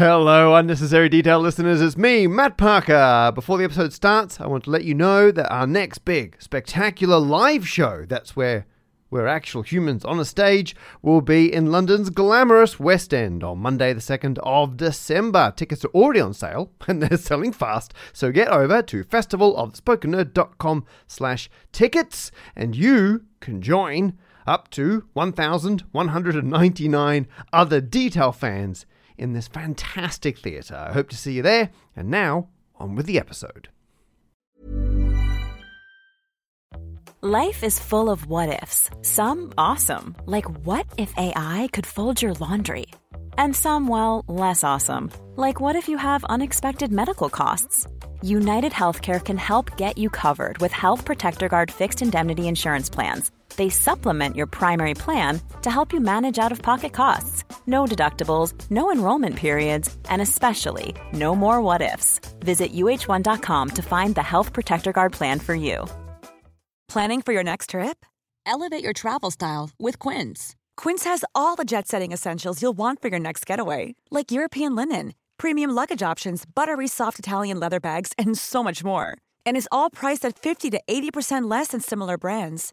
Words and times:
Hello, 0.00 0.54
unnecessary 0.54 1.10
detail 1.10 1.40
listeners. 1.40 1.82
It's 1.82 1.94
me, 1.94 2.26
Matt 2.26 2.56
Parker. 2.56 3.32
Before 3.34 3.58
the 3.58 3.64
episode 3.64 3.92
starts, 3.92 4.40
I 4.40 4.46
want 4.46 4.64
to 4.64 4.70
let 4.70 4.84
you 4.84 4.94
know 4.94 5.30
that 5.30 5.52
our 5.52 5.66
next 5.66 6.06
big, 6.06 6.40
spectacular 6.40 7.18
live 7.18 7.68
show, 7.68 8.06
that's 8.08 8.34
where 8.34 8.64
we're 9.10 9.26
actual 9.26 9.60
humans 9.60 10.06
on 10.06 10.18
a 10.18 10.24
stage, 10.24 10.74
will 11.02 11.20
be 11.20 11.52
in 11.52 11.70
London's 11.70 12.08
glamorous 12.08 12.80
West 12.80 13.12
End 13.12 13.44
on 13.44 13.58
Monday, 13.58 13.92
the 13.92 14.00
2nd 14.00 14.38
of 14.42 14.78
December. 14.78 15.52
Tickets 15.54 15.84
are 15.84 15.88
already 15.88 16.20
on 16.20 16.32
sale 16.32 16.72
and 16.88 17.02
they're 17.02 17.18
selling 17.18 17.52
fast, 17.52 17.92
so 18.14 18.32
get 18.32 18.48
over 18.48 18.80
to 18.80 19.04
festivalofthespokennerd.com 19.04 20.86
slash 21.08 21.50
tickets 21.72 22.32
and 22.56 22.74
you 22.74 23.26
can 23.40 23.60
join 23.60 24.16
up 24.46 24.70
to 24.70 25.04
1,199 25.12 27.28
other 27.52 27.80
detail 27.82 28.32
fans 28.32 28.86
in 29.20 29.34
this 29.34 29.48
fantastic 29.48 30.38
theatre. 30.38 30.74
I 30.74 30.92
hope 30.92 31.10
to 31.10 31.16
see 31.16 31.32
you 31.32 31.42
there. 31.42 31.70
And 31.94 32.08
now, 32.10 32.48
on 32.76 32.96
with 32.96 33.06
the 33.06 33.18
episode. 33.18 33.68
Life 37.22 37.62
is 37.62 37.78
full 37.78 38.08
of 38.08 38.24
what 38.24 38.62
ifs. 38.62 38.88
Some 39.02 39.52
awesome, 39.58 40.16
like 40.24 40.48
what 40.64 40.86
if 40.96 41.12
AI 41.18 41.68
could 41.70 41.86
fold 41.86 42.22
your 42.22 42.32
laundry? 42.32 42.86
And 43.36 43.54
some, 43.54 43.88
well, 43.88 44.24
less 44.26 44.64
awesome, 44.64 45.10
like 45.36 45.60
what 45.60 45.76
if 45.76 45.86
you 45.86 45.98
have 45.98 46.24
unexpected 46.24 46.90
medical 46.90 47.28
costs? 47.28 47.86
United 48.22 48.72
Healthcare 48.72 49.22
can 49.22 49.36
help 49.36 49.76
get 49.76 49.98
you 49.98 50.08
covered 50.08 50.56
with 50.58 50.72
Health 50.72 51.04
Protector 51.04 51.48
Guard 51.48 51.70
fixed 51.70 52.00
indemnity 52.00 52.48
insurance 52.48 52.88
plans. 52.88 53.30
They 53.60 53.68
supplement 53.68 54.36
your 54.36 54.46
primary 54.46 54.94
plan 54.94 55.38
to 55.60 55.70
help 55.70 55.92
you 55.92 56.00
manage 56.00 56.38
out 56.38 56.50
of 56.50 56.62
pocket 56.62 56.94
costs. 56.94 57.44
No 57.66 57.84
deductibles, 57.84 58.54
no 58.70 58.90
enrollment 58.90 59.36
periods, 59.36 59.94
and 60.08 60.22
especially 60.22 60.94
no 61.12 61.36
more 61.36 61.60
what 61.60 61.82
ifs. 61.82 62.20
Visit 62.38 62.72
uh1.com 62.72 63.68
to 63.68 63.82
find 63.82 64.14
the 64.14 64.22
Health 64.22 64.54
Protector 64.54 64.92
Guard 64.92 65.12
plan 65.12 65.40
for 65.40 65.54
you. 65.54 65.86
Planning 66.88 67.20
for 67.20 67.34
your 67.34 67.42
next 67.42 67.70
trip? 67.70 68.06
Elevate 68.46 68.82
your 68.82 68.94
travel 68.94 69.30
style 69.30 69.68
with 69.78 69.98
Quince. 69.98 70.56
Quince 70.78 71.04
has 71.04 71.22
all 71.34 71.54
the 71.54 71.66
jet 71.66 71.86
setting 71.86 72.12
essentials 72.12 72.62
you'll 72.62 72.78
want 72.78 73.02
for 73.02 73.08
your 73.08 73.20
next 73.20 73.44
getaway, 73.44 73.94
like 74.10 74.32
European 74.32 74.74
linen, 74.74 75.12
premium 75.36 75.70
luggage 75.70 76.02
options, 76.02 76.46
buttery 76.46 76.88
soft 76.88 77.18
Italian 77.18 77.60
leather 77.60 77.78
bags, 77.78 78.14
and 78.16 78.38
so 78.38 78.62
much 78.62 78.82
more. 78.82 79.18
And 79.44 79.54
is 79.54 79.68
all 79.70 79.90
priced 79.90 80.24
at 80.24 80.38
50 80.38 80.70
to 80.70 80.80
80% 80.88 81.50
less 81.50 81.68
than 81.68 81.82
similar 81.82 82.16
brands. 82.16 82.72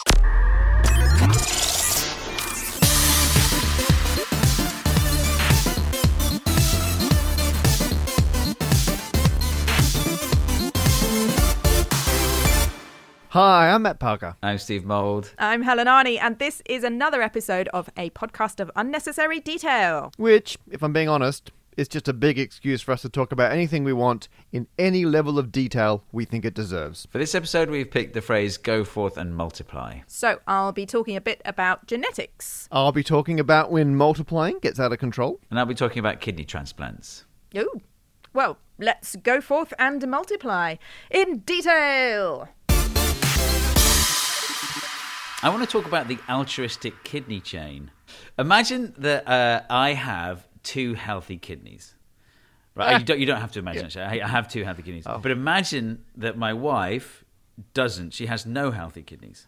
Hi, 13.31 13.69
I'm 13.69 13.83
Matt 13.83 13.97
Parker. 13.97 14.35
I'm 14.43 14.57
Steve 14.57 14.83
Mould. 14.83 15.33
I'm 15.39 15.61
Helen 15.61 15.87
Arney, 15.87 16.19
and 16.19 16.37
this 16.37 16.61
is 16.65 16.83
another 16.83 17.21
episode 17.21 17.69
of 17.69 17.89
a 17.95 18.09
podcast 18.09 18.59
of 18.59 18.69
unnecessary 18.75 19.39
detail. 19.39 20.11
Which, 20.17 20.57
if 20.69 20.83
I'm 20.83 20.91
being 20.91 21.07
honest, 21.07 21.49
is 21.77 21.87
just 21.87 22.09
a 22.09 22.13
big 22.13 22.37
excuse 22.37 22.81
for 22.81 22.91
us 22.91 23.03
to 23.03 23.09
talk 23.09 23.31
about 23.31 23.53
anything 23.53 23.85
we 23.85 23.93
want 23.93 24.27
in 24.51 24.67
any 24.77 25.05
level 25.05 25.39
of 25.39 25.49
detail 25.49 26.03
we 26.11 26.25
think 26.25 26.43
it 26.43 26.53
deserves. 26.53 27.07
For 27.09 27.19
this 27.19 27.33
episode, 27.33 27.69
we've 27.69 27.89
picked 27.89 28.15
the 28.15 28.21
phrase 28.21 28.57
go 28.57 28.83
forth 28.83 29.15
and 29.15 29.33
multiply. 29.33 29.99
So, 30.07 30.41
I'll 30.45 30.73
be 30.73 30.85
talking 30.85 31.15
a 31.15 31.21
bit 31.21 31.41
about 31.45 31.87
genetics. 31.87 32.67
I'll 32.69 32.91
be 32.91 33.01
talking 33.01 33.39
about 33.39 33.71
when 33.71 33.95
multiplying 33.95 34.59
gets 34.59 34.77
out 34.77 34.91
of 34.91 34.99
control. 34.99 35.39
And 35.49 35.57
I'll 35.57 35.65
be 35.65 35.73
talking 35.73 35.99
about 35.99 36.19
kidney 36.19 36.43
transplants. 36.43 37.23
Oh, 37.55 37.79
well, 38.33 38.57
let's 38.77 39.15
go 39.15 39.39
forth 39.39 39.73
and 39.79 40.05
multiply 40.05 40.75
in 41.09 41.39
detail. 41.39 42.49
I 45.43 45.49
want 45.49 45.63
to 45.63 45.67
talk 45.67 45.87
about 45.87 46.07
the 46.07 46.19
altruistic 46.29 47.03
kidney 47.03 47.39
chain. 47.39 47.89
Imagine 48.37 48.93
that 48.99 49.27
uh, 49.27 49.61
I 49.69 49.93
have 49.93 50.47
two 50.61 50.93
healthy 50.93 51.37
kidneys. 51.37 51.95
Right? 52.75 52.99
You, 52.99 53.05
don't, 53.05 53.19
you 53.19 53.25
don't 53.25 53.41
have 53.41 53.51
to 53.53 53.59
imagine, 53.59 53.85
actually. 53.85 54.03
I 54.03 54.25
I 54.25 54.27
have 54.27 54.47
two 54.47 54.63
healthy 54.63 54.83
kidneys. 54.83 55.05
But 55.05 55.31
imagine 55.31 56.05
that 56.15 56.37
my 56.37 56.53
wife 56.53 57.25
doesn't. 57.73 58.13
She 58.13 58.27
has 58.27 58.45
no 58.45 58.71
healthy 58.71 59.01
kidneys. 59.01 59.47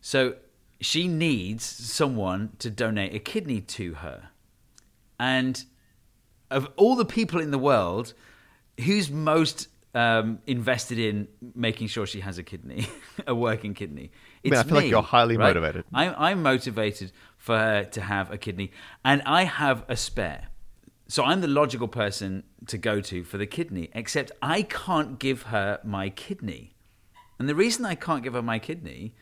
So 0.00 0.34
she 0.80 1.08
needs 1.08 1.64
someone 1.64 2.52
to 2.58 2.70
donate 2.70 3.14
a 3.14 3.18
kidney 3.18 3.60
to 3.62 3.94
her. 3.94 4.30
And 5.18 5.62
of 6.50 6.68
all 6.76 6.94
the 6.94 7.04
people 7.04 7.40
in 7.40 7.50
the 7.50 7.58
world, 7.58 8.14
who's 8.78 9.10
most 9.10 9.68
um, 9.94 10.38
invested 10.46 10.98
in 10.98 11.28
making 11.54 11.88
sure 11.88 12.06
she 12.06 12.20
has 12.20 12.38
a 12.38 12.42
kidney, 12.42 12.86
a 13.26 13.34
working 13.34 13.74
kidney? 13.74 14.10
Mean, 14.44 14.54
I 14.54 14.62
feel 14.62 14.74
like 14.76 14.90
you're 14.90 15.02
highly 15.02 15.36
right? 15.36 15.48
motivated. 15.48 15.84
I'm, 15.92 16.14
I'm 16.16 16.42
motivated 16.42 17.12
for 17.36 17.58
her 17.58 17.84
to 17.84 18.00
have 18.00 18.30
a 18.32 18.38
kidney, 18.38 18.72
and 19.04 19.22
I 19.26 19.44
have 19.44 19.84
a 19.88 19.96
spare. 19.96 20.48
So 21.08 21.24
I'm 21.24 21.40
the 21.40 21.48
logical 21.48 21.88
person 21.88 22.44
to 22.68 22.78
go 22.78 23.00
to 23.00 23.24
for 23.24 23.36
the 23.36 23.46
kidney, 23.46 23.90
except 23.94 24.30
I 24.40 24.62
can't 24.62 25.18
give 25.18 25.42
her 25.44 25.80
my 25.84 26.08
kidney. 26.08 26.74
And 27.38 27.48
the 27.48 27.54
reason 27.54 27.84
I 27.84 27.94
can't 27.94 28.22
give 28.22 28.34
her 28.34 28.42
my 28.42 28.58
kidney 28.58 29.14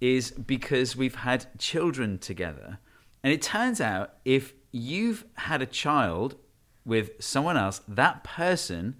is 0.00 0.30
because 0.30 0.96
we've 0.96 1.16
had 1.16 1.46
children 1.58 2.18
together. 2.18 2.78
And 3.22 3.32
it 3.32 3.42
turns 3.42 3.80
out 3.80 4.14
if 4.24 4.54
you've 4.70 5.24
had 5.34 5.60
a 5.60 5.66
child 5.66 6.36
with 6.84 7.10
someone 7.20 7.56
else, 7.56 7.80
that 7.88 8.24
person 8.24 8.96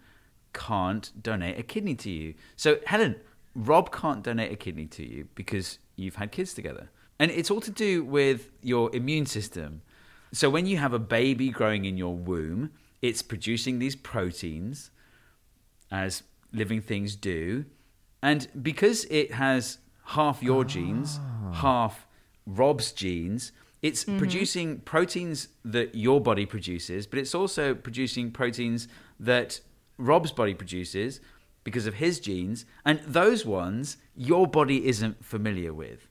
can't 0.53 1.11
donate 1.21 1.59
a 1.59 1.63
kidney 1.63 1.95
to 1.97 2.11
you. 2.11 2.35
So, 2.57 2.79
Helen, 2.87 3.17
Rob 3.55 3.93
can't 3.93 4.23
donate 4.23 4.53
a 4.53 4.57
kidney 4.57 4.87
to 4.87 5.07
you 5.07 5.29
because 5.35 5.79
you've 5.97 6.17
had 6.17 6.33
kids 6.33 6.55
together. 6.55 6.91
And 7.19 7.31
it's 7.31 7.51
all 7.51 7.61
to 7.61 7.71
do 7.71 8.05
with 8.05 8.51
your 8.63 8.95
immune 8.95 9.27
system. 9.27 9.83
So, 10.33 10.51
when 10.51 10.67
you 10.67 10.79
have 10.79 10.93
a 10.93 10.99
baby 10.99 11.51
growing 11.51 11.85
in 11.85 11.97
your 11.97 12.15
womb, 12.15 12.73
it's 13.01 13.23
producing 13.23 13.79
these 13.79 13.95
proteins 13.95 14.91
as 15.93 16.25
living 16.53 16.81
things 16.81 17.15
do. 17.15 17.67
And 18.23 18.49
because 18.63 19.05
it 19.11 19.33
has 19.33 19.79
half 20.07 20.43
your 20.43 20.63
ah. 20.63 20.69
genes, 20.69 21.21
half 21.53 22.07
Rob's 22.47 22.91
genes, 22.93 23.53
it's 23.83 24.05
mm-hmm. 24.05 24.19
producing 24.19 24.79
proteins 24.81 25.49
that 25.65 25.95
your 25.95 26.21
body 26.21 26.47
produces, 26.47 27.07
but 27.07 27.19
it's 27.19 27.35
also 27.35 27.75
producing 27.75 28.31
proteins 28.31 28.89
that 29.21 29.61
Rob's 29.99 30.33
body 30.33 30.55
produces 30.55 31.21
because 31.65 31.87
of 31.87 31.95
his 31.95 32.21
genes. 32.21 32.65
And 32.85 33.01
those 33.01 33.45
ones 33.45 33.97
your 34.15 34.47
body 34.47 34.87
isn't 34.87 35.25
familiar 35.25 35.75
with. 35.75 36.07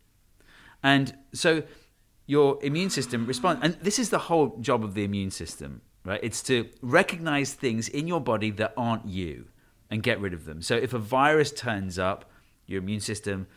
And 0.83 1.15
so 1.33 1.63
your 2.25 2.59
immune 2.63 2.89
system 2.89 3.25
responds. 3.25 3.61
And 3.63 3.75
this 3.75 3.99
is 3.99 4.09
the 4.09 4.19
whole 4.19 4.57
job 4.57 4.83
of 4.83 4.93
the 4.93 5.03
immune 5.03 5.31
system, 5.31 5.81
right? 6.03 6.19
It's 6.21 6.43
to 6.43 6.67
recognize 6.81 7.53
things 7.53 7.87
in 7.87 8.07
your 8.07 8.19
body 8.19 8.51
that 8.51 8.73
aren't 8.75 9.05
you 9.05 9.45
and 9.89 10.03
get 10.03 10.19
rid 10.19 10.33
of 10.33 10.45
them. 10.45 10.61
So 10.61 10.75
if 10.75 10.93
a 10.93 10.99
virus 10.99 11.51
turns 11.51 11.97
up, 11.99 12.29
your 12.65 12.81
immune 12.81 12.99
system 12.99 13.47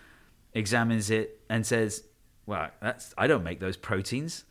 examines 0.52 1.10
it 1.10 1.40
and 1.48 1.66
says, 1.66 2.04
well, 2.44 2.70
that's, 2.80 3.14
I 3.16 3.26
don't 3.26 3.42
make 3.42 3.60
those 3.60 3.76
proteins. 3.76 4.44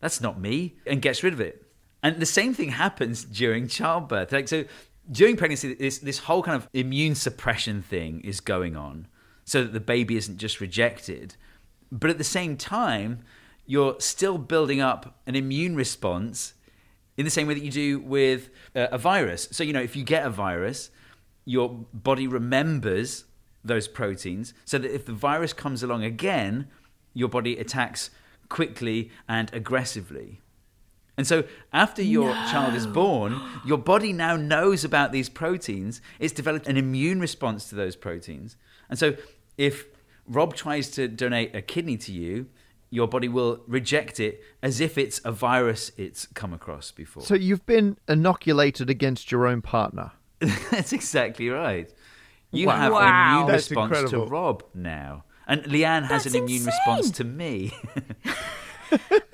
That's 0.00 0.20
not 0.20 0.40
me, 0.40 0.76
and 0.86 1.02
gets 1.02 1.22
rid 1.22 1.32
of 1.32 1.40
it. 1.40 1.66
And 2.02 2.20
the 2.20 2.26
same 2.26 2.54
thing 2.54 2.70
happens 2.70 3.24
during 3.24 3.68
childbirth. 3.68 4.32
Like 4.32 4.48
so, 4.48 4.64
during 5.10 5.36
pregnancy, 5.36 5.74
this 5.74 5.98
this 5.98 6.18
whole 6.18 6.42
kind 6.42 6.56
of 6.56 6.68
immune 6.72 7.14
suppression 7.14 7.82
thing 7.82 8.20
is 8.20 8.40
going 8.40 8.76
on, 8.76 9.08
so 9.44 9.62
that 9.62 9.72
the 9.72 9.80
baby 9.80 10.16
isn't 10.16 10.38
just 10.38 10.60
rejected, 10.60 11.36
but 11.90 12.10
at 12.10 12.18
the 12.18 12.24
same 12.24 12.56
time, 12.56 13.20
you're 13.66 13.96
still 13.98 14.38
building 14.38 14.80
up 14.80 15.20
an 15.26 15.34
immune 15.36 15.74
response 15.74 16.54
in 17.16 17.24
the 17.24 17.30
same 17.30 17.46
way 17.46 17.54
that 17.54 17.64
you 17.64 17.70
do 17.70 17.98
with 18.00 18.50
uh, 18.74 18.88
a 18.92 18.98
virus. 18.98 19.48
So 19.50 19.64
you 19.64 19.72
know, 19.72 19.82
if 19.82 19.96
you 19.96 20.04
get 20.04 20.24
a 20.24 20.30
virus, 20.30 20.90
your 21.44 21.68
body 21.92 22.26
remembers 22.26 23.24
those 23.64 23.88
proteins, 23.88 24.54
so 24.64 24.78
that 24.78 24.94
if 24.94 25.04
the 25.04 25.12
virus 25.12 25.52
comes 25.52 25.82
along 25.82 26.04
again, 26.04 26.68
your 27.14 27.28
body 27.28 27.56
attacks 27.58 28.10
quickly 28.48 29.10
and 29.28 29.52
aggressively. 29.52 30.40
And 31.20 31.26
so, 31.26 31.44
after 31.70 32.00
your 32.02 32.32
child 32.50 32.74
is 32.74 32.86
born, 32.86 33.38
your 33.66 33.76
body 33.76 34.10
now 34.10 34.36
knows 34.36 34.84
about 34.84 35.12
these 35.12 35.28
proteins. 35.28 36.00
It's 36.18 36.32
developed 36.32 36.66
an 36.66 36.78
immune 36.78 37.20
response 37.20 37.68
to 37.68 37.74
those 37.74 37.94
proteins. 37.94 38.56
And 38.88 38.98
so, 38.98 39.16
if 39.58 39.84
Rob 40.26 40.54
tries 40.54 40.88
to 40.92 41.08
donate 41.08 41.54
a 41.54 41.60
kidney 41.60 41.98
to 41.98 42.10
you, 42.12 42.46
your 42.88 43.06
body 43.06 43.28
will 43.28 43.60
reject 43.66 44.18
it 44.18 44.42
as 44.62 44.80
if 44.80 44.96
it's 44.96 45.20
a 45.22 45.30
virus 45.30 45.92
it's 45.98 46.24
come 46.32 46.54
across 46.54 46.90
before. 46.90 47.22
So 47.22 47.34
you've 47.34 47.66
been 47.66 47.98
inoculated 48.08 48.88
against 48.88 49.30
your 49.30 49.46
own 49.46 49.60
partner. 49.60 50.12
That's 50.70 50.94
exactly 50.94 51.50
right. 51.50 51.92
You 52.50 52.68
Wow. 52.68 52.76
have 52.76 52.92
Wow. 52.92 52.98
an 53.00 53.32
immune 53.34 53.46
That's 53.52 53.70
response 53.70 53.90
incredible. 53.98 54.24
to 54.24 54.30
Rob 54.32 54.64
now. 54.74 55.24
And 55.46 55.64
Leanne 55.64 56.04
has 56.06 56.24
That's 56.24 56.34
an 56.34 56.42
immune 56.44 56.64
response 56.64 57.10
to 57.10 57.24
me. 57.24 57.72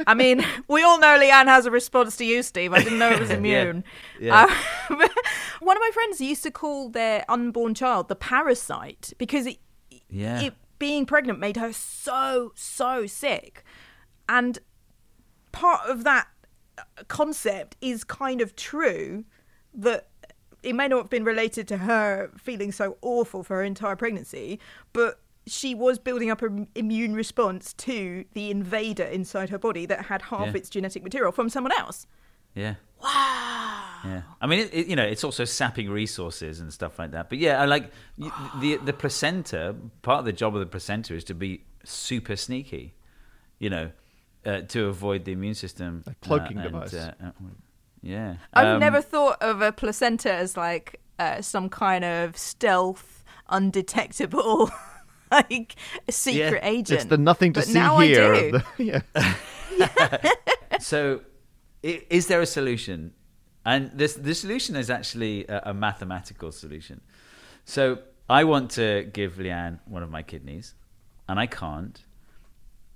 I 0.06 0.14
mean, 0.14 0.44
we 0.68 0.82
all 0.82 0.98
know 0.98 1.18
Leanne 1.18 1.46
has 1.46 1.66
a 1.66 1.70
response 1.70 2.16
to 2.16 2.24
you, 2.24 2.42
Steve. 2.42 2.72
I 2.72 2.82
didn't 2.82 2.98
know 2.98 3.10
it 3.10 3.20
was 3.20 3.30
immune. 3.40 3.84
Yeah. 4.20 4.44
Um, 4.90 4.98
one 5.60 5.76
of 5.76 5.80
my 5.80 5.90
friends 5.92 6.20
used 6.20 6.42
to 6.44 6.50
call 6.50 6.88
their 6.90 7.24
unborn 7.28 7.74
child 7.74 8.08
the 8.08 8.16
parasite 8.16 9.12
because 9.18 9.46
it, 9.46 9.58
Yeah. 10.08 10.40
it 10.40 10.54
being 10.78 11.06
pregnant 11.06 11.38
made 11.38 11.56
her 11.56 11.72
so 11.72 12.52
so 12.54 13.06
sick, 13.06 13.64
and 14.28 14.58
part 15.52 15.88
of 15.88 16.04
that 16.04 16.28
concept 17.08 17.76
is 17.80 18.04
kind 18.04 18.40
of 18.42 18.54
true 18.54 19.24
that 19.72 20.08
it 20.62 20.74
may 20.74 20.88
not 20.88 20.98
have 20.98 21.10
been 21.10 21.24
related 21.24 21.66
to 21.68 21.78
her 21.78 22.30
feeling 22.36 22.72
so 22.72 22.98
awful 23.00 23.42
for 23.42 23.56
her 23.56 23.62
entire 23.62 23.96
pregnancy, 23.96 24.58
but 24.92 25.20
she 25.46 25.74
was 25.74 25.98
building 25.98 26.30
up 26.30 26.42
an 26.42 26.66
immune 26.74 27.14
response 27.14 27.72
to 27.74 28.24
the 28.32 28.50
invader 28.50 29.04
inside 29.04 29.50
her 29.50 29.58
body 29.58 29.86
that 29.86 30.06
had 30.06 30.22
half 30.22 30.46
Yeah. 30.48 30.52
its 30.56 30.68
genetic 30.70 31.02
material 31.04 31.32
from 31.32 31.48
someone 31.48 31.72
else. 31.78 32.06
Yeah. 32.54 32.74
Wow. 33.02 34.00
Yeah. 34.04 34.22
I 34.40 34.46
mean, 34.46 34.60
it, 34.60 34.74
it, 34.74 34.86
you 34.86 34.96
know, 34.96 35.04
it's 35.04 35.24
also 35.24 35.44
sapping 35.44 35.90
resources 35.90 36.60
and 36.60 36.72
stuff 36.72 36.98
like 36.98 37.10
that. 37.12 37.28
But 37.28 37.38
yeah, 37.38 37.60
I 37.60 37.64
like 37.66 37.90
the 38.60 38.76
the 38.84 38.92
placenta. 38.92 39.74
Part 40.02 40.20
of 40.20 40.24
the 40.24 40.32
job 40.32 40.54
of 40.54 40.60
the 40.60 40.66
placenta 40.66 41.14
is 41.14 41.24
to 41.24 41.34
be 41.34 41.64
super 41.84 42.36
sneaky. 42.36 42.94
You 43.58 43.70
know, 43.70 43.90
uh, 44.44 44.60
to 44.62 44.86
avoid 44.86 45.24
the 45.24 45.32
immune 45.32 45.54
system 45.54 46.02
A 46.06 46.14
cloaking 46.26 46.58
uh, 46.58 46.62
and, 46.62 46.72
device. 46.72 46.94
uh, 46.94 47.12
uh, 47.24 47.30
yeah. 48.02 48.36
I've 48.52 48.66
Um, 48.74 48.80
never 48.80 49.00
thought 49.02 49.40
of 49.42 49.60
a 49.62 49.72
placenta 49.72 50.32
as 50.32 50.56
like 50.56 51.00
uh, 51.18 51.40
some 51.42 51.68
kind 51.68 52.04
of 52.04 52.36
stealth, 52.36 53.24
undetectable, 53.48 54.70
like 55.30 55.74
a 56.08 56.12
secret 56.12 56.60
Yeah. 56.62 56.68
agent. 56.68 57.00
It's 57.00 57.04
the 57.04 57.18
nothing 57.18 57.52
to 57.54 57.60
But 57.60 57.66
see 57.66 57.74
now 57.74 57.96
I 57.96 58.06
here. 58.06 58.34
do. 58.34 58.50
The, 58.52 58.62
yeah. 58.78 60.30
so 60.80 61.20
is 61.82 62.26
there 62.28 62.40
a 62.40 62.46
solution 62.46 63.12
and 63.64 63.90
this 63.94 64.14
the 64.14 64.34
solution 64.34 64.74
is 64.76 64.88
actually 64.90 65.46
a, 65.46 65.62
a 65.66 65.74
mathematical 65.74 66.50
solution 66.50 67.00
so 67.64 67.98
i 68.28 68.42
want 68.44 68.70
to 68.70 69.04
give 69.12 69.34
leanne 69.34 69.78
one 69.86 70.02
of 70.02 70.10
my 70.10 70.22
kidneys 70.22 70.74
and 71.28 71.38
i 71.38 71.46
can't 71.46 72.04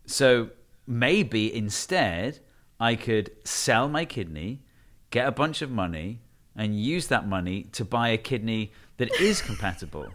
so 0.06 0.48
maybe 0.86 1.54
instead 1.54 2.40
i 2.80 2.94
could 2.96 3.30
sell 3.44 3.88
my 3.88 4.04
kidney 4.04 4.62
get 5.10 5.26
a 5.26 5.32
bunch 5.32 5.60
of 5.62 5.70
money 5.70 6.20
and 6.56 6.80
use 6.80 7.06
that 7.08 7.28
money 7.28 7.64
to 7.72 7.84
buy 7.84 8.08
a 8.08 8.18
kidney 8.18 8.72
that 8.96 9.10
is 9.20 9.40
compatible 9.42 10.08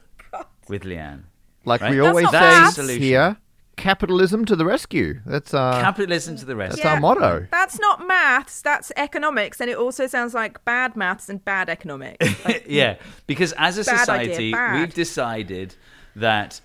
with 0.67 0.83
leanne 0.83 1.23
Like 1.65 1.81
Right? 1.81 1.91
we 1.91 1.97
That's 1.97 2.09
always 2.09 2.29
say. 2.31 2.71
Solution. 2.71 3.01
here, 3.01 3.37
capitalism 3.75 4.45
to 4.45 4.55
the 4.55 4.65
rescue. 4.65 5.19
That's 5.25 5.53
uh, 5.53 5.81
capitalism 5.81 6.37
to 6.37 6.45
the 6.45 6.55
rest 6.55 6.77
that's 6.77 6.85
our 6.85 6.99
motto. 6.99 7.47
That's 7.51 7.79
not 7.79 8.05
maths, 8.07 8.61
that's 8.61 8.91
economics, 8.95 9.59
and 9.59 9.69
it 9.69 9.77
also 9.77 10.07
sounds 10.07 10.33
like 10.33 10.63
bad 10.65 10.95
maths 10.95 11.29
and 11.29 11.43
bad 11.43 11.69
economics. 11.69 12.25
Like, 12.45 12.65
yeah, 12.67 12.97
because 13.27 13.53
as 13.57 13.77
a 13.79 13.83
Bad 13.83 14.07
idea, 14.09 14.33
society, 14.35 14.53
we've 14.79 14.93
decided 14.93 15.75
that 16.15 16.61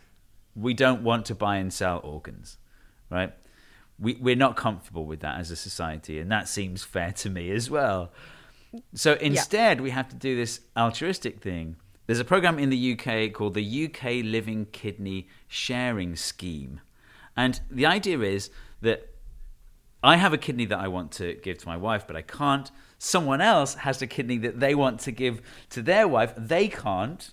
we 0.54 0.74
don't 0.74 1.02
want 1.02 1.26
to 1.26 1.34
buy 1.34 1.56
and 1.56 1.72
sell 1.72 2.00
organs, 2.04 2.58
right? 3.10 3.32
We, 3.98 4.14
we're 4.14 4.36
not 4.36 4.56
comfortable 4.56 5.04
with 5.06 5.20
that 5.20 5.38
as 5.40 5.50
a 5.50 5.56
society, 5.56 6.18
and 6.18 6.30
that 6.30 6.48
seems 6.48 6.84
fair 6.84 7.12
to 7.12 7.30
me 7.30 7.50
as 7.50 7.70
well. 7.70 8.12
So 8.94 9.14
instead, 9.14 9.80
we 9.80 9.90
have 9.90 10.08
to 10.10 10.16
do 10.16 10.36
this 10.36 10.60
altruistic 10.76 11.40
thing. 11.40 11.76
There's 12.10 12.18
a 12.18 12.24
program 12.24 12.58
in 12.58 12.70
the 12.70 12.98
UK 12.98 13.32
called 13.32 13.54
the 13.54 13.84
UK 13.84 14.24
Living 14.24 14.66
Kidney 14.72 15.28
Sharing 15.46 16.16
Scheme. 16.16 16.80
And 17.36 17.60
the 17.70 17.86
idea 17.86 18.18
is 18.22 18.50
that 18.80 19.14
I 20.02 20.16
have 20.16 20.32
a 20.32 20.36
kidney 20.36 20.64
that 20.64 20.80
I 20.80 20.88
want 20.88 21.12
to 21.12 21.34
give 21.34 21.58
to 21.58 21.68
my 21.68 21.76
wife, 21.76 22.08
but 22.08 22.16
I 22.16 22.22
can't. 22.22 22.68
Someone 22.98 23.40
else 23.40 23.74
has 23.74 24.02
a 24.02 24.08
kidney 24.08 24.38
that 24.38 24.58
they 24.58 24.74
want 24.74 24.98
to 25.02 25.12
give 25.12 25.40
to 25.68 25.82
their 25.82 26.08
wife, 26.08 26.34
they 26.36 26.66
can't. 26.66 27.30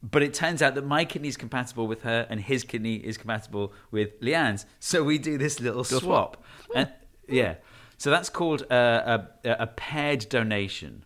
But 0.00 0.22
it 0.22 0.32
turns 0.32 0.62
out 0.62 0.76
that 0.76 0.86
my 0.86 1.04
kidney 1.04 1.26
is 1.26 1.36
compatible 1.36 1.88
with 1.88 2.02
her 2.02 2.24
and 2.30 2.38
his 2.38 2.62
kidney 2.62 2.98
is 2.98 3.18
compatible 3.18 3.72
with 3.90 4.20
Leanne's. 4.20 4.64
So 4.78 5.02
we 5.02 5.18
do 5.18 5.38
this 5.38 5.58
little 5.58 5.82
swap. 5.82 6.44
And, 6.72 6.88
yeah. 7.28 7.56
So 7.96 8.10
that's 8.10 8.30
called 8.30 8.62
a, 8.70 9.26
a, 9.44 9.50
a 9.58 9.66
paired 9.66 10.28
donation. 10.28 11.02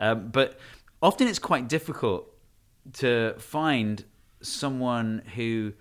Um, 0.00 0.28
but 0.28 0.58
often 1.02 1.28
it's 1.28 1.38
quite 1.38 1.68
difficult 1.68 2.28
to 2.94 3.34
find 3.38 4.04
someone 4.40 5.22
who 5.34 5.72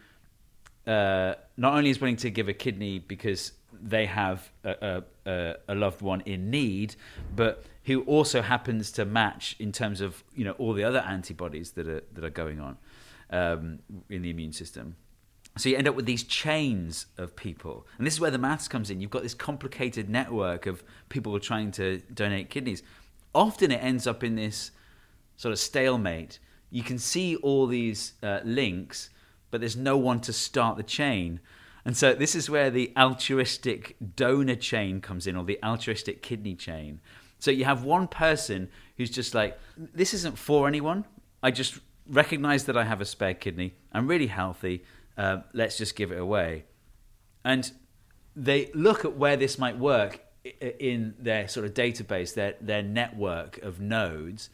uh, 0.86 1.36
not 1.58 1.74
only 1.74 1.90
is 1.90 2.00
willing 2.00 2.16
to 2.18 2.30
give 2.30 2.48
a 2.48 2.54
kidney 2.54 3.00
because 3.00 3.52
they 3.80 4.06
have 4.06 4.50
a, 4.64 5.04
a, 5.26 5.56
a- 5.68 5.76
loved 5.76 6.02
one 6.02 6.22
in 6.22 6.50
need, 6.50 6.96
but 7.36 7.66
who 7.84 8.02
also 8.04 8.42
happens 8.42 8.92
to 8.94 9.06
match 9.06 9.56
in 9.60 9.72
terms 9.72 10.02
of 10.02 10.24
you 10.34 10.46
know 10.46 10.54
all 10.54 10.74
the 10.74 10.84
other 10.84 11.00
antibodies 11.00 11.72
that 11.72 11.88
are 11.88 12.04
that 12.14 12.24
are 12.24 12.30
going 12.30 12.60
on 12.60 12.78
um, 13.30 13.80
in 14.10 14.22
the 14.22 14.30
immune 14.30 14.54
system. 14.54 14.96
So 15.58 15.70
you 15.70 15.78
end 15.78 15.88
up 15.88 15.96
with 15.96 16.06
these 16.06 16.24
chains 16.24 17.08
of 17.18 17.36
people, 17.36 17.86
and 17.98 18.06
this 18.06 18.14
is 18.14 18.20
where 18.20 18.32
the 18.32 18.38
maths 18.38 18.68
comes 18.68 18.90
in. 18.90 19.02
You've 19.02 19.12
got 19.12 19.24
this 19.24 19.34
complicated 19.34 20.10
network 20.10 20.66
of 20.68 20.84
people 21.10 21.38
trying 21.40 21.72
to 21.72 22.00
donate 22.14 22.50
kidneys. 22.50 22.84
Often 23.36 23.72
it 23.72 23.84
ends 23.84 24.08
up 24.08 24.24
in 24.24 24.36
this 24.36 24.72
sort 25.38 25.54
of 25.54 25.60
stalemate. 25.60 26.40
You 26.70 26.84
can 26.84 27.00
see 27.00 27.38
all 27.38 27.68
these 27.68 28.14
uh, 28.22 28.42
links, 28.44 29.10
but 29.50 29.62
there's 29.62 29.78
no 29.78 29.98
one 29.98 30.20
to 30.22 30.34
start 30.34 30.76
the 30.76 30.84
chain. 30.84 31.40
And 31.86 31.96
so 31.96 32.14
this 32.14 32.36
is 32.36 32.50
where 32.50 32.70
the 32.70 32.92
altruistic 32.98 33.96
donor 34.16 34.56
chain 34.56 35.00
comes 35.00 35.26
in, 35.26 35.38
or 35.38 35.46
the 35.46 35.60
altruistic 35.64 36.22
kidney 36.22 36.56
chain. 36.56 37.00
So 37.40 37.52
you 37.52 37.64
have 37.66 37.84
one 37.84 38.08
person 38.08 38.68
who's 38.98 39.12
just 39.12 39.34
like, 39.34 39.58
this 39.78 40.14
isn't 40.14 40.38
for 40.38 40.68
anyone. 40.68 41.06
I 41.42 41.52
just 41.52 41.80
recognize 42.10 42.66
that 42.66 42.76
I 42.76 42.84
have 42.84 43.00
a 43.00 43.06
spare 43.06 43.36
kidney. 43.36 43.76
I'm 43.94 44.08
really 44.08 44.28
healthy. 44.28 44.84
Uh, 45.18 45.38
let's 45.54 45.78
just 45.78 45.96
give 45.96 46.12
it 46.12 46.20
away. 46.20 46.66
And 47.46 47.72
they 48.36 48.70
look 48.74 49.06
at 49.06 49.16
where 49.16 49.38
this 49.38 49.58
might 49.58 49.78
work 49.78 50.20
in 50.62 51.16
their 51.20 51.48
sort 51.48 51.66
of 51.66 51.74
database, 51.74 52.34
their, 52.34 52.56
their 52.60 52.84
network 52.84 53.60
of 53.60 53.80
nodes, 53.80 54.50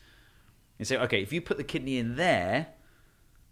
and 0.83 0.87
say, 0.87 0.97
okay, 0.97 1.21
if 1.21 1.31
you 1.31 1.41
put 1.41 1.55
the 1.57 1.63
kidney 1.63 1.97
in 1.97 2.15
there, 2.15 2.67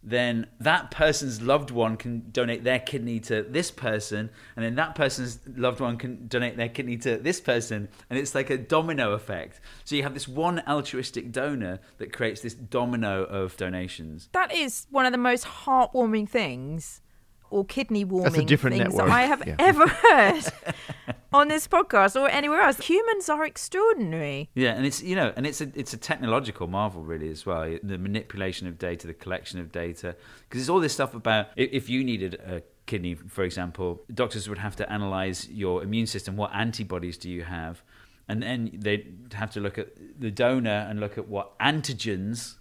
then 0.04 0.48
that 0.60 0.92
person's 0.92 1.42
loved 1.42 1.72
one 1.72 1.96
can 1.96 2.30
donate 2.32 2.64
their 2.64 2.80
kidney 2.80 3.20
to 3.22 3.44
this 3.44 3.72
person, 3.72 4.30
and 4.56 4.66
then 4.66 4.76
that 4.76 4.96
person's 4.96 5.40
loved 5.56 5.80
one 5.80 5.96
can 5.96 6.28
donate 6.28 6.58
their 6.58 6.70
kidney 6.70 6.98
to 6.98 7.18
this 7.18 7.40
person, 7.40 7.88
and 8.10 8.20
it's 8.20 8.34
like 8.34 8.50
a 8.50 8.58
domino 8.58 9.14
effect. 9.14 9.62
So 9.86 9.96
you 9.96 10.04
have 10.04 10.14
this 10.14 10.28
one 10.28 10.62
altruistic 10.68 11.32
donor 11.32 11.80
that 12.00 12.12
creates 12.12 12.42
this 12.42 12.54
domino 12.54 13.24
of 13.24 13.56
donations. 13.58 14.28
that 14.34 14.54
is 14.54 14.88
one 14.90 15.06
of 15.06 15.12
the 15.12 15.18
most 15.18 15.46
heartwarming 15.46 16.28
things 16.28 17.02
or 17.52 17.66
kidney 17.66 18.04
warming 18.04 18.46
different 18.46 18.78
things 18.78 18.94
network. 18.94 19.08
that 19.08 19.14
I 19.16 19.22
have 19.24 19.44
Yeah. 19.46 19.56
ever 19.60 19.88
heard 20.06 20.44
on 21.34 21.48
this 21.48 21.68
podcast 21.68 22.20
or 22.20 22.30
anywhere 22.30 22.62
else. 22.62 22.78
Humans 22.86 23.30
are 23.30 23.46
extraordinary. 23.46 24.50
Yeah, 24.56 24.72
and 24.74 24.86
it's 24.86 25.02
you 25.04 25.16
know, 25.16 25.34
and 25.36 25.46
it's 25.46 25.62
a 25.62 25.72
it's 25.76 25.94
a 25.94 25.98
technological 25.98 26.68
marvel 26.68 27.04
really 27.04 27.30
as 27.30 27.46
well. 27.46 27.78
The 27.84 27.98
manipulation 27.98 28.68
of 28.68 28.78
data, 28.78 29.08
the 29.08 29.14
collection 29.14 29.60
of 29.60 29.72
data, 29.72 30.16
because 30.48 30.62
it's 30.62 30.70
all 30.70 30.80
this 30.80 30.94
stuff 30.94 31.14
about 31.14 31.48
if 31.56 31.90
you 31.90 32.04
needed 32.04 32.36
a 32.36 32.62
kidney, 32.88 33.14
for 33.16 33.44
example, 33.44 34.02
doctors 34.14 34.50
would 34.50 34.58
have 34.58 34.76
to 34.78 34.92
analyze 34.92 35.48
your 35.50 35.84
immune 35.84 36.08
system. 36.08 36.36
What 36.36 36.52
antibodies 36.54 37.18
do 37.18 37.30
you 37.30 37.44
have? 37.44 37.84
And 38.28 38.42
then 38.42 38.72
they'd 38.74 39.34
have 39.34 39.52
to 39.52 39.60
look 39.60 39.78
at 39.78 39.88
the 40.20 40.32
donor 40.32 40.88
and 40.90 41.00
look 41.00 41.18
at 41.18 41.28
what 41.28 41.58
antigens 41.60 42.56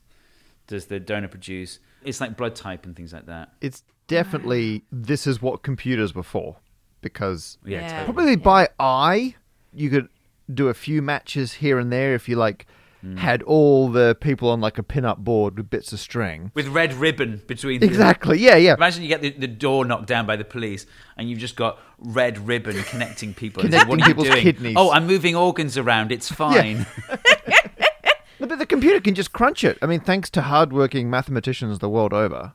does 0.67 0.87
the 0.87 0.99
donor 1.01 1.29
produce. 1.29 1.79
It's 2.05 2.21
like 2.21 2.37
blood 2.37 2.55
type 2.57 2.87
and 2.87 2.97
things 2.97 3.13
like 3.13 3.27
that. 3.27 3.53
It's 3.61 3.83
definitely 4.11 4.83
this 4.93 5.27
is 5.27 5.41
what 5.41 5.63
computers 5.63 6.15
were 6.15 6.23
for 6.23 6.57
because 7.01 7.59
Yeah, 7.65 7.81
Yeah. 7.81 7.89
totally. 7.89 8.05
probably 8.13 8.37
by 8.37 8.69
eye 8.79 9.35
you 9.73 9.89
could 9.91 10.09
do 10.53 10.69
a 10.69 10.75
few 10.75 11.01
matches 11.01 11.55
here 11.55 11.79
and 11.79 11.91
there 11.93 12.15
if 12.15 12.29
you 12.29 12.37
like 12.37 12.67
Hmm. 13.03 13.17
had 13.17 13.43
all 13.45 13.89
the 13.89 14.15
people 14.21 14.51
on 14.51 14.61
like 14.61 14.77
a 14.77 14.83
pin-up 14.83 15.17
board 15.25 15.57
with 15.57 15.71
bits 15.71 15.91
of 15.95 15.99
string. 16.01 16.51
with 16.53 16.69
red 16.69 16.93
ribbon 16.93 17.41
between. 17.47 17.81
the- 17.81 17.87
Exactly. 17.87 18.39
Yeah, 18.39 18.57
yeah. 18.57 18.75
Imagine 18.75 19.03
you 19.05 19.09
get 19.09 19.23
the, 19.23 19.31
the 19.31 19.47
door 19.47 19.87
knocked 19.87 20.07
down 20.07 20.27
by 20.27 20.37
the 20.37 20.45
police 20.45 20.85
and 21.17 21.31
you've 21.31 21.39
just 21.39 21.57
got 21.57 21.79
red 21.99 22.47
ribbon 22.47 22.77
connecting 22.83 23.33
people. 23.33 23.63
Connecting 23.63 23.89
what 23.89 23.97
are 24.03 24.03
you 24.03 24.07
people's 24.15 24.29
doing? 24.29 24.43
kidneys. 24.43 24.75
Oh, 24.77 24.91
I'm 24.93 25.07
moving 25.07 25.35
organs 25.35 25.79
around. 25.79 26.13
It's 26.13 26.31
fine. 26.45 26.85
But 28.39 28.59
the 28.59 28.67
computer 28.67 29.01
can 29.01 29.15
just 29.15 29.33
crunch 29.33 29.65
it. 29.65 29.77
I 29.83 29.87
mean, 29.87 30.01
thanks 30.01 30.31
to 30.31 30.43
hardworking 30.43 31.09
mathematicians 31.11 31.79
the 31.79 31.89
world 31.91 32.13
over, 32.15 32.55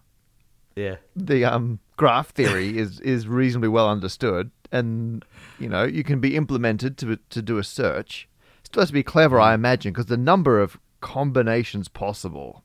Yeah. 0.75 0.97
the 1.15 1.45
um, 1.45 1.79
graph 1.97 2.29
theory 2.29 2.77
is 2.77 2.99
is 2.99 3.27
reasonably 3.27 3.69
well 3.69 3.89
understood. 3.89 4.51
and 4.71 5.23
you 5.59 5.69
know 5.69 5.83
you 5.83 6.03
can 6.03 6.19
be 6.19 6.35
implemented 6.35 6.97
to 6.99 7.17
to 7.29 7.41
do 7.41 7.57
a 7.57 7.63
search. 7.63 8.27
Still 8.63 8.81
has 8.81 8.89
to 8.89 8.93
be 8.93 9.03
clever, 9.03 9.39
I 9.39 9.53
imagine, 9.53 9.93
because 9.93 10.07
the 10.07 10.17
number 10.17 10.59
of 10.59 10.77
combinations 11.01 11.87
possible 11.87 12.63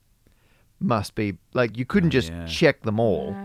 must 0.81 1.15
be 1.15 1.35
like 1.53 1.77
you 1.77 1.85
couldn't 1.85 2.11
just 2.11 2.31
yeah. 2.31 2.47
check 2.47 2.83
them 2.83 2.99
all. 2.99 3.37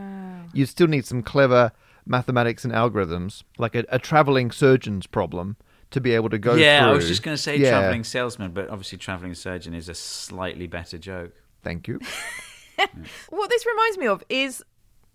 You 0.54 0.66
still 0.66 0.88
need 0.88 1.06
some 1.06 1.22
clever 1.22 1.74
mathematics 2.06 2.64
and 2.64 2.74
algorithms, 2.74 3.44
like 3.58 3.76
a, 3.76 3.84
a 3.90 4.00
traveling 4.00 4.52
surgeon's 4.52 5.06
problem, 5.06 5.58
to 5.92 6.00
be 6.00 6.14
able 6.14 6.30
to 6.30 6.38
go. 6.38 6.56
yeah, 6.56 6.88
I 6.88 6.94
was 6.94 7.08
just 7.08 7.24
going 7.24 7.36
to 7.36 7.42
say 7.42 7.58
Yeah, 7.58 7.72
traveling 7.72 8.04
salesman, 8.04 8.52
but 8.52 8.70
obviously 8.70 8.98
traveling 8.98 9.34
surgeon 9.34 9.74
is 9.74 9.90
a 9.90 9.96
slightly 9.96 10.68
better 10.68 10.98
joke. 10.98 11.34
Thank 11.62 11.88
you. 11.88 12.00
What 13.30 13.50
this 13.50 13.66
reminds 13.66 13.98
me 13.98 14.08
of 14.08 14.24
is 14.30 14.64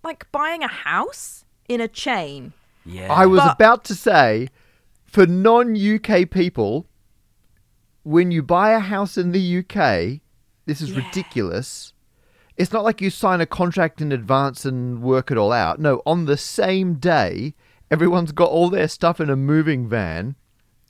like 0.03 0.31
buying 0.33 0.63
a 0.63 0.69
house 0.69 1.45
in 1.69 1.81
a 1.81 1.89
chain. 1.89 2.53
Yeah, 2.85 3.13
I 3.13 3.27
was 3.27 3.41
But- 3.41 3.55
about 3.55 3.85
to 3.85 3.95
say, 3.95 4.49
for 5.05 5.27
non 5.27 5.75
UK 5.77 6.25
people, 6.31 6.87
when 8.03 8.31
you 8.31 8.43
buy 8.43 8.71
a 8.73 8.79
house 8.81 9.19
in 9.19 9.33
the 9.33 9.41
UK, 9.59 10.21
this 10.67 10.81
is 10.81 10.91
Yeah. 10.91 11.05
ridiculous. 11.05 11.93
It's 12.57 12.73
not 12.73 12.85
like 12.85 13.01
you 13.01 13.11
sign 13.11 13.41
a 13.41 13.47
contract 13.47 14.01
in 14.01 14.13
advance 14.13 14.65
and 14.65 15.03
work 15.03 15.31
it 15.31 15.37
all 15.39 15.53
out. 15.53 15.79
No, 15.81 16.03
on 16.07 16.25
the 16.27 16.37
same 16.37 16.95
day, 16.95 17.55
everyone's 17.91 18.33
got 18.33 18.51
all 18.51 18.69
their 18.71 18.89
stuff 18.89 19.21
in 19.21 19.31
a 19.31 19.37
moving 19.37 19.89
van, 19.89 20.37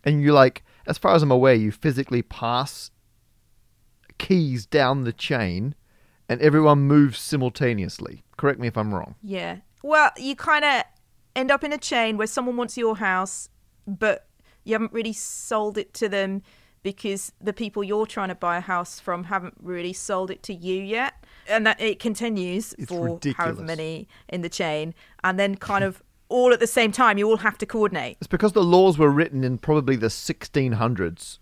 and 0.04 0.20
you 0.22 0.32
like, 0.32 0.64
as 0.86 0.98
far 0.98 1.14
as 1.14 1.22
I'm 1.22 1.30
aware, 1.30 1.54
you 1.54 1.70
physically 1.72 2.22
pass 2.22 2.90
keys 4.18 4.66
down 4.66 5.04
the 5.04 5.12
chain, 5.12 5.74
and 6.30 6.40
everyone 6.40 6.80
moves 6.82 7.18
simultaneously. 7.18 8.22
Correct 8.38 8.58
me 8.58 8.68
if 8.68 8.78
I'm 8.78 8.94
wrong. 8.94 9.16
Yeah. 9.22 9.56
Well, 9.82 10.10
you 10.16 10.36
kind 10.36 10.64
of 10.64 10.84
end 11.36 11.50
up 11.50 11.62
in 11.64 11.72
a 11.72 11.78
chain 11.78 12.16
where 12.16 12.26
someone 12.26 12.56
wants 12.56 12.78
your 12.78 12.96
house, 12.96 13.48
but 13.86 14.26
you 14.64 14.72
haven't 14.74 14.92
really 14.92 15.12
sold 15.12 15.76
it 15.76 15.92
to 15.94 16.08
them 16.08 16.42
because 16.82 17.32
the 17.40 17.52
people 17.52 17.82
you're 17.84 18.06
trying 18.06 18.28
to 18.28 18.34
buy 18.34 18.56
a 18.56 18.60
house 18.60 19.00
from 19.00 19.24
haven't 19.24 19.54
really 19.60 19.92
sold 19.92 20.30
it 20.30 20.42
to 20.44 20.54
you 20.54 20.80
yet. 20.80 21.14
And 21.48 21.66
that 21.66 21.80
it 21.80 21.98
continues 21.98 22.74
It's 22.78 22.90
for 22.90 23.04
ridiculous. 23.14 23.36
however 23.36 23.62
many 23.62 24.06
in 24.28 24.42
the 24.42 24.48
chain. 24.48 24.94
And 25.24 25.38
then 25.38 25.56
kind 25.56 25.82
of 25.84 26.02
all 26.28 26.52
at 26.52 26.60
the 26.60 26.66
same 26.66 26.92
time, 26.92 27.18
you 27.18 27.28
all 27.28 27.38
have 27.38 27.58
to 27.58 27.66
coordinate. 27.66 28.18
It's 28.20 28.28
because 28.28 28.52
the 28.52 28.62
laws 28.62 28.96
were 28.98 29.10
written 29.10 29.42
in 29.42 29.58
probably 29.58 29.96
the 29.96 30.06
1600s 30.06 31.38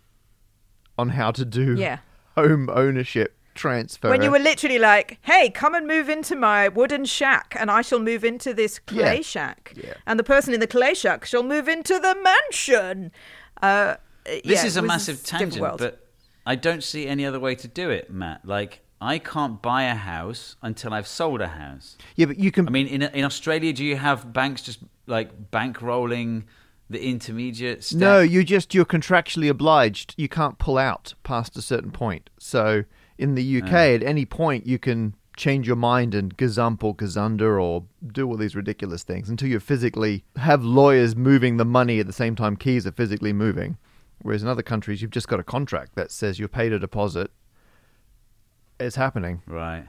on 0.96 1.10
how 1.10 1.30
to 1.30 1.44
do 1.44 1.74
Yeah. 1.74 1.98
home 2.36 2.68
ownership 2.72 3.36
transfer. 3.58 4.08
When 4.08 4.22
you 4.22 4.30
were 4.30 4.38
literally 4.38 4.78
like, 4.78 5.18
hey, 5.22 5.50
come 5.50 5.74
and 5.74 5.86
move 5.86 6.08
into 6.08 6.34
my 6.36 6.68
wooden 6.68 7.04
shack 7.04 7.54
and 7.58 7.70
I 7.70 7.82
shall 7.82 7.98
move 7.98 8.24
into 8.24 8.54
this 8.54 8.78
clay 8.78 9.16
Yeah. 9.16 9.22
shack. 9.22 9.72
Yeah. 9.76 9.94
And 10.06 10.18
the 10.18 10.24
person 10.24 10.54
in 10.54 10.60
the 10.60 10.66
clay 10.66 10.94
shack 10.94 11.24
shall 11.24 11.42
move 11.42 11.68
into 11.68 11.98
the 11.98 12.14
mansion. 12.22 13.10
Uh, 13.62 13.96
this 14.24 14.40
yeah, 14.44 14.64
is 14.66 14.76
a 14.76 14.82
massive 14.82 15.22
tangent, 15.24 15.60
world. 15.60 15.78
but 15.78 16.06
I 16.46 16.54
don't 16.54 16.82
see 16.84 17.06
any 17.06 17.24
other 17.26 17.40
way 17.40 17.54
to 17.56 17.68
do 17.68 17.90
it, 17.90 18.10
Matt. 18.10 18.44
Like, 18.44 18.80
I 19.00 19.18
can't 19.18 19.60
buy 19.62 19.84
a 19.84 19.94
house 19.94 20.56
until 20.62 20.92
I've 20.94 21.06
sold 21.06 21.40
a 21.40 21.48
house. 21.48 21.96
yeah, 22.16 22.26
but 22.26 22.38
you 22.38 22.50
can. 22.50 22.66
I 22.66 22.70
mean, 22.70 22.86
in 22.86 23.02
in 23.02 23.24
Australia, 23.24 23.72
do 23.72 23.84
you 23.84 23.96
have 23.96 24.32
banks 24.32 24.62
just 24.62 24.80
like 25.06 25.50
bankrolling 25.50 26.44
the 26.90 27.00
intermediate 27.04 27.84
step? 27.84 28.00
no, 28.00 28.20
you 28.20 28.42
just 28.44 28.74
you're 28.74 28.84
contractually 28.84 29.48
obliged. 29.48 30.14
You 30.16 30.28
can't 30.28 30.58
pull 30.58 30.78
out 30.78 31.14
past 31.22 31.56
a 31.56 31.62
certain 31.62 31.90
point. 31.92 32.28
So 32.38 32.84
in 33.18 33.34
the 33.34 33.62
UK, 33.62 33.68
mm. 33.68 33.94
at 33.96 34.02
any 34.02 34.24
point, 34.24 34.66
you 34.66 34.78
can 34.78 35.14
change 35.36 35.66
your 35.66 35.76
mind 35.76 36.14
and 36.14 36.36
gazump 36.36 36.82
or 36.82 36.94
gazunder 36.94 37.62
or 37.62 37.84
do 38.12 38.26
all 38.26 38.36
these 38.36 38.56
ridiculous 38.56 39.04
things 39.04 39.28
until 39.28 39.48
you 39.48 39.60
physically 39.60 40.24
have 40.36 40.64
lawyers 40.64 41.14
moving 41.14 41.56
the 41.56 41.64
money 41.64 42.00
at 42.00 42.06
the 42.06 42.12
same 42.12 42.34
time 42.34 42.56
keys 42.56 42.86
are 42.86 42.92
physically 42.92 43.32
moving. 43.32 43.78
Whereas 44.20 44.42
in 44.42 44.48
other 44.48 44.62
countries, 44.62 45.00
you've 45.00 45.12
just 45.12 45.28
got 45.28 45.38
a 45.38 45.44
contract 45.44 45.94
that 45.94 46.10
says 46.10 46.38
you're 46.38 46.48
paid 46.48 46.72
a 46.72 46.78
deposit. 46.78 47.30
It's 48.80 48.96
happening. 48.96 49.42
Right. 49.46 49.86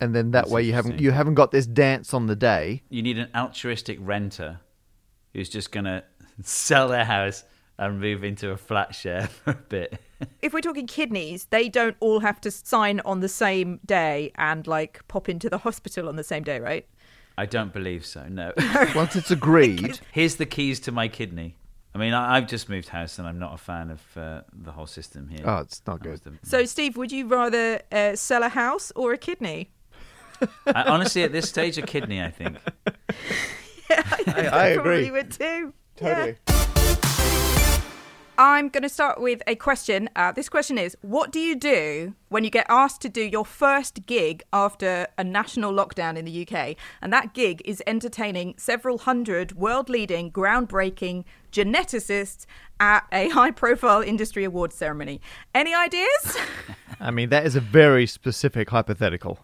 and 0.00 0.14
then 0.14 0.32
that 0.32 0.42
That's 0.42 0.50
way 0.50 0.62
you 0.62 0.72
haven't 0.72 1.00
you 1.00 1.12
haven't 1.12 1.34
got 1.34 1.52
this 1.52 1.66
dance 1.66 2.12
on 2.12 2.26
the 2.26 2.34
day. 2.34 2.82
You 2.88 3.02
need 3.02 3.18
an 3.18 3.28
altruistic 3.34 3.98
renter 4.00 4.60
who's 5.32 5.48
just 5.48 5.70
going 5.70 5.84
to 5.84 6.04
sell 6.42 6.88
their 6.88 7.04
house 7.04 7.44
and 7.78 8.00
move 8.00 8.22
into 8.24 8.50
a 8.50 8.56
flat 8.56 8.94
share 8.94 9.26
for 9.44 9.50
a 9.50 9.54
bit. 9.54 9.98
if 10.40 10.52
we're 10.52 10.60
talking 10.60 10.86
kidneys, 10.86 11.46
they 11.46 11.68
don't 11.68 11.96
all 12.00 12.20
have 12.20 12.40
to 12.42 12.50
sign 12.50 13.00
on 13.04 13.20
the 13.20 13.28
same 13.28 13.80
day 13.86 14.30
and 14.36 14.66
like 14.66 15.06
pop 15.08 15.28
into 15.28 15.48
the 15.50 15.58
hospital 15.58 16.08
on 16.08 16.16
the 16.16 16.24
same 16.24 16.42
day, 16.42 16.60
right? 16.60 16.86
I 17.38 17.46
don't 17.46 17.72
believe 17.72 18.04
so, 18.04 18.26
no. 18.28 18.52
Once 18.94 19.16
it's 19.16 19.30
agreed, 19.30 19.98
Here's 20.12 20.36
the 20.36 20.46
keys 20.46 20.80
to 20.80 20.92
my 20.92 21.08
kidney. 21.08 21.56
I 21.94 21.98
mean, 21.98 22.14
I, 22.14 22.36
I've 22.36 22.46
just 22.46 22.68
moved 22.68 22.88
house 22.88 23.18
and 23.18 23.26
I'm 23.28 23.38
not 23.38 23.52
a 23.54 23.58
fan 23.58 23.90
of 23.90 24.00
uh, 24.16 24.40
the 24.52 24.72
whole 24.72 24.86
system 24.86 25.28
here. 25.28 25.40
oh, 25.44 25.58
it's 25.58 25.82
not 25.86 26.00
good. 26.02 26.20
the- 26.22 26.32
So, 26.42 26.64
Steve, 26.64 26.96
would 26.96 27.10
you 27.12 27.26
rather 27.26 27.80
uh, 27.90 28.16
sell 28.16 28.42
a 28.42 28.48
house 28.48 28.92
or 28.96 29.12
a 29.12 29.18
kidney? 29.18 29.70
I, 30.66 30.82
honestly, 30.84 31.22
at 31.22 31.32
this 31.32 31.48
stage, 31.48 31.78
a 31.78 31.82
kidney, 31.82 32.20
I 32.22 32.30
think. 32.30 32.56
I, 32.86 34.04
I 34.26 34.74
Probably 34.74 34.74
agree. 35.06 35.10
would 35.10 35.30
too. 35.30 35.72
Totally. 35.96 36.36
I'm 38.44 38.70
going 38.70 38.82
to 38.82 38.88
start 38.88 39.20
with 39.20 39.40
a 39.46 39.54
question. 39.54 40.10
Uh, 40.16 40.32
this 40.32 40.48
question 40.48 40.76
is 40.76 40.96
What 41.00 41.30
do 41.30 41.38
you 41.38 41.54
do 41.54 42.16
when 42.28 42.42
you 42.42 42.50
get 42.50 42.66
asked 42.68 43.00
to 43.02 43.08
do 43.08 43.22
your 43.22 43.44
first 43.44 44.04
gig 44.04 44.42
after 44.52 45.06
a 45.16 45.22
national 45.22 45.72
lockdown 45.72 46.16
in 46.16 46.24
the 46.24 46.44
UK? 46.44 46.74
And 47.00 47.12
that 47.12 47.34
gig 47.34 47.62
is 47.64 47.84
entertaining 47.86 48.54
several 48.56 48.98
hundred 48.98 49.52
world 49.52 49.88
leading, 49.88 50.32
groundbreaking 50.32 51.22
geneticists 51.52 52.46
at 52.80 53.06
a 53.12 53.28
high 53.38 53.52
profile 53.52 54.02
industry 54.02 54.42
awards 54.42 54.74
ceremony. 54.74 55.20
Any 55.54 55.72
ideas? 55.72 56.36
I 57.00 57.12
mean, 57.12 57.28
that 57.28 57.46
is 57.46 57.54
a 57.54 57.60
very 57.60 58.08
specific 58.08 58.70
hypothetical. 58.70 59.38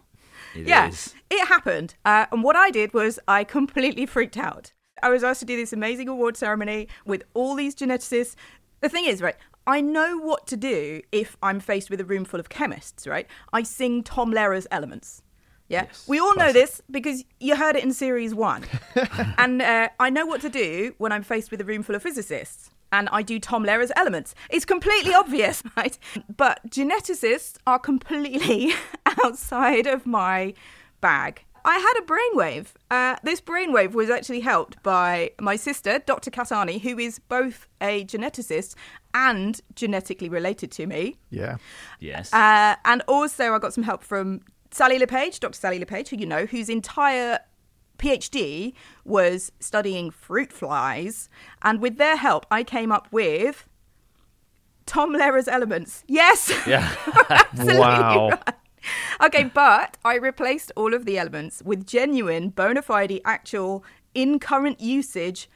It 0.53 0.67
yeah, 0.67 0.89
is. 0.89 1.15
it 1.29 1.47
happened. 1.47 1.95
Uh, 2.03 2.25
and 2.33 2.43
what 2.43 2.57
I 2.57 2.69
did 2.69 2.93
was 2.93 3.17
I 3.29 3.45
completely 3.45 4.05
freaked 4.05 4.35
out. 4.35 4.73
I 5.01 5.09
was 5.09 5.23
asked 5.23 5.39
to 5.41 5.45
do 5.45 5.55
this 5.55 5.73
amazing 5.73 6.07
award 6.07 6.37
ceremony 6.37 6.87
with 7.05 7.23
all 7.33 7.55
these 7.55 7.75
geneticists. 7.75 8.35
The 8.81 8.89
thing 8.89 9.05
is, 9.05 9.21
right, 9.21 9.35
I 9.67 9.81
know 9.81 10.17
what 10.17 10.47
to 10.47 10.57
do 10.57 11.01
if 11.11 11.37
I'm 11.43 11.59
faced 11.59 11.89
with 11.89 12.01
a 12.01 12.05
room 12.05 12.25
full 12.25 12.39
of 12.39 12.49
chemists, 12.49 13.05
right? 13.05 13.27
I 13.53 13.63
sing 13.63 14.03
Tom 14.03 14.31
Lehrer's 14.31 14.67
Elements. 14.71 15.21
Yeah, 15.67 15.83
Yes, 15.83 16.05
we 16.07 16.17
all 16.17 16.35
know 16.35 16.51
this 16.51 16.81
because 16.89 17.23
you 17.39 17.55
heard 17.55 17.75
it 17.75 17.83
in 17.83 17.93
series 17.93 18.33
one. 18.33 18.63
and 19.37 19.61
uh, 19.61 19.89
I 19.99 20.09
know 20.09 20.25
what 20.25 20.41
to 20.41 20.49
do 20.49 20.95
when 20.97 21.11
I'm 21.11 21.21
faced 21.21 21.51
with 21.51 21.61
a 21.61 21.63
room 21.63 21.83
full 21.83 21.95
of 21.95 22.01
physicists. 22.01 22.71
And 22.91 23.07
I 23.11 23.21
do 23.21 23.39
Tom 23.39 23.63
Lehrer's 23.63 23.91
elements. 23.95 24.33
It's 24.49 24.65
completely 24.65 25.13
obvious, 25.13 25.61
right? 25.77 25.99
But 26.35 26.59
geneticists 26.71 27.57
are 27.67 27.77
completely 27.77 28.73
outside 29.23 29.85
of 29.85 30.07
my 30.07 30.55
bag. 31.01 31.45
I 31.65 31.77
had 31.77 31.93
a 32.01 32.05
brainwave. 32.05 32.67
Uh, 32.91 33.15
this 33.23 33.41
brainwave 33.41 33.93
was 33.93 34.09
actually 34.09 34.39
helped 34.41 34.81
by 34.83 35.31
my 35.39 35.55
sister, 35.55 35.99
Dr. 35.99 36.31
Katani, 36.31 36.81
who 36.81 36.97
is 36.97 37.19
both 37.19 37.67
a 37.81 38.05
geneticist 38.05 38.75
and 39.13 39.59
genetically 39.75 40.29
related 40.29 40.71
to 40.73 40.85
me. 40.87 41.17
Yeah. 41.29 41.57
Yes. 41.99 42.33
Uh, 42.33 42.75
and 42.85 43.01
also, 43.07 43.53
I 43.53 43.59
got 43.59 43.73
some 43.73 43.83
help 43.83 44.03
from 44.03 44.41
Sally 44.71 44.99
LePage, 44.99 45.39
Dr. 45.39 45.57
Sally 45.57 45.79
LePage, 45.79 46.09
who 46.09 46.17
you 46.17 46.25
know, 46.25 46.45
whose 46.45 46.69
entire 46.69 47.39
PhD 47.97 48.73
was 49.03 49.51
studying 49.59 50.11
fruit 50.11 50.53
flies. 50.53 51.29
And 51.61 51.81
with 51.81 51.97
their 51.97 52.15
help, 52.15 52.45
I 52.51 52.63
came 52.63 52.91
up 52.91 53.07
with 53.11 53.67
Tom 54.85 55.13
Lehrer's 55.13 55.47
elements. 55.47 56.03
Yes! 56.07 56.51
yeah. 56.65 56.95
Absolutely 57.29 57.79
Wow. 57.79 58.29
right. 58.29 58.55
Okay, 59.21 59.43
but 59.43 59.97
I 60.05 60.15
replaced 60.15 60.71
all 60.75 60.93
of 60.93 61.05
the 61.05 61.17
elements 61.17 61.61
with 61.63 61.85
genuine, 61.85 62.49
bona 62.49 62.81
fide, 62.81 63.19
actual, 63.25 63.83
in 64.13 64.39
current 64.39 64.79
usage 64.79 65.49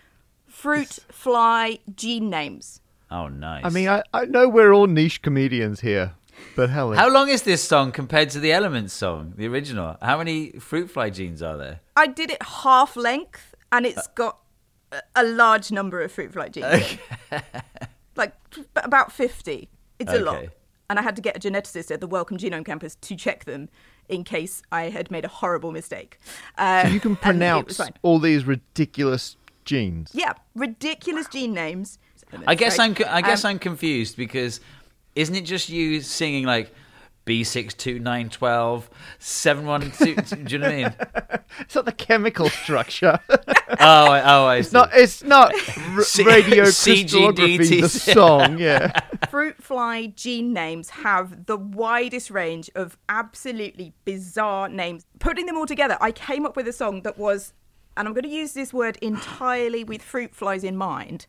fruit 0.47 0.99
fly 1.09 1.79
gene 1.95 2.29
names. 2.29 2.81
Oh, 3.09 3.27
nice. 3.27 3.63
I 3.63 3.69
mean, 3.69 3.87
I, 3.87 4.03
I 4.13 4.25
know 4.25 4.49
we're 4.49 4.73
all 4.73 4.87
niche 4.87 5.21
comedians 5.21 5.81
here, 5.81 6.13
but 6.55 6.69
hell, 6.69 6.91
How 6.93 7.09
long 7.09 7.29
is 7.29 7.43
this 7.43 7.63
song 7.63 7.91
compared 7.91 8.29
to 8.31 8.39
the 8.39 8.51
Elements 8.51 8.93
song, 8.93 9.33
the 9.37 9.47
original? 9.47 9.97
How 10.01 10.17
many 10.17 10.51
fruit 10.53 10.89
fly 10.89 11.09
genes 11.09 11.41
are 11.41 11.57
there? 11.57 11.79
I 11.95 12.07
did 12.07 12.31
it 12.31 12.41
half 12.41 12.95
length, 12.95 13.55
and 13.71 13.85
it's 13.85 14.07
uh. 14.07 14.11
got 14.15 14.39
a- 14.91 15.01
a 15.15 15.23
large 15.23 15.71
number 15.71 16.01
of 16.01 16.11
fruit 16.11 16.33
fly 16.33 16.49
genes. 16.49 16.97
like 18.15 18.33
about 18.75 19.11
50. 19.11 19.69
It's 19.99 20.11
a 20.11 20.19
lot. 20.19 20.45
Okay. 20.83 20.89
And 20.89 20.99
I 20.99 21.01
had 21.01 21.15
to 21.15 21.21
get 21.21 21.35
a 21.37 21.39
geneticist 21.39 21.91
at 21.91 22.01
the 22.01 22.07
Wellcome 22.07 22.37
Genome 22.37 22.65
Campus 22.65 22.95
to 22.95 23.15
check 23.15 23.45
them 23.45 23.69
in 24.09 24.23
case 24.23 24.61
I 24.71 24.89
had 24.89 25.09
made 25.09 25.25
a 25.25 25.29
horrible 25.29 25.71
mistake. 25.71 26.19
Uh, 26.57 26.89
you 26.91 26.99
can 26.99 27.17
and 27.23 27.41
it 27.41 27.65
was 27.65 27.77
pronounce 27.77 27.81
all 28.01 28.19
these 28.19 28.45
ridiculous 28.45 29.37
genes. 29.65 30.11
Yeah, 30.13 30.33
ridiculous 30.55 31.27
gene 31.27 31.53
names. 31.53 31.99
I 32.47 32.55
guess 32.55 32.79
Right? 32.79 32.99
I'm. 32.99 33.07
I 33.15 33.21
guess 33.21 33.45
Um, 33.45 33.51
I'm 33.51 33.59
confused 33.59 34.17
because 34.17 34.59
isn't 35.15 35.35
it 35.35 35.45
just 35.45 35.69
you 35.69 36.01
singing 36.01 36.45
like 36.45 36.73
B62912, 37.25 38.83
712. 39.19 40.45
do 40.45 40.51
you 40.53 40.57
know 40.59 40.67
what 40.67 40.73
I 40.73 40.75
mean? 40.75 40.95
It's 41.59 41.75
not 41.75 41.85
the 41.85 41.91
chemical 41.91 42.49
structure. 42.49 43.19
Oh, 43.79 44.05
oh, 44.05 44.45
I 44.45 44.57
it's 44.57 44.71
not. 44.71 44.91
It's 44.93 45.23
not 45.23 45.51
r- 45.95 46.03
C- 46.03 46.23
radio 46.23 46.65
CGDT. 46.65 47.57
crystallography. 47.57 47.81
The 47.81 47.89
song, 47.89 48.57
yeah. 48.59 48.91
Fruit 49.29 49.61
fly 49.61 50.07
gene 50.15 50.53
names 50.53 50.91
have 50.91 51.47
the 51.47 51.57
widest 51.57 52.29
range 52.29 52.69
of 52.75 52.97
absolutely 53.09 53.93
bizarre 54.05 54.69
names. 54.69 55.05
Putting 55.19 55.47
them 55.47 55.57
all 55.57 55.65
together, 55.65 55.97
I 55.99 56.11
came 56.11 56.45
up 56.45 56.55
with 56.55 56.67
a 56.67 56.71
song 56.71 57.01
that 57.01 57.17
was, 57.17 57.53
and 57.97 58.07
I'm 58.07 58.13
going 58.13 58.23
to 58.23 58.29
use 58.29 58.53
this 58.53 58.71
word 58.73 58.97
entirely 59.01 59.83
with 59.83 60.03
fruit 60.03 60.35
flies 60.35 60.63
in 60.63 60.77
mind. 60.77 61.25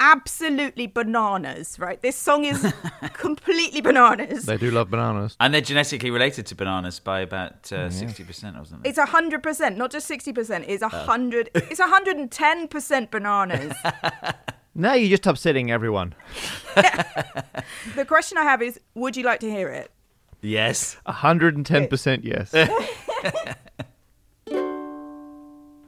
Absolutely 0.00 0.86
bananas, 0.86 1.78
right? 1.78 2.00
This 2.00 2.16
song 2.16 2.44
is 2.46 2.72
completely 3.12 3.82
bananas. 3.82 4.46
They 4.46 4.56
do 4.56 4.70
love 4.70 4.90
bananas. 4.90 5.36
And 5.38 5.52
they're 5.52 5.60
genetically 5.60 6.10
related 6.10 6.46
to 6.46 6.54
bananas 6.54 6.98
by 6.98 7.20
about 7.20 7.70
uh, 7.70 7.88
60% 7.88 8.60
or 8.60 8.64
something. 8.64 8.80
It's 8.84 8.98
a 8.98 9.04
hundred 9.06 9.42
percent, 9.42 9.76
not 9.76 9.92
just 9.92 10.06
sixty 10.06 10.32
percent. 10.32 10.64
It's 10.66 10.82
a 10.82 10.88
hundred. 10.88 11.50
It's 11.54 11.80
a 11.80 11.86
hundred 11.86 12.16
and 12.16 12.30
ten 12.30 12.66
percent 12.66 13.10
bananas. 13.10 13.74
Now 14.72 14.94
you're 14.94 15.10
just 15.10 15.26
upsetting 15.26 15.70
everyone. 15.70 16.14
the 16.74 18.04
question 18.06 18.38
I 18.38 18.44
have 18.44 18.62
is, 18.62 18.78
would 18.94 19.16
you 19.16 19.24
like 19.24 19.40
to 19.40 19.50
hear 19.50 19.68
it? 19.68 19.90
yes. 20.42 20.96
hundred 21.06 21.56
and 21.56 21.66
ten 21.66 21.88
percent 21.88 22.24
yes. 22.24 22.54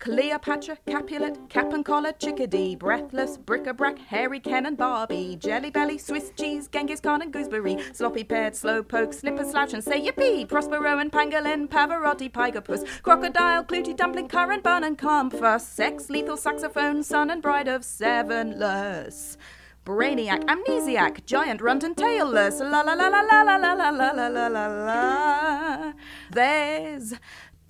Cleopatra, 0.00 0.78
Capulet, 0.86 1.36
Cap 1.50 1.74
and 1.74 1.84
Collar, 1.84 2.12
Chickadee, 2.12 2.74
Breathless, 2.74 3.36
Bric-a-Brac, 3.36 3.98
Harry, 3.98 4.40
Ken 4.40 4.64
and 4.64 4.78
Barbie, 4.78 5.36
Jelly 5.38 5.70
Belly, 5.70 5.98
Swiss 5.98 6.32
Cheese, 6.38 6.68
Genghis 6.68 7.00
Khan 7.00 7.20
and 7.20 7.30
Gooseberry, 7.30 7.76
Sloppy 7.92 8.24
Paired, 8.24 8.54
Slowpoke, 8.54 9.12
Snipper 9.12 9.44
Slouch 9.44 9.74
and 9.74 9.84
Say 9.84 10.00
Yippee, 10.00 10.48
Prospero 10.48 10.98
and 10.98 11.12
Pangolin, 11.12 11.68
Pavarotti, 11.68 12.32
Pygopus, 12.32 13.02
Crocodile, 13.02 13.62
Clootie, 13.62 13.94
Dumpling, 13.94 14.28
Currant, 14.28 14.62
Bun 14.62 14.84
and 14.84 14.96
Comfort, 14.96 15.60
Sex, 15.60 16.08
Lethal 16.08 16.38
Saxophone, 16.38 17.02
Son 17.02 17.28
and 17.30 17.42
Bride 17.42 17.68
of 17.68 17.84
Sevenless. 17.84 19.36
Brainiac, 19.84 20.44
Amnesiac, 20.44 21.24
Giant, 21.26 21.60
Runt 21.60 21.84
and 21.84 21.96
Tailless, 21.96 22.60
la 22.60 22.80
la 22.82 22.92
la 22.92 23.08
la 23.08 23.20
la 23.20 23.42
la 23.42 23.56
la 23.56 23.72
la 23.74 23.90
la 23.90 24.28
la 24.28 24.46
la 24.46 24.66
la. 24.66 25.92
There's 26.30 27.14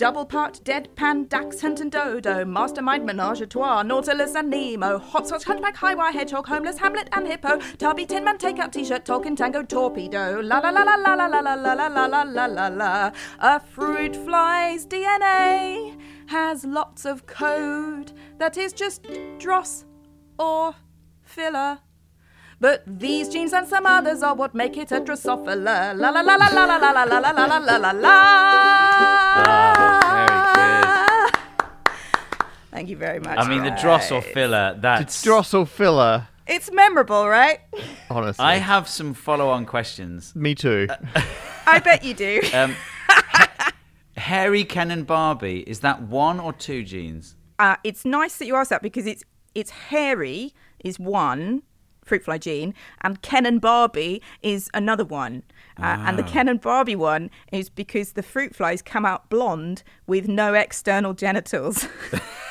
Double 0.00 0.24
part 0.24 0.64
Deadpan, 0.64 1.28
Dax, 1.28 1.60
Hunt 1.60 1.78
and 1.80 1.92
Dodo, 1.92 2.42
Mastermind, 2.46 3.04
Menage 3.04 3.42
a 3.42 3.46
Trois, 3.46 3.82
Nautilus 3.82 4.34
and 4.34 4.48
Nemo, 4.48 4.98
Hopscotch, 4.98 5.44
Hunchback, 5.44 5.76
Highwire, 5.76 6.10
Hedgehog, 6.10 6.46
Homeless, 6.46 6.78
Hamlet 6.78 7.10
and 7.12 7.26
Hippo, 7.26 7.58
Tubby, 7.76 8.06
Tin 8.06 8.24
Man, 8.24 8.38
Take 8.38 8.58
Out 8.60 8.72
T-shirt, 8.72 9.04
Tolkien, 9.04 9.36
Tango, 9.36 9.62
Torpedo, 9.62 10.40
la 10.40 10.60
la 10.60 10.70
la 10.70 10.84
la 10.84 10.94
la 10.94 11.14
la 11.16 11.26
la 11.26 11.40
la 11.40 11.74
la 11.74 11.86
la 11.88 12.06
la 12.06 12.22
la 12.22 12.46
la 12.46 12.68
la. 12.68 13.12
A 13.40 13.60
fruit 13.60 14.16
fly's 14.16 14.86
DNA 14.86 16.00
has 16.28 16.64
lots 16.64 17.04
of 17.04 17.26
code 17.26 18.12
that 18.38 18.56
is 18.56 18.72
just 18.72 19.06
dross 19.38 19.84
or 20.38 20.76
filler. 21.20 21.80
But 22.58 22.84
these 22.86 23.28
genes 23.28 23.52
and 23.52 23.68
some 23.68 23.84
others 23.84 24.22
are 24.22 24.34
what 24.34 24.54
make 24.54 24.78
it 24.78 24.92
a 24.92 25.00
Drosophila. 25.02 25.94
La 25.94 26.08
la 26.08 26.20
la 26.22 26.36
la 26.36 26.48
la 26.48 26.64
la 26.64 26.76
la 26.78 26.90
la 26.90 27.04
la 27.04 27.18
la 27.18 27.30
la 27.32 27.46
la 27.46 27.58
la 27.58 27.76
la 27.76 27.90
la. 27.90 29.79
Thank 32.70 32.88
you 32.88 32.96
very 32.96 33.18
much. 33.20 33.38
I 33.38 33.48
mean, 33.48 33.62
the 33.64 33.70
guys. 33.70 33.82
dross 33.82 34.12
or 34.12 34.22
filler, 34.22 34.76
that's. 34.80 35.02
It's 35.02 35.22
dross 35.22 35.54
or 35.54 35.66
filler. 35.66 36.28
It's 36.46 36.70
memorable, 36.72 37.28
right? 37.28 37.60
Honestly, 38.10 38.44
I 38.44 38.56
have 38.56 38.88
some 38.88 39.14
follow 39.14 39.48
on 39.50 39.66
questions. 39.66 40.34
me 40.34 40.54
too. 40.54 40.88
I 41.66 41.78
bet 41.80 42.04
you 42.04 42.14
do. 42.14 42.40
Um, 42.54 42.74
Harry, 44.16 44.64
Ken, 44.64 44.90
and 44.90 45.06
Barbie, 45.06 45.60
is 45.66 45.80
that 45.80 46.02
one 46.02 46.40
or 46.40 46.52
two 46.52 46.82
genes? 46.84 47.36
Uh, 47.58 47.76
it's 47.84 48.04
nice 48.04 48.36
that 48.38 48.46
you 48.46 48.54
asked 48.56 48.70
that 48.70 48.82
because 48.82 49.06
it's 49.06 49.22
it's 49.54 49.70
hairy 49.70 50.52
is 50.84 50.98
one 50.98 51.62
fruit 52.04 52.24
fly 52.24 52.38
gene, 52.38 52.74
and 53.02 53.22
Ken 53.22 53.46
and 53.46 53.60
Barbie 53.60 54.20
is 54.42 54.68
another 54.74 55.04
one. 55.04 55.44
Uh, 55.78 55.96
And 56.06 56.18
the 56.18 56.24
Ken 56.24 56.48
and 56.48 56.60
Barbie 56.60 56.96
one 56.96 57.30
is 57.52 57.68
because 57.70 58.12
the 58.12 58.22
fruit 58.22 58.54
flies 58.54 58.82
come 58.82 59.06
out 59.06 59.28
blonde 59.30 59.84
with 60.08 60.26
no 60.26 60.54
external 60.54 61.14
genitals. 61.14 61.86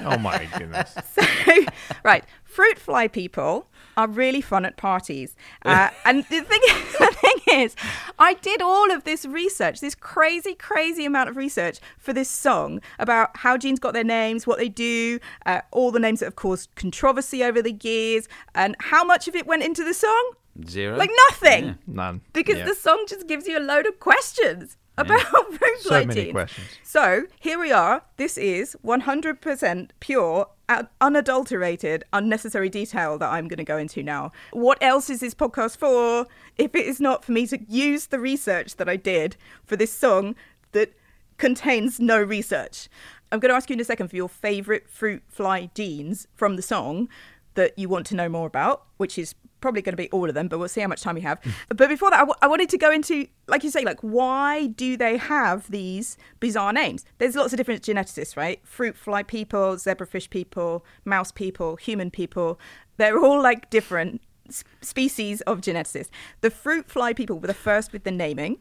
oh 0.00 0.18
my 0.18 0.48
goodness. 0.56 0.94
So, 1.14 1.64
right, 2.04 2.24
fruit 2.44 2.78
fly 2.78 3.08
people 3.08 3.68
are 3.96 4.06
really 4.06 4.40
fun 4.40 4.64
at 4.64 4.76
parties. 4.76 5.34
Uh, 5.64 5.90
and 6.04 6.24
the 6.24 6.40
thing, 6.42 6.60
the 6.98 7.16
thing 7.20 7.60
is, 7.60 7.74
I 8.18 8.34
did 8.34 8.62
all 8.62 8.90
of 8.92 9.04
this 9.04 9.24
research, 9.26 9.80
this 9.80 9.94
crazy, 9.94 10.54
crazy 10.54 11.04
amount 11.04 11.28
of 11.30 11.36
research 11.36 11.78
for 11.98 12.12
this 12.12 12.28
song 12.30 12.80
about 12.98 13.36
how 13.38 13.56
genes 13.56 13.80
got 13.80 13.94
their 13.94 14.04
names, 14.04 14.46
what 14.46 14.58
they 14.58 14.68
do, 14.68 15.18
uh, 15.46 15.62
all 15.72 15.90
the 15.90 15.98
names 15.98 16.20
that 16.20 16.26
have 16.26 16.36
caused 16.36 16.74
controversy 16.76 17.42
over 17.42 17.60
the 17.60 17.72
years, 17.82 18.28
and 18.54 18.76
how 18.78 19.02
much 19.02 19.26
of 19.28 19.34
it 19.34 19.46
went 19.46 19.62
into 19.64 19.82
the 19.84 19.94
song? 19.94 20.32
Zero? 20.66 20.96
Like 20.96 21.10
nothing. 21.30 21.64
Yeah. 21.66 21.74
None. 21.86 22.20
Because 22.32 22.58
Yeah. 22.58 22.66
the 22.66 22.74
song 22.74 23.04
just 23.08 23.26
gives 23.26 23.46
you 23.46 23.58
a 23.58 23.60
load 23.60 23.86
of 23.86 23.98
questions 24.00 24.76
about 24.98 25.52
fruit 25.52 25.78
So 25.80 25.88
fly 25.90 26.04
many 26.04 26.32
questions. 26.32 26.66
So 26.82 27.24
here 27.40 27.58
we 27.58 27.70
are. 27.70 28.02
This 28.16 28.36
is 28.36 28.76
100% 28.84 29.90
pure, 30.00 30.46
uh, 30.68 30.82
unadulterated, 31.00 32.04
unnecessary 32.12 32.68
detail 32.68 33.18
that 33.18 33.30
I'm 33.30 33.48
going 33.48 33.58
to 33.58 33.64
go 33.64 33.78
into 33.78 34.02
now. 34.02 34.32
What 34.52 34.78
else 34.82 35.08
is 35.08 35.20
this 35.20 35.34
podcast 35.34 35.76
for 35.76 36.26
if 36.56 36.74
it 36.74 36.86
is 36.86 37.00
not 37.00 37.24
for 37.24 37.32
me 37.32 37.46
to 37.46 37.58
use 37.68 38.06
the 38.06 38.18
research 38.18 38.76
that 38.76 38.88
I 38.88 38.96
did 38.96 39.36
for 39.64 39.76
this 39.76 39.92
song 39.92 40.34
that 40.72 40.92
contains 41.36 42.00
no 42.00 42.20
research? 42.20 42.88
I'm 43.30 43.40
going 43.40 43.50
to 43.50 43.56
ask 43.56 43.68
you 43.70 43.74
in 43.74 43.80
a 43.80 43.84
second 43.84 44.08
for 44.08 44.16
your 44.16 44.28
favorite 44.28 44.88
fruit 44.88 45.22
fly 45.28 45.70
genes 45.74 46.26
from 46.34 46.56
the 46.56 46.62
song 46.62 47.08
that 47.54 47.78
you 47.78 47.88
want 47.88 48.06
to 48.06 48.14
know 48.14 48.28
more 48.28 48.46
about, 48.46 48.84
which 48.96 49.18
is 49.18 49.34
probably 49.60 49.82
going 49.82 49.92
to 49.92 49.96
be 49.96 50.10
all 50.10 50.28
of 50.28 50.34
them, 50.34 50.48
but 50.48 50.58
we'll 50.58 50.68
see 50.68 50.80
how 50.80 50.88
much 50.88 51.02
time 51.02 51.14
we 51.14 51.20
have. 51.22 51.40
but 51.68 51.88
before 51.88 52.10
that, 52.10 52.16
I, 52.16 52.22
w- 52.22 52.38
I 52.42 52.46
wanted 52.46 52.68
to 52.70 52.78
go 52.78 52.90
into, 52.90 53.26
like 53.46 53.64
you 53.64 53.70
say, 53.70 53.84
like 53.84 54.00
why 54.00 54.66
do 54.68 54.96
they 54.96 55.16
have 55.16 55.70
these 55.70 56.16
bizarre 56.40 56.72
names? 56.72 57.04
There's 57.18 57.36
lots 57.36 57.52
of 57.52 57.56
different 57.56 57.82
geneticists, 57.82 58.36
right? 58.36 58.60
Fruit 58.64 58.96
fly 58.96 59.22
people, 59.22 59.76
zebrafish 59.76 60.30
people, 60.30 60.84
mouse 61.04 61.32
people, 61.32 61.76
human 61.76 62.10
people. 62.10 62.58
They're 62.96 63.18
all 63.18 63.42
like 63.42 63.70
different 63.70 64.20
species 64.80 65.40
of 65.42 65.60
geneticists. 65.60 66.10
The 66.40 66.50
fruit 66.50 66.90
fly 66.90 67.12
people 67.12 67.38
were 67.38 67.46
the 67.46 67.54
first 67.54 67.92
with 67.92 68.04
the 68.04 68.10
naming 68.10 68.58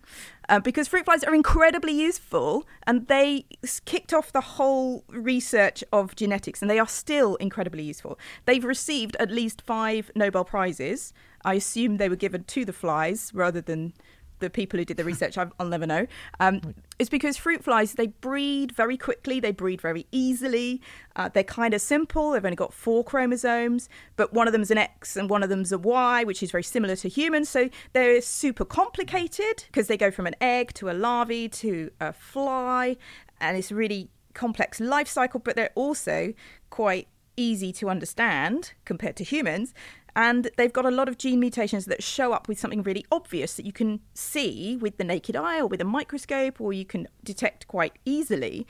uh, 0.49 0.59
because 0.59 0.87
fruit 0.87 1.05
flies 1.05 1.23
are 1.23 1.35
incredibly 1.35 1.93
useful 1.93 2.65
and 2.85 3.07
they 3.07 3.45
kicked 3.85 4.13
off 4.13 4.31
the 4.31 4.41
whole 4.41 5.03
research 5.09 5.83
of 5.91 6.15
genetics 6.15 6.61
and 6.61 6.69
they 6.69 6.79
are 6.79 6.87
still 6.87 7.35
incredibly 7.35 7.83
useful. 7.83 8.17
They've 8.45 8.63
received 8.63 9.15
at 9.19 9.31
least 9.31 9.61
five 9.61 10.11
Nobel 10.15 10.45
Prizes. 10.45 11.13
I 11.45 11.55
assume 11.55 11.97
they 11.97 12.09
were 12.09 12.15
given 12.15 12.43
to 12.43 12.65
the 12.65 12.73
flies 12.73 13.31
rather 13.33 13.61
than 13.61 13.93
the 14.39 14.49
people 14.49 14.79
who 14.79 14.85
did 14.85 14.97
the 14.97 15.03
research, 15.03 15.37
I'll 15.37 15.67
never 15.67 15.85
know. 15.85 16.07
Um, 16.39 16.75
it's 16.99 17.09
because 17.09 17.37
fruit 17.37 17.63
flies, 17.63 17.93
they 17.93 18.07
breed 18.07 18.71
very 18.71 18.97
quickly, 18.97 19.39
they 19.39 19.51
breed 19.51 19.81
very 19.81 20.07
easily. 20.11 20.81
Uh, 21.15 21.29
they're 21.29 21.43
kind 21.43 21.73
of 21.73 21.81
simple, 21.81 22.31
they've 22.31 22.45
only 22.45 22.55
got 22.55 22.73
four 22.73 23.03
chromosomes, 23.03 23.89
but 24.15 24.33
one 24.33 24.47
of 24.47 24.53
them's 24.53 24.71
an 24.71 24.77
X 24.77 25.15
and 25.15 25.29
one 25.29 25.43
of 25.43 25.49
them's 25.49 25.71
a 25.71 25.77
Y, 25.77 26.23
which 26.23 26.43
is 26.43 26.51
very 26.51 26.63
similar 26.63 26.95
to 26.95 27.09
humans. 27.09 27.49
So 27.49 27.69
they're 27.93 28.21
super 28.21 28.65
complicated 28.65 29.65
because 29.67 29.87
they 29.87 29.97
go 29.97 30.11
from 30.11 30.27
an 30.27 30.35
egg 30.41 30.73
to 30.75 30.89
a 30.89 30.93
larvae 30.93 31.49
to 31.49 31.91
a 31.99 32.13
fly, 32.13 32.97
and 33.39 33.57
it's 33.57 33.71
a 33.71 33.75
really 33.75 34.09
complex 34.33 34.79
life 34.79 35.07
cycle, 35.07 35.39
but 35.39 35.55
they're 35.55 35.71
also 35.75 36.33
quite 36.69 37.07
easy 37.35 37.71
to 37.71 37.89
understand 37.89 38.73
compared 38.85 39.15
to 39.15 39.23
humans. 39.23 39.73
And 40.17 40.49
they've 40.57 40.73
got 40.73 40.87
a 40.87 40.89
lot 40.89 41.07
of 41.07 41.19
gene 41.19 41.39
mutations 41.39 41.85
that 41.85 42.01
show 42.01 42.33
up 42.33 42.47
with 42.47 42.59
something 42.59 42.81
really 42.81 43.05
obvious 43.11 43.53
that 43.53 43.67
you 43.67 43.71
can 43.71 43.99
see 44.15 44.75
with 44.75 44.97
the 44.97 45.03
naked 45.03 45.35
eye 45.35 45.59
or 45.59 45.67
with 45.67 45.79
a 45.79 45.85
microscope 45.85 46.59
or 46.59 46.73
you 46.73 46.85
can 46.85 47.07
detect 47.23 47.67
quite 47.67 47.93
easily. 48.03 48.65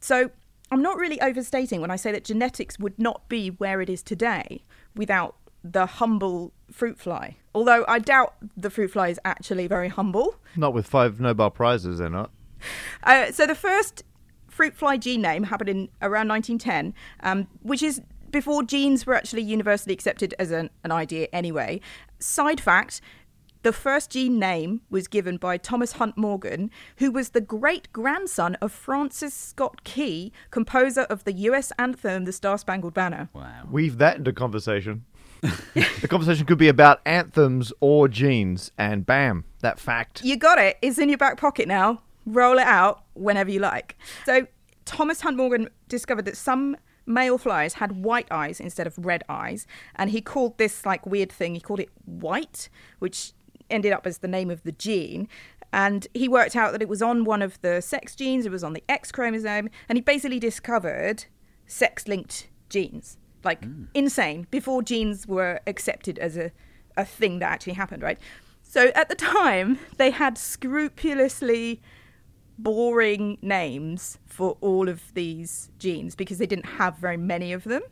So 0.00 0.32
I'm 0.72 0.82
not 0.82 0.96
really 0.96 1.20
overstating 1.20 1.80
when 1.80 1.92
I 1.92 1.94
say 1.96 2.10
that 2.10 2.24
genetics 2.24 2.80
would 2.80 2.98
not 2.98 3.28
be 3.28 3.48
where 3.48 3.80
it 3.80 3.88
is 3.88 4.02
today 4.02 4.64
without 4.96 5.36
the 5.62 5.86
humble 5.86 6.52
fruit 6.72 6.98
fly. 6.98 7.36
Although 7.54 7.84
I 7.86 8.00
doubt 8.00 8.34
the 8.56 8.68
fruit 8.68 8.90
fly 8.90 9.08
is 9.08 9.20
actually 9.24 9.68
very 9.68 9.88
humble. 9.88 10.34
Not 10.56 10.74
with 10.74 10.88
five 10.88 11.20
Nobel 11.20 11.50
Prizes, 11.50 11.98
they're 11.98 12.10
not. 12.10 12.32
Uh, 13.04 13.30
so 13.30 13.46
the 13.46 13.54
first 13.54 14.02
fruit 14.48 14.74
fly 14.74 14.96
gene 14.96 15.22
name 15.22 15.44
happened 15.44 15.70
in 15.70 15.88
around 16.02 16.26
1910, 16.26 16.92
um, 17.20 17.46
which 17.62 17.84
is 17.84 18.02
before 18.30 18.62
genes 18.62 19.06
were 19.06 19.14
actually 19.14 19.42
universally 19.42 19.92
accepted 19.92 20.34
as 20.38 20.50
an, 20.50 20.70
an 20.84 20.92
idea 20.92 21.28
anyway. 21.32 21.80
Side 22.18 22.60
fact 22.60 23.00
The 23.62 23.72
first 23.72 24.10
gene 24.10 24.38
name 24.38 24.82
was 24.88 25.08
given 25.08 25.36
by 25.36 25.56
Thomas 25.56 25.92
Hunt 25.92 26.16
Morgan, 26.16 26.70
who 26.96 27.10
was 27.10 27.30
the 27.30 27.40
great 27.40 27.92
grandson 27.92 28.54
of 28.56 28.72
Francis 28.72 29.34
Scott 29.34 29.84
Key, 29.84 30.32
composer 30.50 31.02
of 31.02 31.24
the 31.24 31.32
US 31.32 31.72
anthem, 31.78 32.24
The 32.24 32.32
Star 32.32 32.58
Spangled 32.58 32.94
Banner. 32.94 33.28
Wow. 33.32 33.64
Weave 33.70 33.98
that 33.98 34.16
into 34.18 34.32
conversation. 34.32 35.04
the 35.40 36.08
conversation 36.08 36.46
could 36.46 36.58
be 36.58 36.68
about 36.68 37.00
anthems 37.04 37.72
or 37.80 38.08
genes, 38.08 38.72
and 38.76 39.06
bam, 39.06 39.44
that 39.60 39.78
fact. 39.78 40.24
You 40.24 40.36
got 40.36 40.58
it. 40.58 40.78
It's 40.82 40.98
in 40.98 41.08
your 41.08 41.18
back 41.18 41.36
pocket 41.36 41.68
now. 41.68 42.02
Roll 42.26 42.58
it 42.58 42.66
out 42.66 43.04
whenever 43.14 43.50
you 43.50 43.60
like. 43.60 43.96
So, 44.26 44.46
Thomas 44.84 45.20
Hunt 45.20 45.36
Morgan 45.36 45.68
discovered 45.88 46.24
that 46.24 46.36
some 46.36 46.76
male 47.08 47.38
flies 47.38 47.74
had 47.74 48.04
white 48.04 48.28
eyes 48.30 48.60
instead 48.60 48.86
of 48.86 48.94
red 48.98 49.24
eyes, 49.28 49.66
and 49.96 50.10
he 50.10 50.20
called 50.20 50.58
this 50.58 50.84
like 50.86 51.06
weird 51.06 51.32
thing, 51.32 51.54
he 51.54 51.60
called 51.60 51.80
it 51.80 51.90
white, 52.04 52.68
which 52.98 53.32
ended 53.70 53.92
up 53.92 54.06
as 54.06 54.18
the 54.18 54.28
name 54.28 54.50
of 54.50 54.62
the 54.62 54.72
gene. 54.72 55.28
And 55.72 56.06
he 56.14 56.28
worked 56.28 56.56
out 56.56 56.72
that 56.72 56.80
it 56.80 56.88
was 56.88 57.02
on 57.02 57.24
one 57.24 57.42
of 57.42 57.60
the 57.60 57.82
sex 57.82 58.14
genes, 58.14 58.46
it 58.46 58.52
was 58.52 58.64
on 58.64 58.72
the 58.72 58.84
X 58.88 59.12
chromosome, 59.12 59.68
and 59.88 59.96
he 59.96 60.00
basically 60.00 60.40
discovered 60.40 61.26
sex 61.66 62.08
linked 62.08 62.48
genes. 62.68 63.18
Like 63.44 63.64
hmm. 63.64 63.84
insane 63.94 64.46
before 64.50 64.82
genes 64.82 65.26
were 65.26 65.60
accepted 65.66 66.18
as 66.18 66.36
a, 66.36 66.50
a 66.96 67.04
thing 67.04 67.38
that 67.38 67.50
actually 67.50 67.74
happened, 67.74 68.02
right? 68.02 68.18
So 68.62 68.88
at 68.94 69.08
the 69.08 69.14
time, 69.14 69.78
they 69.96 70.10
had 70.10 70.36
scrupulously 70.36 71.80
boring 72.58 73.38
names 73.40 74.18
for 74.26 74.56
all 74.60 74.88
of 74.88 75.14
these 75.14 75.70
genes 75.78 76.14
because 76.14 76.38
they 76.38 76.46
didn't 76.46 76.66
have 76.66 76.96
very 76.98 77.16
many 77.16 77.52
of 77.52 77.64
them. 77.64 77.82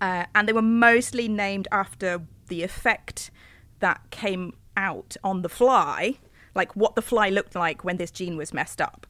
Uh, 0.00 0.24
and 0.34 0.48
they 0.48 0.52
were 0.52 0.62
mostly 0.62 1.28
named 1.28 1.68
after 1.70 2.22
the 2.48 2.62
effect 2.62 3.30
that 3.80 4.00
came 4.10 4.54
out 4.76 5.16
on 5.22 5.42
the 5.42 5.48
fly, 5.48 6.14
like 6.54 6.74
what 6.74 6.94
the 6.94 7.02
fly 7.02 7.28
looked 7.28 7.54
like 7.54 7.84
when 7.84 7.96
this 7.96 8.10
gene 8.10 8.36
was 8.36 8.54
messed 8.54 8.80
up. 8.80 9.06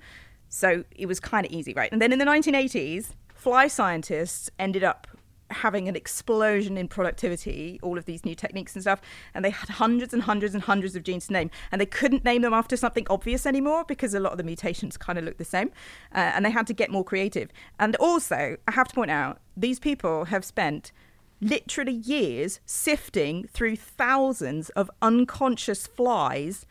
So 0.49 0.85
it 0.97 1.07
was 1.07 1.21
kind 1.21 1.47
of 1.47 1.53
easy, 1.53 1.73
right? 1.75 1.93
And 1.93 2.03
then 2.03 2.13
in 2.13 2.19
the 2.19 2.25
1980s, 2.25 3.11
fly 3.35 3.69
scientists 3.69 4.51
ended 4.59 4.83
up 4.83 5.07
having 5.51 5.89
an 5.89 5.97
explosion 5.97 6.77
in 6.77 6.89
productivity, 6.89 7.79
all 7.83 7.99
of 7.99 8.05
these 8.05 8.25
new 8.25 8.35
techniques 8.35 8.75
and 8.75 8.83
stuff, 8.83 9.01
and 9.35 9.45
they 9.45 9.51
had 9.51 9.69
hundreds 9.69 10.13
and 10.13 10.23
hundreds 10.23 10.55
and 10.55 10.63
hundreds 10.63 10.97
of 10.97 11.03
genes 11.03 11.27
to 11.27 11.33
name, 11.33 11.51
and 11.71 11.81
they 11.81 11.87
couldn't 11.87 12.25
name 12.25 12.43
them 12.43 12.55
after 12.55 12.77
something 12.77 13.07
obvious 13.11 13.47
anymore 13.47 13.85
because 13.85 14.15
a 14.15 14.21
lot 14.21 14.33
of 14.33 14.39
the 14.39 14.45
mutations 14.45 14.97
kind 14.97 15.19
of 15.19 15.25
look 15.25 15.39
the 15.39 15.45
same, 15.45 15.71
uh, 16.15 16.19
and 16.19 16.45
they 16.45 16.51
had 16.51 16.67
to 16.67 16.75
get 16.75 16.91
more 16.91 17.05
creative. 17.05 17.51
And 17.79 17.97
also, 17.97 18.57
I 18.67 18.73
have 18.73 18.89
to 18.89 18.95
point 18.95 19.11
out, 19.11 19.39
these 19.57 19.79
people 19.79 20.27
have 20.27 20.45
spent 20.45 20.93
literally 21.41 21.93
years 21.93 22.61
sifting 22.67 23.47
through 23.47 23.77
thousands 23.77 24.69
of 24.71 24.91
unconscious 25.01 25.87
flies 25.87 26.67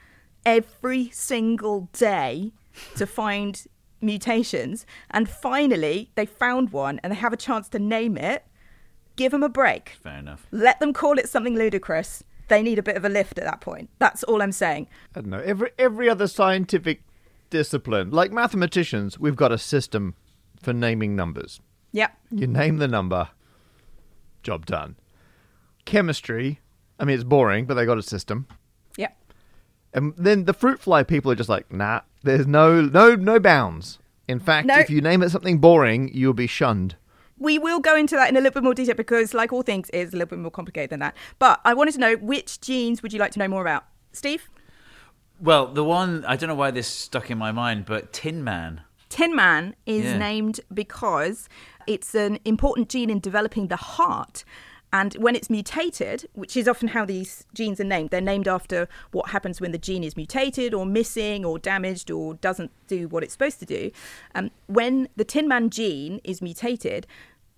every 0.46 1.10
single 1.10 1.90
day 1.94 2.54
to 2.96 3.06
find 3.06 3.66
mutations. 4.02 4.86
And 5.12 5.28
finally, 5.28 6.12
they 6.16 6.26
found 6.26 6.72
one 6.72 7.00
and 7.04 7.12
they 7.12 7.18
have 7.18 7.34
a 7.34 7.38
chance 7.38 7.68
to 7.70 7.80
name 7.80 8.18
it. 8.18 8.46
Give 9.20 9.32
them 9.34 9.44
a 9.44 9.50
break. 9.50 9.98
Fair 10.02 10.20
enough. 10.20 10.48
Let 10.50 10.80
them 10.80 10.94
call 10.94 11.20
it 11.20 11.28
something 11.28 11.54
ludicrous. 11.54 12.24
They 12.48 12.64
need 12.64 12.80
a 12.80 12.84
bit 12.84 12.96
of 12.96 13.04
a 13.04 13.10
lift 13.10 13.38
at 13.38 13.44
that 13.44 13.60
point. 13.60 13.90
That's 14.00 14.24
all 14.24 14.42
I'm 14.42 14.54
saying. 14.54 14.88
I 15.14 15.20
don't 15.20 15.30
know. 15.30 15.40
Every 15.42 15.72
every 15.78 16.10
other 16.10 16.26
scientific 16.28 17.02
discipline, 17.50 18.12
like 18.12 18.32
mathematicians, 18.32 19.20
we've 19.20 19.36
got 19.36 19.52
a 19.52 19.58
system 19.58 20.16
for 20.62 20.72
naming 20.72 21.18
numbers. 21.18 21.60
Yep. 21.92 22.18
You 22.32 22.48
name 22.48 22.78
the 22.78 22.88
number, 22.88 23.28
job 24.42 24.66
done. 24.66 24.96
Chemistry, 25.84 26.62
I 26.98 27.04
mean, 27.04 27.16
it's 27.16 27.24
boring, 27.26 27.66
but 27.66 27.74
they 27.74 27.86
got 27.86 27.98
a 27.98 28.04
system. 28.04 28.48
Yep. 28.96 29.18
And 29.94 30.14
then 30.18 30.46
the 30.46 30.54
fruit 30.54 30.80
fly 30.80 31.04
people 31.04 31.30
are 31.32 31.36
just 31.36 31.50
like, 31.50 31.72
nah, 31.74 32.02
there's 32.24 32.48
no 32.48 32.80
no 32.82 33.16
no 33.16 33.38
bounds. 33.40 34.00
In 34.30 34.40
fact, 34.40 34.66
No. 34.68 34.78
if 34.80 34.90
you 34.90 35.02
name 35.02 35.22
it 35.24 35.30
something 35.32 35.58
boring, 35.58 36.10
you'll 36.14 36.34
be 36.34 36.48
shunned. 36.48 36.96
We 37.40 37.58
will 37.58 37.80
go 37.80 37.96
into 37.96 38.16
that 38.16 38.30
in 38.30 38.36
a 38.36 38.40
little 38.40 38.54
bit 38.54 38.64
more 38.64 38.74
detail 38.74 38.96
because, 38.96 39.34
like 39.34 39.52
all 39.54 39.62
things, 39.62 39.90
it's 39.94 40.14
a 40.14 40.18
little 40.18 40.30
bit 40.30 40.40
more 40.40 40.52
complicated 40.52 40.90
than 40.90 41.00
that. 41.00 41.16
But 41.40 41.62
I 41.64 41.74
wanted 41.74 41.94
to 41.94 42.00
know 42.00 42.16
which 42.16 42.60
genes 42.62 43.02
would 43.02 43.14
you 43.14 43.20
like 43.20 43.32
to 43.32 43.40
know 43.40 43.48
more 43.48 43.62
about? 43.62 43.86
Steve? 44.12 44.50
Well, 45.42 45.68
the 45.68 45.84
one 45.86 46.26
I 46.26 46.36
don't 46.36 46.50
know 46.50 46.56
why 46.56 46.72
this 46.72 46.88
stuck 46.88 47.32
in 47.32 47.38
my 47.38 47.52
mind, 47.52 47.86
but 47.86 48.12
Tin 48.12 48.44
Man. 48.44 48.82
Tin 49.08 49.36
Man 49.36 49.76
is 49.86 50.04
Yeah. 50.06 50.18
named 50.18 50.60
because 50.74 51.48
it's 51.88 52.14
an 52.14 52.40
important 52.46 52.90
gene 52.90 53.10
in 53.10 53.20
developing 53.20 53.68
the 53.68 53.76
heart. 53.78 54.44
And 54.92 55.14
when 55.16 55.36
it's 55.36 55.50
mutated, 55.50 56.28
which 56.34 56.58
is 56.58 56.68
often 56.68 56.90
how 56.90 57.06
these 57.06 57.46
genes 57.54 57.80
are 57.80 57.84
named, 57.86 58.10
they're 58.10 58.22
named 58.22 58.48
after 58.48 58.88
what 59.12 59.30
happens 59.30 59.62
when 59.62 59.72
the 59.72 59.78
gene 59.78 60.04
is 60.04 60.18
mutated 60.18 60.74
or 60.74 60.86
missing 60.86 61.46
or 61.46 61.60
damaged 61.60 62.10
or 62.10 62.34
doesn't 62.36 62.72
do 62.88 63.08
what 63.08 63.24
it's 63.24 63.34
supposed 63.34 63.60
to 63.60 63.66
do. 63.66 63.92
Um, 64.34 64.50
when 64.68 65.10
the 65.16 65.24
Tin 65.24 65.48
Man 65.48 65.70
gene 65.70 66.22
is 66.24 66.42
mutated, 66.42 67.06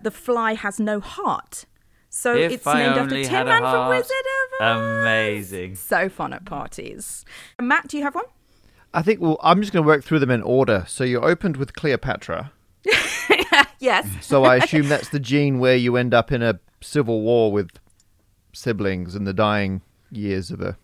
the 0.01 0.11
fly 0.11 0.55
has 0.55 0.79
no 0.79 0.99
heart. 0.99 1.65
So 2.09 2.35
if 2.35 2.51
it's 2.51 2.67
I 2.67 2.83
named 2.83 2.97
after 2.97 3.15
Tin 3.15 3.29
had 3.29 3.47
a 3.47 3.49
Man 3.49 3.61
from. 3.61 3.89
Wizard 3.89 4.11
of 4.11 4.67
Oz. 4.67 4.99
Amazing. 5.01 5.75
So 5.75 6.09
fun 6.09 6.33
at 6.33 6.43
parties. 6.43 7.23
Matt, 7.59 7.87
do 7.87 7.97
you 7.97 8.03
have 8.03 8.15
one? 8.15 8.25
I 8.93 9.01
think 9.01 9.21
well, 9.21 9.37
I'm 9.41 9.61
just 9.61 9.71
going 9.71 9.83
to 9.83 9.87
work 9.87 10.03
through 10.03 10.19
them 10.19 10.31
in 10.31 10.41
order. 10.41 10.83
So 10.87 11.05
you 11.05 11.21
opened 11.21 11.55
with 11.55 11.73
Cleopatra. 11.73 12.51
Yes. 13.79 14.07
So 14.21 14.43
I 14.43 14.55
assume 14.63 14.89
that's 14.89 15.09
the 15.09 15.19
gene 15.19 15.59
where 15.59 15.75
you 15.75 15.97
end 15.97 16.13
up 16.13 16.31
in 16.31 16.43
a 16.43 16.59
civil 16.81 17.21
war 17.21 17.51
with 17.51 17.69
siblings 18.53 19.15
in 19.15 19.23
the 19.23 19.33
dying 19.33 19.81
years 20.11 20.51
of 20.51 20.61
a 20.61 20.77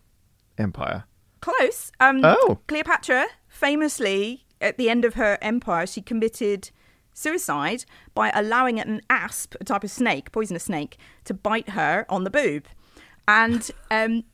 empire. 0.58 1.04
Close. 1.40 1.92
Um, 2.00 2.20
Oh. 2.24 2.58
Cleopatra 2.66 3.26
famously, 3.46 4.44
at 4.60 4.78
the 4.78 4.90
end 4.90 5.04
of 5.04 5.14
her 5.14 5.38
empire, 5.40 5.86
she 5.86 6.00
committed 6.02 6.70
suicide 7.12 7.84
by 8.14 8.30
allowing 8.34 8.80
an 8.80 9.00
asp, 9.10 9.54
a 9.60 9.64
type 9.64 9.84
of 9.84 9.90
snake, 9.90 10.32
poisonous 10.32 10.64
snake, 10.64 10.96
to 11.24 11.34
bite 11.34 11.70
her 11.70 12.04
on 12.08 12.24
the 12.24 12.30
boob. 12.30 12.66
And 13.26 13.70
um, 13.90 14.24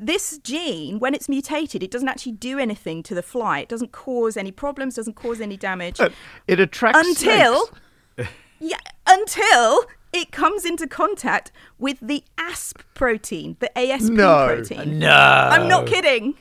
this 0.00 0.38
gene, 0.38 0.98
when 0.98 1.14
it's 1.14 1.28
mutated, 1.28 1.82
it 1.82 1.90
doesn't 1.90 2.08
actually 2.08 2.32
do 2.32 2.58
anything 2.58 3.02
to 3.04 3.14
the 3.14 3.22
fly. 3.22 3.60
It 3.60 3.68
doesn't 3.68 3.92
cause 3.92 4.36
any 4.36 4.50
problems, 4.50 4.94
doesn't 4.96 5.14
cause 5.14 5.40
any 5.40 5.56
damage 5.56 6.00
It 6.48 6.58
attracts 6.58 7.06
until 7.06 7.70
yeah, 8.58 8.78
until 9.06 9.84
it 10.12 10.32
comes 10.32 10.64
into 10.64 10.86
contact 10.86 11.52
with 11.78 11.98
the 12.00 12.24
asp 12.38 12.80
protein, 12.94 13.56
the 13.60 13.76
ASP 13.78 14.10
No. 14.12 14.46
protein. 14.46 14.98
No. 14.98 15.08
I'm 15.08 15.68
not 15.68 15.86
kidding. 15.86 16.34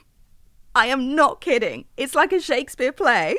I 0.73 0.87
am 0.87 1.15
not 1.15 1.41
kidding. 1.41 1.85
It's 1.97 2.15
like 2.15 2.31
a 2.31 2.39
Shakespeare 2.39 2.91
play 2.91 3.37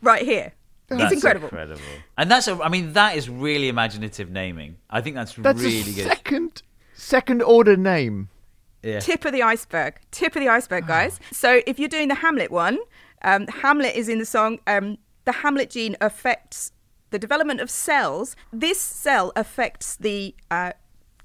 right 0.00 0.22
here. 0.22 0.52
That's 0.88 1.02
it's 1.04 1.14
incredible. 1.14 1.48
incredible. 1.48 1.80
And 2.16 2.30
that's 2.30 2.46
a, 2.46 2.62
I 2.62 2.68
mean, 2.68 2.92
that 2.92 3.16
is 3.16 3.28
really 3.28 3.68
imaginative 3.68 4.30
naming. 4.30 4.76
I 4.88 5.00
think 5.00 5.16
that's, 5.16 5.34
That's 5.34 5.60
really 5.60 5.80
a 5.80 5.84
good. 5.84 6.06
second 6.06 6.62
second 6.94 7.42
order 7.42 7.76
name. 7.76 8.28
Yeah. 8.86 9.00
Tip 9.00 9.24
of 9.24 9.32
the 9.32 9.42
iceberg. 9.42 9.98
Tip 10.12 10.36
of 10.36 10.40
the 10.40 10.48
iceberg, 10.48 10.86
guys. 10.86 11.18
So 11.32 11.60
if 11.66 11.78
you're 11.78 11.88
doing 11.88 12.08
the 12.08 12.14
Hamlet 12.14 12.50
one, 12.50 12.78
um, 13.22 13.46
Hamlet 13.48 13.96
is 13.96 14.08
in 14.08 14.18
the 14.18 14.26
song. 14.26 14.60
Um, 14.66 14.98
the 15.24 15.32
Hamlet 15.32 15.70
gene 15.70 15.96
affects 16.00 16.70
the 17.10 17.18
development 17.18 17.60
of 17.60 17.68
cells. 17.68 18.36
This 18.52 18.80
cell 18.80 19.32
affects 19.34 19.96
the 19.96 20.34
uh, 20.50 20.72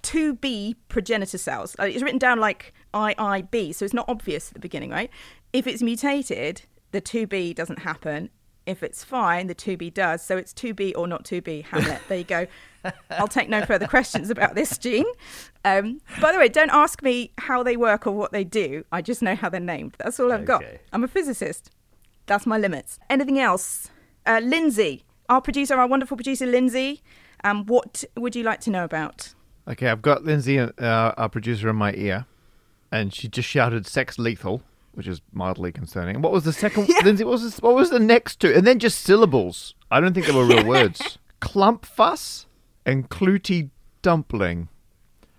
2B 0.02 0.76
progenitor 0.90 1.38
cells. 1.38 1.76
Uh, 1.80 1.84
it's 1.84 2.02
written 2.02 2.20
down 2.20 2.40
like 2.40 2.74
IIB, 2.94 3.76
so 3.76 3.86
it's 3.86 3.94
not 3.94 4.10
obvious 4.10 4.50
at 4.50 4.56
the 4.56 4.60
beginning, 4.60 4.90
right? 4.90 5.12
If 5.54 5.68
it's 5.68 5.84
mutated, 5.84 6.64
the 6.92 7.02
2B 7.02 7.56
doesn't 7.56 7.80
happen. 7.80 8.30
If 8.66 8.84
it's 8.84 9.04
fine, 9.04 9.48
the 9.48 9.56
2B 9.56 9.94
does. 9.94 10.24
So 10.24 10.38
it's 10.38 10.54
2B 10.54 10.94
or 10.96 11.08
not 11.08 11.26
2B, 11.26 11.66
Hamlet. 11.66 12.02
There 12.08 12.18
you 12.18 12.24
go. 12.24 12.48
I'll 13.12 13.28
take 13.28 13.50
no 13.50 13.66
further 13.66 13.88
questions 13.88 14.30
about 14.30 14.56
this 14.56 14.78
gene. 14.78 15.06
Um, 15.66 16.02
by 16.20 16.32
the 16.32 16.38
way, 16.38 16.48
don't 16.48 16.72
ask 16.72 17.02
me 17.02 17.32
how 17.38 17.64
they 17.64 17.78
work 17.78 18.06
or 18.08 18.12
what 18.12 18.32
they 18.32 18.44
do. 18.44 18.84
I 18.92 19.02
just 19.02 19.22
know 19.22 19.36
how 19.36 19.50
they're 19.50 19.60
named. 19.60 19.96
That's 20.00 20.20
all 20.20 20.32
I've 20.32 20.46
got. 20.46 20.64
I'm 20.94 21.04
a 21.04 21.08
physicist. 21.08 21.72
That's 22.28 22.46
my 22.46 22.58
limits. 22.58 23.00
Anything 23.10 23.40
else? 23.40 23.90
Uh, 24.26 24.40
Lindsay, 24.44 25.04
our 25.30 25.42
producer, 25.42 25.76
our 25.76 25.88
wonderful 25.88 26.18
producer, 26.18 26.46
Lindsay. 26.46 27.02
Um, 27.44 27.66
what 27.66 28.04
would 28.16 28.36
you 28.36 28.44
like 28.44 28.62
to 28.62 28.70
know 28.70 28.84
about? 28.84 29.34
Okay, 29.68 29.88
I've 29.88 30.02
got 30.02 30.24
Lindsay, 30.24 30.60
uh, 30.60 30.70
our 30.80 31.30
producer, 31.30 31.70
in 31.70 31.76
my 31.76 31.94
ear, 31.94 32.26
and 32.92 33.14
she 33.14 33.28
just 33.28 33.48
shouted 33.48 33.88
"sex 33.88 34.20
lethal," 34.20 34.62
which 34.94 35.08
is 35.08 35.22
mildly 35.32 35.72
concerning. 35.72 36.22
What 36.22 36.32
was 36.32 36.44
the 36.44 36.54
second, 36.54 36.90
Lindsay? 37.04 37.24
What 37.24 37.34
was 37.34 37.44
this, 37.44 37.62
what 37.62 37.76
was 37.76 37.90
the 37.90 38.00
next 38.00 38.40
two? 38.40 38.52
And 38.54 38.66
then 38.66 38.80
just 38.80 39.00
syllables. 39.02 39.76
I 39.90 40.00
don't 40.00 40.14
think 40.14 40.26
they 40.26 40.34
were 40.34 40.46
real 40.46 40.66
words. 40.66 41.18
Klumpfuss 41.42 42.46
and 42.86 43.10
clootie 43.10 43.70
dumpling. 44.02 44.70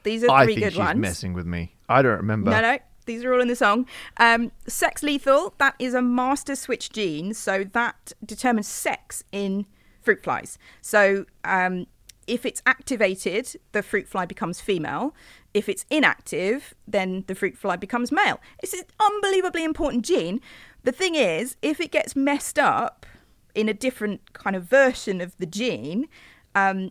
These 0.03 0.25
are 0.25 0.31
I 0.31 0.45
three 0.45 0.55
think 0.55 0.65
good 0.65 0.73
she's 0.73 0.79
ones. 0.79 0.99
messing 0.99 1.33
with 1.33 1.47
me. 1.47 1.75
I 1.89 2.03
don't 2.03 2.17
remember. 2.17 2.51
No, 2.51 2.61
no, 2.61 2.79
these 3.07 3.25
are 3.25 3.33
all 3.33 3.41
in 3.41 3.49
the 3.49 3.57
song. 3.57 3.87
Um, 4.17 4.51
sex 4.67 5.03
lethal, 5.03 5.55
that 5.59 5.75
is 5.79 5.95
a 5.95 6.03
master 6.03 6.57
switch 6.57 6.91
gene, 6.91 7.35
so 7.35 7.65
that 7.73 8.13
determines 8.25 8.69
sex 8.69 9.25
in 9.33 9.67
fruit 10.01 10.23
flies. 10.23 10.59
So 10.81 11.27
um, 11.45 11.87
if 12.27 12.47
it's 12.47 12.63
activated, 12.67 13.57
the 13.73 13.83
fruit 13.83 14.09
fly 14.09 14.25
becomes 14.25 14.61
female. 14.61 15.15
If 15.55 15.69
it's 15.69 15.85
inactive, 15.91 16.75
then 16.87 17.25
the 17.27 17.35
fruit 17.35 17.57
fly 17.57 17.77
becomes 17.77 18.13
male. 18.13 18.41
It's 18.63 18.73
an 18.73 18.85
unbelievably 19.01 19.65
important 19.65 20.05
gene. 20.05 20.41
The 20.85 20.93
thing 20.93 21.15
is, 21.15 21.57
if 21.63 21.81
it 21.81 21.91
gets 21.91 22.17
messed 22.17 22.59
up 22.59 23.07
in 23.55 23.69
a 23.69 23.75
different 23.75 24.33
kind 24.33 24.57
of 24.57 24.65
version 24.65 25.21
of 25.21 25.37
the 25.39 25.47
gene, 25.47 26.09
um, 26.55 26.91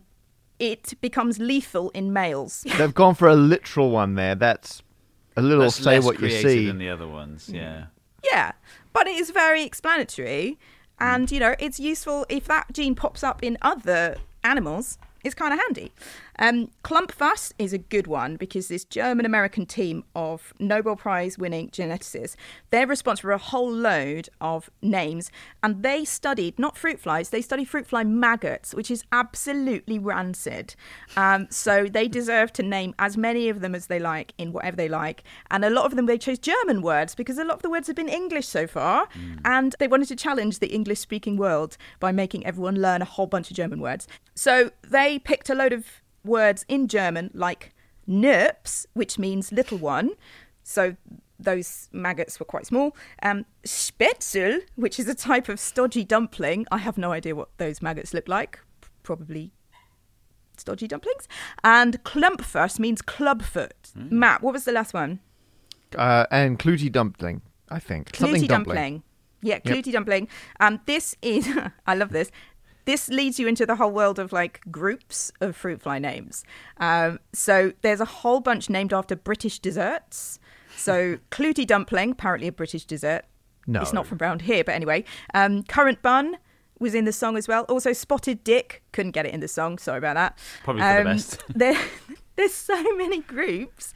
it 0.58 0.94
becomes 1.00 1.38
lethal 1.38 1.90
in 1.90 2.12
males. 2.12 2.64
They've 2.78 2.94
gone 2.94 3.14
for 3.14 3.28
a 3.28 3.34
literal 3.34 3.90
one 3.90 4.14
there. 4.14 4.34
That's 4.34 4.82
a 5.36 5.42
little 5.42 5.64
That's 5.64 5.76
say 5.76 5.96
less 5.96 6.04
what 6.04 6.14
you 6.14 6.28
creative 6.28 6.50
see. 6.50 6.66
than 6.66 6.78
the 6.78 6.88
other 6.88 7.08
ones. 7.08 7.48
Yeah. 7.48 7.86
Yeah, 8.24 8.52
but 8.92 9.08
it 9.08 9.16
is 9.16 9.30
very 9.30 9.64
explanatory, 9.64 10.56
and 11.00 11.28
you 11.32 11.40
know 11.40 11.56
it's 11.58 11.80
useful 11.80 12.24
if 12.28 12.44
that 12.46 12.72
gene 12.72 12.94
pops 12.94 13.24
up 13.24 13.42
in 13.42 13.58
other 13.62 14.16
animals. 14.44 14.96
It's 15.24 15.34
kind 15.34 15.52
of 15.52 15.60
handy. 15.60 15.92
Um, 16.38 16.70
Klumpfuss 16.82 17.52
is 17.58 17.72
a 17.72 17.78
good 17.78 18.06
one 18.06 18.36
because 18.36 18.68
this 18.68 18.84
German 18.84 19.26
American 19.26 19.66
team 19.66 20.04
of 20.16 20.52
Nobel 20.58 20.96
Prize 20.96 21.38
winning 21.38 21.68
geneticists, 21.70 22.34
they're 22.70 22.86
responsible 22.86 23.28
for 23.28 23.32
a 23.32 23.38
whole 23.38 23.70
load 23.70 24.28
of 24.40 24.70
names 24.80 25.30
and 25.62 25.82
they 25.82 26.04
studied 26.04 26.58
not 26.58 26.76
fruit 26.76 26.98
flies, 26.98 27.30
they 27.30 27.42
studied 27.42 27.66
fruit 27.66 27.86
fly 27.86 28.02
maggots, 28.02 28.74
which 28.74 28.90
is 28.90 29.04
absolutely 29.12 29.98
rancid. 29.98 30.74
Um, 31.16 31.46
so 31.50 31.86
they 31.86 32.08
deserve 32.08 32.52
to 32.54 32.62
name 32.62 32.94
as 32.98 33.16
many 33.16 33.48
of 33.48 33.60
them 33.60 33.74
as 33.74 33.86
they 33.86 33.98
like 33.98 34.32
in 34.38 34.52
whatever 34.52 34.76
they 34.76 34.88
like. 34.88 35.22
And 35.50 35.64
a 35.64 35.70
lot 35.70 35.84
of 35.84 35.94
them 35.94 36.06
they 36.06 36.18
chose 36.18 36.38
German 36.38 36.82
words 36.82 37.14
because 37.14 37.38
a 37.38 37.44
lot 37.44 37.56
of 37.56 37.62
the 37.62 37.70
words 37.70 37.86
have 37.86 37.96
been 37.96 38.08
English 38.08 38.48
so 38.48 38.66
far. 38.66 39.08
And 39.44 39.74
they 39.78 39.88
wanted 39.88 40.08
to 40.08 40.16
challenge 40.16 40.58
the 40.58 40.68
English 40.68 41.00
speaking 41.00 41.36
world 41.36 41.76
by 42.00 42.12
making 42.12 42.46
everyone 42.46 42.80
learn 42.80 43.02
a 43.02 43.04
whole 43.04 43.26
bunch 43.26 43.50
of 43.50 43.56
German 43.56 43.80
words. 43.80 44.08
So 44.34 44.70
they 44.88 45.11
picked 45.18 45.50
a 45.50 45.54
load 45.54 45.72
of 45.72 45.86
words 46.24 46.64
in 46.68 46.88
German 46.88 47.30
like 47.34 47.74
Knirps, 48.08 48.86
which 48.94 49.18
means 49.18 49.52
little 49.52 49.78
one. 49.78 50.10
So 50.62 50.96
those 51.38 51.88
maggots 51.92 52.38
were 52.38 52.46
quite 52.46 52.66
small. 52.66 52.96
Um, 53.22 53.44
Spätzle, 53.64 54.60
which 54.76 54.98
is 54.98 55.08
a 55.08 55.14
type 55.14 55.48
of 55.48 55.58
stodgy 55.58 56.04
dumpling. 56.04 56.66
I 56.70 56.78
have 56.78 56.98
no 56.98 57.12
idea 57.12 57.34
what 57.34 57.56
those 57.58 57.82
maggots 57.82 58.14
look 58.14 58.28
like. 58.28 58.60
Probably 59.02 59.52
stodgy 60.56 60.86
dumplings. 60.86 61.28
And 61.64 62.02
Klumpfuss 62.04 62.78
means 62.78 63.02
clubfoot. 63.02 63.90
Matt, 63.94 64.42
what 64.42 64.52
was 64.52 64.64
the 64.64 64.72
last 64.72 64.94
one? 64.94 65.20
Uh, 65.96 66.26
and 66.30 66.58
Clootie 66.58 66.90
Dumpling, 66.90 67.42
I 67.68 67.78
think. 67.78 68.14
Something 68.16 68.42
Clootie 68.42 68.48
dumpling. 68.48 69.02
Yeah, 69.42 69.58
Clootie 69.58 69.92
dumpling. 69.92 70.28
Um, 70.60 70.80
this 70.86 71.16
is 71.20 71.48
I 71.86 71.94
love 71.94 72.10
this. 72.10 72.30
This 72.84 73.08
leads 73.08 73.38
you 73.38 73.46
into 73.46 73.64
the 73.66 73.76
whole 73.76 73.90
world 73.90 74.18
of 74.18 74.32
like 74.32 74.60
groups 74.70 75.30
of 75.40 75.54
fruit 75.56 75.80
fly 75.80 75.98
names. 75.98 76.44
Um, 76.78 77.20
so 77.32 77.72
there's 77.82 78.00
a 78.00 78.04
whole 78.04 78.40
bunch 78.40 78.68
named 78.68 78.92
after 78.92 79.14
British 79.16 79.58
desserts. 79.58 80.38
So 80.76 81.18
Clootie 81.30 81.66
dumpling, 81.66 82.12
apparently 82.12 82.48
a 82.48 82.52
British 82.52 82.84
dessert. 82.84 83.24
No. 83.66 83.80
It's 83.80 83.92
not 83.92 84.06
from 84.06 84.18
around 84.20 84.42
here, 84.42 84.64
but 84.64 84.74
anyway. 84.74 85.04
Um, 85.34 85.62
currant 85.62 86.02
bun 86.02 86.36
was 86.80 86.94
in 86.96 87.04
the 87.04 87.12
song 87.12 87.36
as 87.36 87.46
well. 87.46 87.62
Also 87.68 87.92
spotted 87.92 88.42
dick. 88.42 88.82
Couldn't 88.90 89.12
get 89.12 89.24
it 89.26 89.32
in 89.32 89.38
the 89.38 89.46
song. 89.48 89.78
Sorry 89.78 89.98
about 89.98 90.14
that. 90.14 90.38
Probably 90.64 90.82
for 90.82 90.88
the 90.88 90.98
Um, 90.98 91.04
best. 91.04 91.44
there, 91.54 91.80
there's 92.36 92.54
so 92.54 92.82
many 92.96 93.20
groups. 93.20 93.94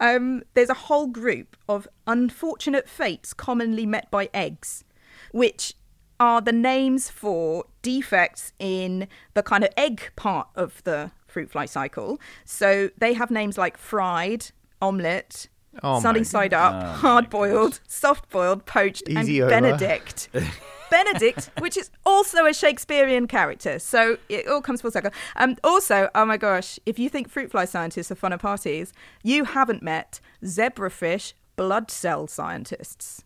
Um, 0.00 0.42
there's 0.54 0.70
a 0.70 0.74
whole 0.74 1.06
group 1.06 1.56
of 1.68 1.86
unfortunate 2.08 2.88
fates 2.88 3.32
commonly 3.32 3.86
met 3.86 4.10
by 4.10 4.28
eggs, 4.34 4.82
which 5.30 5.74
are 6.24 6.40
the 6.40 6.52
names 6.52 7.10
for 7.10 7.64
defects 7.82 8.54
in 8.58 9.06
the 9.34 9.42
kind 9.42 9.62
of 9.62 9.70
egg 9.76 10.10
part 10.16 10.48
of 10.56 10.82
the 10.84 11.10
fruit 11.26 11.50
fly 11.50 11.66
cycle. 11.66 12.18
So 12.46 12.90
they 12.96 13.12
have 13.12 13.30
names 13.30 13.58
like 13.58 13.76
fried, 13.76 14.46
omelette, 14.80 15.48
Oh 15.82 16.00
sunny 16.00 16.24
side 16.24 16.54
up, 16.54 16.96
hard 16.98 17.28
boiled, 17.28 17.80
soft 17.86 18.30
boiled, 18.30 18.64
poached, 18.64 19.02
Easy 19.08 19.40
and 19.40 19.52
over. 19.52 19.60
Benedict. 19.60 20.28
Benedict, 20.90 21.50
which 21.58 21.76
is 21.76 21.90
also 22.06 22.46
a 22.46 22.54
Shakespearean 22.54 23.26
character. 23.26 23.78
So 23.78 24.16
it 24.28 24.46
all 24.46 24.62
comes 24.62 24.80
full 24.80 24.92
circle. 24.92 25.10
Um, 25.36 25.56
also, 25.62 26.08
oh 26.14 26.24
my 26.24 26.36
gosh, 26.38 26.78
if 26.86 26.98
you 26.98 27.08
think 27.10 27.28
fruit 27.28 27.50
fly 27.50 27.64
scientists 27.66 28.10
are 28.12 28.14
fun 28.14 28.32
at 28.32 28.40
parties, 28.40 28.92
you 29.22 29.44
haven't 29.44 29.82
met 29.82 30.20
zebrafish 30.42 31.34
blood 31.56 31.90
cell 31.90 32.26
scientists. 32.28 33.24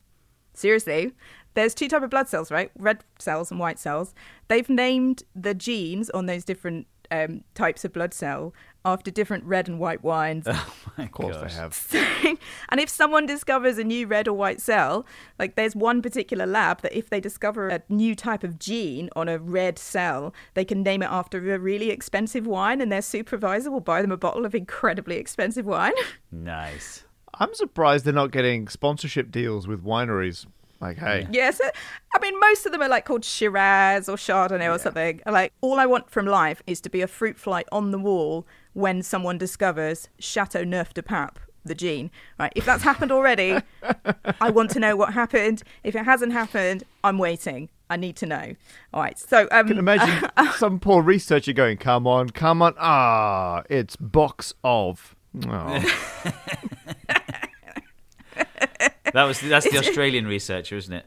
Seriously, 0.54 1.12
there's 1.58 1.74
two 1.74 1.88
type 1.88 2.02
of 2.02 2.10
blood 2.10 2.28
cells, 2.28 2.50
right? 2.50 2.70
Red 2.78 3.04
cells 3.18 3.50
and 3.50 3.58
white 3.58 3.78
cells. 3.78 4.14
They've 4.48 4.68
named 4.68 5.22
the 5.34 5.54
genes 5.54 6.08
on 6.10 6.26
those 6.26 6.44
different 6.44 6.86
um, 7.10 7.42
types 7.54 7.84
of 7.84 7.92
blood 7.92 8.14
cell 8.14 8.52
after 8.84 9.10
different 9.10 9.44
red 9.44 9.68
and 9.68 9.78
white 9.78 10.02
wines. 10.02 10.46
Of 10.98 11.12
course 11.12 11.36
Gosh. 11.36 11.54
they 11.54 11.60
have. 11.60 12.38
and 12.70 12.80
if 12.80 12.88
someone 12.88 13.24
discovers 13.24 13.78
a 13.78 13.84
new 13.84 14.08
red 14.08 14.26
or 14.26 14.32
white 14.32 14.60
cell, 14.60 15.06
like 15.38 15.54
there's 15.54 15.76
one 15.76 16.02
particular 16.02 16.44
lab 16.44 16.82
that 16.82 16.92
if 16.92 17.08
they 17.08 17.20
discover 17.20 17.68
a 17.68 17.82
new 17.88 18.16
type 18.16 18.42
of 18.42 18.58
gene 18.58 19.08
on 19.14 19.28
a 19.28 19.38
red 19.38 19.78
cell, 19.78 20.34
they 20.54 20.64
can 20.64 20.82
name 20.82 21.02
it 21.04 21.08
after 21.08 21.38
a 21.54 21.58
really 21.58 21.90
expensive 21.90 22.48
wine, 22.48 22.80
and 22.80 22.90
their 22.90 23.00
supervisor 23.02 23.70
will 23.70 23.78
buy 23.78 24.02
them 24.02 24.10
a 24.10 24.16
bottle 24.16 24.44
of 24.44 24.56
incredibly 24.56 25.16
expensive 25.16 25.66
wine. 25.66 25.94
Nice. 26.32 27.04
I'm 27.34 27.54
surprised 27.54 28.04
they're 28.04 28.12
not 28.12 28.32
getting 28.32 28.66
sponsorship 28.68 29.30
deals 29.30 29.68
with 29.68 29.84
wineries. 29.84 30.46
Like, 30.80 30.98
hey, 30.98 31.26
yes, 31.30 31.60
I 32.14 32.18
mean 32.20 32.38
most 32.38 32.64
of 32.64 32.72
them 32.72 32.82
are 32.82 32.88
like 32.88 33.04
called 33.04 33.24
Shiraz 33.24 34.08
or 34.08 34.16
Chardonnay 34.16 34.72
or 34.72 34.78
something. 34.78 35.20
Like 35.26 35.52
all 35.60 35.80
I 35.80 35.86
want 35.86 36.08
from 36.08 36.26
life 36.26 36.62
is 36.66 36.80
to 36.82 36.90
be 36.90 37.00
a 37.00 37.08
fruit 37.08 37.36
fly 37.36 37.64
on 37.72 37.90
the 37.90 37.98
wall 37.98 38.46
when 38.74 39.02
someone 39.02 39.38
discovers 39.38 40.08
Châteauneuf-du-Pape. 40.20 41.38
The 41.64 41.74
gene, 41.74 42.10
right? 42.38 42.52
If 42.54 42.64
that's 42.64 42.82
happened 42.82 43.12
already, 43.12 43.58
I 44.40 44.48
want 44.48 44.70
to 44.70 44.80
know 44.80 44.96
what 44.96 45.12
happened. 45.12 45.62
If 45.84 45.94
it 45.94 46.04
hasn't 46.04 46.32
happened, 46.32 46.84
I'm 47.04 47.18
waiting. 47.18 47.68
I 47.90 47.96
need 47.96 48.16
to 48.16 48.26
know. 48.26 48.54
All 48.94 49.02
right. 49.02 49.18
So, 49.18 49.42
um, 49.50 49.66
I 49.66 49.68
can 49.68 49.78
imagine 49.78 50.30
some 50.56 50.78
poor 50.78 51.02
researcher 51.02 51.52
going, 51.52 51.76
come 51.76 52.06
on, 52.06 52.30
come 52.30 52.62
on. 52.62 52.74
Ah, 52.78 53.64
it's 53.68 53.96
box 53.96 54.54
of. 54.64 55.14
Oh. 55.46 55.84
That 59.12 59.24
was 59.24 59.40
that's 59.40 59.70
the 59.70 59.78
Australian 59.78 60.26
researcher, 60.26 60.76
isn't 60.76 60.92
it? 60.92 61.06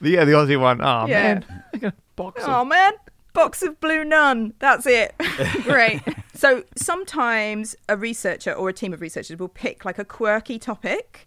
yeah, 0.00 0.24
the 0.24 0.32
Aussie 0.32 0.60
one. 0.60 0.80
Oh, 0.80 1.06
Yeah. 1.06 1.40
man. 1.80 1.92
Box 2.16 2.42
of. 2.42 2.48
Oh 2.48 2.64
man, 2.64 2.92
box 3.32 3.62
of 3.62 3.80
blue 3.80 4.04
nun. 4.04 4.54
That's 4.58 4.86
it. 4.86 5.14
Great. 5.64 6.00
So 6.34 6.62
sometimes 6.76 7.74
a 7.88 7.96
researcher 7.96 8.52
or 8.52 8.68
a 8.68 8.72
team 8.72 8.92
of 8.92 9.00
researchers 9.00 9.38
will 9.38 9.48
pick 9.48 9.84
like 9.84 9.98
a 9.98 10.04
quirky 10.04 10.58
topic. 10.58 11.26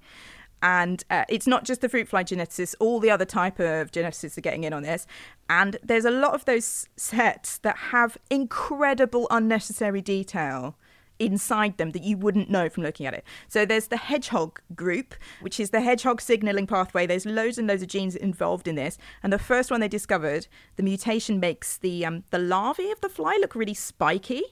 And 0.63 1.03
uh, 1.11 1.23
it's 1.29 1.45
not 1.45 1.65
just 1.65 1.81
the 1.81 1.89
fruit 1.89 2.07
fly 2.07 2.23
geneticists, 2.23 2.73
all 2.79 2.99
the 2.99 3.11
other 3.11 3.25
type 3.25 3.59
of 3.59 3.91
geneticists 3.91 4.37
are 4.39 4.41
getting 4.41 4.63
in 4.63 4.73
on 4.73 4.81
this. 4.83 5.05
And 5.49 5.77
there's 5.83 6.05
a 6.05 6.09
lot 6.11 6.33
of 6.33 6.45
those 6.45 6.87
sets 6.95 7.59
that 7.59 7.77
have 7.91 8.17
incredible 8.31 9.27
unnecessary 9.29 10.01
detail 10.01 10.75
inside 11.19 11.77
them 11.77 11.91
that 11.91 12.03
you 12.03 12.17
wouldn't 12.17 12.49
know 12.49 12.69
from 12.69 12.83
looking 12.83 13.05
at 13.05 13.13
it. 13.13 13.23
So 13.47 13.65
there's 13.65 13.87
the 13.87 13.97
hedgehog 13.97 14.59
group, 14.75 15.15
which 15.41 15.59
is 15.59 15.71
the 15.71 15.81
hedgehog 15.81 16.21
signaling 16.21 16.67
pathway. 16.67 17.05
There's 17.05 17.25
loads 17.25 17.57
and 17.57 17.67
loads 17.67 17.81
of 17.81 17.89
genes 17.89 18.15
involved 18.15 18.67
in 18.67 18.75
this. 18.75 18.97
And 19.23 19.31
the 19.31 19.39
first 19.39 19.71
one 19.71 19.79
they 19.79 19.87
discovered, 19.87 20.47
the 20.75 20.83
mutation 20.83 21.39
makes 21.39 21.77
the 21.77 22.05
um, 22.05 22.23
the 22.29 22.39
larvae 22.39 22.91
of 22.91 23.01
the 23.01 23.09
fly 23.09 23.37
look 23.41 23.55
really 23.55 23.73
spiky. 23.73 24.43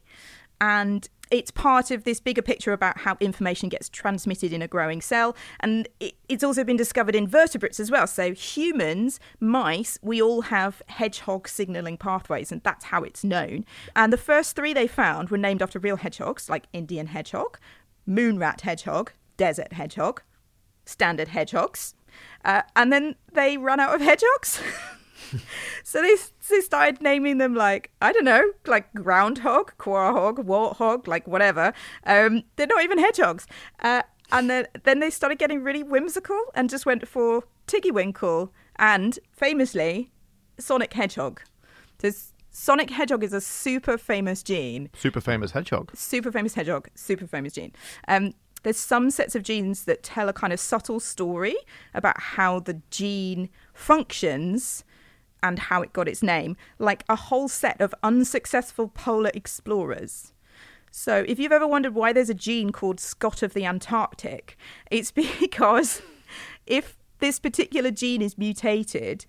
And 0.62 1.08
it's 1.32 1.52
part 1.52 1.92
of 1.92 2.04
this 2.04 2.20
bigger 2.20 2.42
picture 2.42 2.74
about 2.74 3.00
how 3.00 3.18
information 3.20 3.70
gets 3.70 3.90
transmitted 3.90 4.54
in 4.54 4.62
a 4.62 4.68
growing 4.68 5.02
cell. 5.02 5.36
And 5.60 5.88
it, 6.00 6.16
it's 6.30 6.44
also 6.44 6.64
been 6.64 6.78
discovered 6.78 7.16
in 7.16 7.28
vertebrates 7.28 7.80
as 7.80 7.90
well. 7.90 8.08
So, 8.08 8.34
humans, 8.34 9.20
mice, 9.40 9.98
we 10.02 10.22
all 10.22 10.42
have 10.44 10.82
hedgehog 10.88 11.48
signaling 11.48 11.98
pathways, 11.98 12.52
and 12.52 12.62
that's 12.64 12.86
how 12.86 13.04
it's 13.04 13.24
known. 13.24 13.66
And 13.96 14.14
the 14.14 14.18
first 14.18 14.56
three 14.56 14.74
they 14.74 14.88
found 14.88 15.30
were 15.30 15.38
named 15.38 15.62
after 15.62 15.80
real 15.80 15.98
hedgehogs, 15.98 16.50
like 16.50 16.68
Indian 16.74 17.08
hedgehog, 17.08 17.58
moon 18.06 18.38
rat 18.38 18.62
hedgehog, 18.62 19.12
desert 19.38 19.74
hedgehog, 19.74 20.22
standard 20.86 21.30
hedgehogs. 21.30 21.96
Uh, 22.44 22.62
and 22.76 22.94
then 22.94 23.16
they 23.34 23.58
run 23.58 23.80
out 23.80 23.96
of 23.96 24.02
hedgehogs. 24.02 24.62
so 25.84 26.02
they, 26.02 26.16
they 26.50 26.62
started 26.62 27.02
naming 27.02 27.38
them 27.38 27.56
like, 27.56 27.92
I 28.02 28.12
don't 28.12 28.26
know, 28.26 28.52
like 28.66 28.94
groundhog, 28.94 29.74
quahog, 29.78 30.38
warthog, 30.46 31.08
like 31.08 31.28
whatever. 31.28 31.74
Um, 32.06 32.44
they're 32.56 32.68
not 32.68 32.84
even 32.84 32.98
hedgehogs. 32.98 33.46
Uh, 33.80 34.04
and 34.32 34.50
then, 34.50 34.68
then 34.84 35.00
they 35.00 35.10
started 35.10 35.38
getting 35.38 35.62
really 35.64 35.84
whimsical 35.84 36.40
and 36.56 36.70
just 36.70 36.86
went 36.86 37.08
for 37.08 37.44
Tiggywinkle 37.68 38.50
and 38.78 39.20
famously 39.32 40.12
Sonic 40.58 40.94
Hedgehog. 40.94 41.42
So 42.00 42.10
Sonic 42.50 42.90
Hedgehog 42.90 43.24
is 43.24 43.34
a 43.34 43.42
super 43.42 43.98
famous 43.98 44.42
gene 44.42 44.90
Super 44.96 45.20
famous 45.20 45.52
hedgehog. 45.52 45.92
super 45.94 46.32
famous 46.32 46.54
hedgehog, 46.54 46.88
super 46.96 47.28
famous 47.28 47.54
gene. 47.54 47.74
Um, 48.08 48.34
there's 48.64 48.78
some 48.78 49.12
sets 49.12 49.36
of 49.36 49.44
genes 49.44 49.84
that 49.84 50.02
tell 50.04 50.30
a 50.30 50.34
kind 50.34 50.52
of 50.54 50.60
subtle 50.60 51.00
story 51.02 51.56
about 51.94 52.20
how 52.20 52.62
the 52.62 52.82
gene 52.90 53.50
functions 53.74 54.85
and 55.46 55.60
how 55.60 55.84
it 55.84 55.94
got 55.94 56.08
its 56.08 56.24
name, 56.24 56.58
like 56.80 57.04
a 57.08 57.16
whole 57.16 57.48
set 57.48 57.80
of 57.80 57.94
unsuccessful 58.02 58.88
polar 58.88 59.30
explorers. 59.36 60.34
So, 60.90 61.24
if 61.28 61.38
you've 61.38 61.52
ever 61.52 61.68
wondered 61.68 61.94
why 61.94 62.14
there's 62.14 62.30
a 62.32 62.34
gene 62.34 62.72
called 62.72 63.00
Scott 63.00 63.44
of 63.44 63.54
the 63.54 63.66
Antarctic, 63.66 64.58
it's 64.90 65.12
because 65.40 66.02
if 66.66 66.98
this 67.20 67.40
particular 67.40 67.92
gene 67.92 68.24
is 68.24 68.38
mutated, 68.38 69.26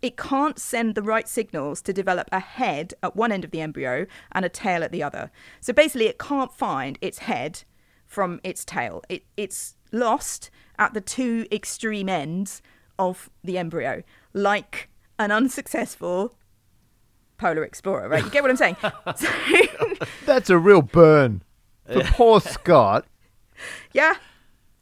it 0.00 0.16
can't 0.16 0.60
send 0.60 0.94
the 0.94 1.02
right 1.02 1.26
signals 1.26 1.82
to 1.82 1.92
develop 1.92 2.28
a 2.30 2.38
head 2.38 2.94
at 3.02 3.16
one 3.16 3.32
end 3.32 3.44
of 3.44 3.50
the 3.50 3.60
embryo 3.60 4.06
and 4.30 4.44
a 4.44 4.48
tail 4.48 4.84
at 4.84 4.92
the 4.92 5.02
other. 5.02 5.32
So 5.60 5.72
basically, 5.72 6.06
it 6.06 6.20
can't 6.20 6.52
find 6.52 6.98
its 7.00 7.18
head 7.18 7.64
from 8.06 8.40
its 8.44 8.64
tail. 8.64 9.02
It, 9.08 9.24
it's 9.36 9.74
lost 9.90 10.50
at 10.78 10.94
the 10.94 11.00
two 11.00 11.46
extreme 11.50 12.08
ends 12.08 12.62
of 12.96 13.28
the 13.42 13.58
embryo, 13.58 14.04
like 14.32 14.88
an 15.18 15.30
unsuccessful 15.30 16.34
polar 17.38 17.64
explorer, 17.64 18.08
right? 18.08 18.24
You 18.24 18.30
get 18.30 18.42
what 18.42 18.50
I'm 18.50 18.56
saying? 18.56 18.76
so, 19.16 19.28
That's 20.26 20.50
a 20.50 20.58
real 20.58 20.82
burn 20.82 21.42
for 21.90 22.02
poor 22.04 22.40
Scott. 22.40 23.06
yeah, 23.92 24.14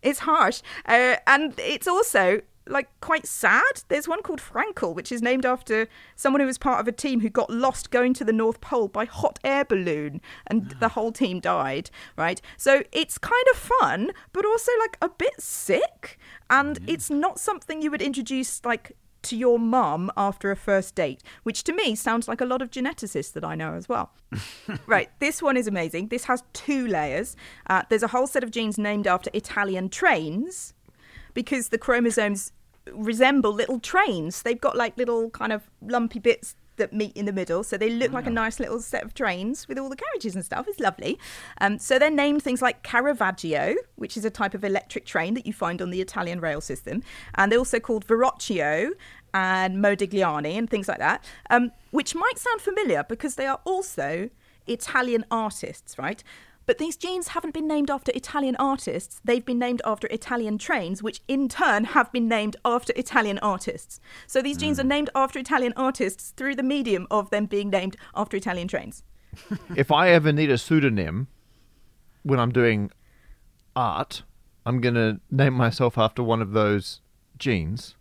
it's 0.02 0.20
harsh. 0.20 0.62
Uh, 0.86 1.16
and 1.26 1.54
it's 1.58 1.86
also 1.86 2.42
like 2.68 2.88
quite 3.00 3.26
sad. 3.26 3.62
There's 3.88 4.08
one 4.08 4.22
called 4.22 4.40
Frankel, 4.40 4.94
which 4.94 5.12
is 5.12 5.22
named 5.22 5.46
after 5.46 5.88
someone 6.16 6.40
who 6.40 6.46
was 6.46 6.58
part 6.58 6.80
of 6.80 6.88
a 6.88 6.92
team 6.92 7.20
who 7.20 7.28
got 7.28 7.48
lost 7.48 7.90
going 7.90 8.12
to 8.14 8.24
the 8.24 8.32
North 8.32 8.60
Pole 8.60 8.88
by 8.88 9.04
hot 9.04 9.38
air 9.44 9.64
balloon, 9.64 10.20
and 10.46 10.70
the 10.80 10.90
whole 10.90 11.12
team 11.12 11.38
died. 11.40 11.90
Right, 12.16 12.40
so 12.56 12.82
it's 12.92 13.18
kind 13.18 13.46
of 13.52 13.58
fun, 13.58 14.10
but 14.32 14.44
also 14.44 14.72
like 14.80 14.98
a 15.00 15.08
bit 15.08 15.40
sick, 15.40 16.18
and 16.50 16.78
it's 16.86 17.10
not 17.10 17.38
something 17.38 17.82
you 17.82 17.90
would 17.90 18.02
introduce 18.02 18.64
like 18.64 18.96
to 19.26 19.36
your 19.36 19.58
mum 19.58 20.10
after 20.16 20.50
a 20.50 20.56
first 20.56 20.94
date, 20.94 21.22
which 21.42 21.64
to 21.64 21.72
me 21.72 21.94
sounds 21.94 22.28
like 22.28 22.40
a 22.40 22.44
lot 22.44 22.62
of 22.62 22.70
geneticists 22.70 23.32
that 23.32 23.44
I 23.44 23.54
know 23.54 23.74
as 23.74 23.88
well. 23.88 24.12
right, 24.86 25.10
this 25.20 25.42
one 25.42 25.56
is 25.56 25.66
amazing. 25.66 26.08
This 26.08 26.24
has 26.24 26.42
two 26.52 26.86
layers. 26.86 27.36
Uh, 27.68 27.82
there's 27.88 28.02
a 28.02 28.08
whole 28.08 28.26
set 28.26 28.44
of 28.44 28.50
genes 28.50 28.78
named 28.78 29.06
after 29.06 29.30
Italian 29.32 29.88
trains 29.88 30.74
because 31.34 31.68
the 31.68 31.78
chromosomes 31.78 32.52
resemble 32.92 33.52
little 33.52 33.78
trains. 33.78 34.42
They've 34.42 34.60
got 34.60 34.76
like 34.76 34.96
little 34.96 35.30
kind 35.30 35.52
of 35.52 35.68
lumpy 35.80 36.18
bits 36.18 36.56
that 36.76 36.92
meet 36.92 37.16
in 37.16 37.24
the 37.24 37.32
middle, 37.32 37.64
so 37.64 37.76
they 37.76 37.90
look 37.90 38.12
like 38.12 38.26
a 38.26 38.30
nice 38.30 38.60
little 38.60 38.80
set 38.80 39.02
of 39.02 39.14
trains 39.14 39.66
with 39.68 39.78
all 39.78 39.88
the 39.88 39.96
carriages 39.96 40.34
and 40.34 40.44
stuff. 40.44 40.66
It's 40.68 40.80
lovely. 40.80 41.18
Um, 41.60 41.78
so 41.78 41.98
they're 41.98 42.10
named 42.10 42.42
things 42.42 42.62
like 42.62 42.82
Caravaggio, 42.82 43.74
which 43.96 44.16
is 44.16 44.24
a 44.24 44.30
type 44.30 44.54
of 44.54 44.64
electric 44.64 45.06
train 45.06 45.34
that 45.34 45.46
you 45.46 45.52
find 45.52 45.80
on 45.82 45.90
the 45.90 46.00
Italian 46.00 46.40
rail 46.40 46.60
system, 46.60 47.02
and 47.34 47.50
they're 47.50 47.58
also 47.58 47.80
called 47.80 48.06
Verrocchio 48.06 48.90
and 49.36 49.84
Modigliani 49.84 50.56
and 50.56 50.68
things 50.68 50.88
like 50.88 50.98
that, 50.98 51.22
um, 51.50 51.70
which 51.90 52.14
might 52.14 52.38
sound 52.38 52.62
familiar 52.62 53.04
because 53.06 53.34
they 53.34 53.46
are 53.46 53.60
also 53.64 54.30
Italian 54.66 55.26
artists, 55.30 55.98
right? 55.98 56.24
But 56.64 56.78
these 56.78 56.96
genes 56.96 57.28
haven't 57.28 57.52
been 57.52 57.68
named 57.68 57.90
after 57.90 58.10
Italian 58.14 58.56
artists. 58.56 59.20
They've 59.22 59.44
been 59.44 59.58
named 59.58 59.82
after 59.84 60.08
Italian 60.10 60.56
trains, 60.56 61.02
which 61.02 61.20
in 61.28 61.48
turn 61.48 61.84
have 61.84 62.10
been 62.12 62.28
named 62.28 62.56
after 62.64 62.94
Italian 62.96 63.38
artists. 63.40 64.00
So 64.26 64.40
these 64.40 64.56
genes 64.56 64.80
are 64.80 64.84
named 64.84 65.10
after 65.14 65.38
Italian 65.38 65.74
artists 65.76 66.30
through 66.30 66.56
the 66.56 66.62
medium 66.62 67.06
of 67.10 67.28
them 67.28 67.44
being 67.44 67.68
named 67.68 67.98
after 68.14 68.38
Italian 68.38 68.68
trains. 68.68 69.04
if 69.76 69.92
I 69.92 70.08
ever 70.08 70.32
need 70.32 70.50
a 70.50 70.56
pseudonym 70.56 71.28
when 72.22 72.40
I'm 72.40 72.52
doing 72.52 72.90
art, 73.76 74.22
I'm 74.64 74.80
going 74.80 74.94
to 74.94 75.20
name 75.30 75.52
myself 75.52 75.98
after 75.98 76.22
one 76.22 76.40
of 76.40 76.52
those 76.52 77.02
genes 77.36 77.95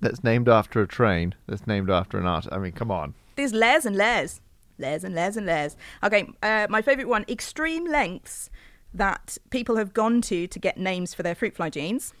that's 0.00 0.24
named 0.24 0.48
after 0.48 0.80
a 0.80 0.86
train 0.86 1.34
that's 1.46 1.66
named 1.66 1.90
after 1.90 2.18
an 2.18 2.26
art. 2.26 2.46
I 2.50 2.58
mean, 2.58 2.72
come 2.72 2.90
on. 2.90 3.14
There's 3.36 3.52
layers 3.52 3.86
and 3.86 3.96
layers. 3.96 4.40
Layers 4.78 5.04
and 5.04 5.14
layers 5.14 5.36
and 5.36 5.46
layers. 5.46 5.76
Okay, 6.02 6.28
uh, 6.42 6.66
my 6.68 6.82
favourite 6.82 7.08
one 7.08 7.24
extreme 7.28 7.86
lengths 7.86 8.50
that 8.92 9.38
people 9.50 9.76
have 9.76 9.92
gone 9.92 10.20
to 10.22 10.46
to 10.46 10.58
get 10.58 10.78
names 10.78 11.14
for 11.14 11.22
their 11.22 11.34
fruit 11.34 11.56
fly 11.56 11.70
genes. 11.70 12.12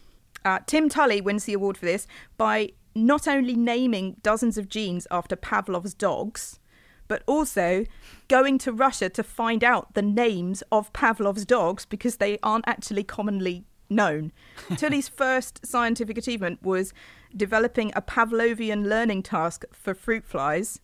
Uh, 0.44 0.58
Tim 0.66 0.88
Tully 0.88 1.20
wins 1.20 1.44
the 1.44 1.54
award 1.54 1.78
for 1.78 1.86
this 1.86 2.06
by 2.36 2.70
not 2.94 3.26
only 3.26 3.54
naming 3.54 4.16
dozens 4.22 4.58
of 4.58 4.68
genes 4.68 5.06
after 5.10 5.36
Pavlov's 5.36 5.94
dogs, 5.94 6.60
but 7.08 7.22
also 7.26 7.84
going 8.28 8.58
to 8.58 8.72
Russia 8.72 9.08
to 9.10 9.22
find 9.22 9.62
out 9.62 9.94
the 9.94 10.02
names 10.02 10.62
of 10.72 10.92
Pavlov's 10.92 11.44
dogs 11.44 11.84
because 11.84 12.16
they 12.16 12.38
aren't 12.42 12.66
actually 12.66 13.04
commonly 13.04 13.64
known. 13.90 14.32
Tully's 14.76 15.08
first 15.08 15.64
scientific 15.66 16.16
achievement 16.18 16.62
was 16.62 16.92
developing 17.36 17.92
a 17.94 18.02
Pavlovian 18.02 18.86
learning 18.86 19.22
task 19.22 19.64
for 19.72 19.94
fruit 19.94 20.24
flies. 20.24 20.80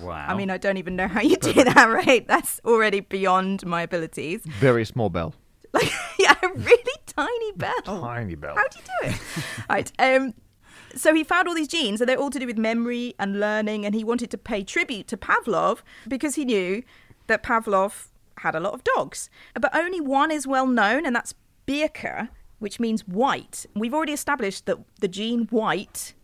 Wow. 0.00 0.26
I 0.28 0.34
mean, 0.34 0.50
I 0.50 0.56
don't 0.56 0.76
even 0.76 0.96
know 0.96 1.08
how 1.08 1.20
you 1.20 1.36
do 1.36 1.52
that, 1.52 1.84
right? 1.86 2.26
That's 2.26 2.60
already 2.64 3.00
beyond 3.00 3.66
my 3.66 3.82
abilities. 3.82 4.42
Very 4.44 4.84
small 4.84 5.10
bell. 5.10 5.34
Like, 5.72 5.92
yeah, 6.18 6.34
a 6.42 6.48
really 6.48 6.96
tiny 7.06 7.52
bell. 7.52 7.82
Tiny 7.84 8.34
bell. 8.34 8.56
How 8.56 8.66
do 8.66 8.80
you 8.80 8.84
do 8.84 9.08
it? 9.14 9.20
right. 9.70 9.92
Um, 10.00 10.34
so 10.96 11.14
he 11.14 11.22
found 11.22 11.46
all 11.46 11.54
these 11.54 11.68
genes, 11.68 12.00
and 12.00 12.08
they're 12.08 12.18
all 12.18 12.30
to 12.30 12.40
do 12.40 12.46
with 12.46 12.58
memory 12.58 13.14
and 13.20 13.38
learning, 13.38 13.86
and 13.86 13.94
he 13.94 14.02
wanted 14.02 14.32
to 14.32 14.38
pay 14.38 14.64
tribute 14.64 15.06
to 15.06 15.16
Pavlov 15.16 15.82
because 16.08 16.34
he 16.34 16.44
knew 16.44 16.82
that 17.28 17.44
Pavlov 17.44 18.08
had 18.38 18.56
a 18.56 18.60
lot 18.60 18.74
of 18.74 18.82
dogs. 18.82 19.30
But 19.54 19.72
only 19.72 20.00
one 20.00 20.32
is 20.32 20.44
well 20.44 20.66
known, 20.66 21.06
and 21.06 21.14
that's 21.14 21.34
Birka, 21.68 22.30
which 22.60 22.78
means 22.78 23.06
white. 23.08 23.66
We've 23.74 23.92
already 23.92 24.12
established 24.12 24.66
that 24.66 24.78
the 25.00 25.08
gene 25.08 25.46
white 25.50 26.14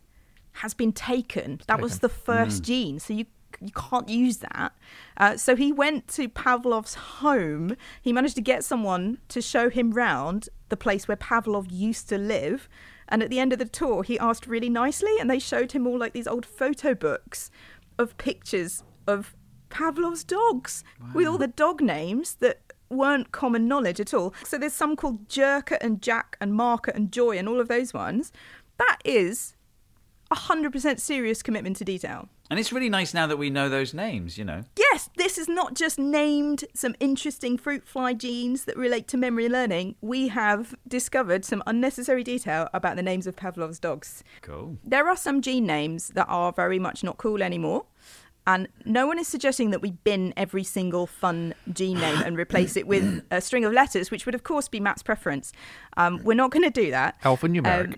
has 0.53 0.73
been 0.73 0.93
taken. 0.93 1.61
That 1.67 1.81
was 1.81 1.99
the 1.99 2.09
first 2.09 2.63
gene, 2.63 3.01
so 3.01 3.13
you 3.13 3.27
you 3.61 3.73
can't 3.73 4.09
use 4.09 4.39
that. 4.39 4.73
Uh, 5.17 5.37
so 5.37 5.57
he 5.57 5.73
went 5.73 6.09
to 6.09 6.29
Pavlov's 6.29 6.95
home. 6.95 7.77
He 8.03 8.13
managed 8.13 8.35
to 8.35 8.43
get 8.43 8.65
someone 8.65 9.19
to 9.29 9.41
show 9.41 9.71
him 9.71 9.93
round 9.93 10.49
the 10.69 10.77
place 10.77 11.09
where 11.09 11.17
Pavlov 11.17 11.69
used 11.71 12.09
to 12.11 12.19
live. 12.19 12.69
And 13.09 13.23
at 13.23 13.31
the 13.31 13.39
end 13.39 13.53
of 13.53 13.59
the 13.59 13.65
tour, 13.65 14.03
he 14.03 14.19
asked 14.19 14.47
really 14.47 14.69
nicely, 14.69 15.15
and 15.19 15.31
they 15.31 15.39
showed 15.39 15.73
him 15.73 15.87
all 15.87 15.99
like 15.99 16.13
these 16.13 16.27
old 16.27 16.45
photo 16.45 16.95
books 16.95 17.51
of 17.99 18.19
pictures 18.19 18.83
of 19.07 19.35
Pavlov's 19.71 20.25
dogs 20.25 20.85
with 21.15 21.27
all 21.27 21.39
the 21.39 21.47
dog 21.47 21.81
names 21.81 22.35
that 22.37 22.61
weren't 22.91 23.33
common 23.33 23.69
knowledge 23.69 24.01
at 24.01 24.15
all. 24.15 24.35
So 24.45 24.59
there's 24.59 24.73
some 24.73 24.97
called 24.97 25.29
Jerker 25.29 25.79
and 25.81 26.01
Jack 26.03 26.37
and 26.41 26.55
Marker 26.55 26.93
and 26.93 27.13
Joy 27.13 27.37
and 27.39 27.49
all 27.49 27.61
of 27.61 27.69
those 27.69 27.93
ones. 27.95 28.33
That 28.79 28.99
is 29.05 29.55
a 30.31 30.37
100% 30.37 30.99
serious 31.01 31.43
commitment 31.43 31.77
to 31.77 31.85
detail. 31.85 32.29
and 32.51 32.59
it's 32.61 32.73
really 32.73 32.89
nice 32.89 33.13
now 33.15 33.27
that 33.29 33.37
we 33.39 33.49
know 33.51 33.69
those 33.69 33.95
names, 33.95 34.37
you 34.39 34.45
know. 34.45 34.63
Yes, 34.77 35.09
this 35.17 35.39
is 35.39 35.49
not 35.49 35.75
just 35.75 35.99
named 35.99 36.65
some 36.75 36.95
interesting 37.01 37.57
fruit 37.59 37.87
fly 37.87 38.13
genes 38.13 38.65
that 38.65 38.77
relate 38.77 39.07
to 39.09 39.17
memory 39.17 39.49
learning. 39.49 39.95
We 40.01 40.29
have 40.29 40.75
discovered 40.87 41.45
some 41.45 41.63
unnecessary 41.67 42.25
detail 42.25 42.69
about 42.73 42.97
the 42.97 43.03
names 43.03 43.27
of 43.27 43.37
Pavlov's 43.37 43.79
dogs. 43.81 44.25
Cool. 44.43 44.79
There 44.85 45.09
are 45.09 45.17
some 45.17 45.43
gene 45.43 45.67
names 45.67 46.09
that 46.11 46.27
are 46.29 46.53
very 46.53 46.79
much 46.81 47.03
not 47.05 47.19
cool 47.19 47.43
anymore. 47.43 47.87
And 48.47 48.69
no 48.85 49.07
one 49.07 49.19
is 49.19 49.27
suggesting 49.27 49.71
that 49.71 49.83
we 49.83 49.91
bin 49.91 50.33
every 50.37 50.65
single 50.65 51.07
fun 51.07 51.55
gene 51.73 51.99
name 51.99 52.23
and 52.25 52.37
replace 52.39 52.77
it 52.77 52.87
with 52.87 53.25
a 53.31 53.41
string 53.41 53.65
of 53.65 53.73
letters, 53.73 54.11
which 54.11 54.25
would, 54.27 54.35
of 54.35 54.45
course, 54.45 54.69
be 54.69 54.81
Matt's 54.81 55.03
preference. 55.03 55.53
Um, 55.97 56.21
we're 56.23 56.35
not 56.35 56.51
going 56.51 56.63
to 56.63 56.71
do 56.71 56.91
that. 56.91 57.21
Alphanumeric. 57.23 57.87
Um, 57.89 57.95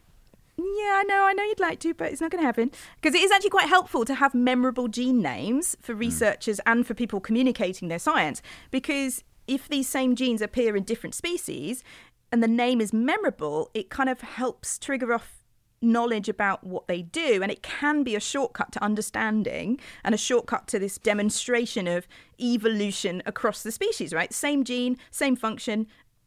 yeah, 0.58 0.94
I 0.96 1.04
know, 1.06 1.22
I 1.22 1.32
know 1.34 1.44
you'd 1.44 1.60
like 1.60 1.78
to, 1.80 1.94
but 1.94 2.10
it's 2.10 2.20
not 2.20 2.32
going 2.32 2.42
to 2.42 2.46
happen. 2.46 2.72
Because 3.00 3.14
it 3.14 3.22
is 3.22 3.30
actually 3.30 3.50
quite 3.50 3.68
helpful 3.68 4.04
to 4.04 4.14
have 4.14 4.34
memorable 4.34 4.88
gene 4.88 5.22
names 5.22 5.76
for 5.80 5.94
researchers 5.94 6.60
and 6.66 6.84
for 6.84 6.94
people 6.94 7.20
communicating 7.20 7.88
their 7.88 8.00
science. 8.00 8.42
Because 8.72 9.22
if 9.46 9.68
these 9.68 9.88
same 9.88 10.16
genes 10.16 10.42
appear 10.42 10.76
in 10.76 10.82
different 10.82 11.14
species 11.14 11.84
and 12.32 12.42
the 12.42 12.48
name 12.48 12.80
is 12.80 12.92
memorable, 12.92 13.70
it 13.72 13.88
kind 13.88 14.08
of 14.08 14.20
helps 14.20 14.78
trigger 14.78 15.14
off 15.14 15.37
knowledge 15.80 16.28
about 16.28 16.64
what 16.64 16.88
they 16.88 17.02
do. 17.02 17.42
And 17.42 17.50
it 17.50 17.62
can 17.62 18.02
be 18.02 18.14
a 18.14 18.20
shortcut 18.20 18.72
to 18.72 18.82
understanding 18.82 19.78
and 20.04 20.14
a 20.14 20.18
shortcut 20.18 20.66
to 20.68 20.78
this 20.78 20.98
demonstration 20.98 21.86
of 21.86 22.06
evolution 22.40 23.22
across 23.26 23.62
the 23.62 23.72
species, 23.72 24.12
right? 24.12 24.32
Same 24.32 24.64
gene, 24.64 24.98
same 25.10 25.36
function, 25.36 25.86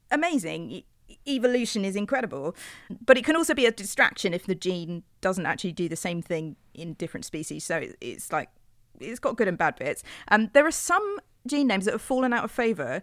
amazing. 0.10 0.84
Evolution 1.28 1.84
is 1.84 1.96
incredible, 1.96 2.56
but 3.06 3.18
it 3.18 3.26
can 3.26 3.36
also 3.36 3.54
be 3.54 3.66
a 3.66 3.72
distraction 3.72 4.34
if 4.34 4.46
the 4.46 4.56
gene 4.56 5.04
doesn't 5.20 5.46
actually 5.46 5.74
do 5.74 5.90
the 5.90 5.96
same 5.96 6.22
thing 6.22 6.56
in 6.74 6.94
different 6.94 7.26
species. 7.26 7.64
So 7.64 7.88
it's 8.00 8.32
like 8.32 8.50
it's 9.00 9.20
got 9.20 9.36
good 9.36 9.48
and 9.48 9.58
bad 9.58 9.76
bits. 9.76 10.04
Um, 10.30 10.50
there 10.54 10.66
are 10.66 10.72
some 10.72 11.20
gene 11.46 11.68
names 11.68 11.86
that 11.86 11.92
have 11.92 12.02
fallen 12.02 12.32
out 12.34 12.46
of 12.46 12.52
favour, 12.52 13.02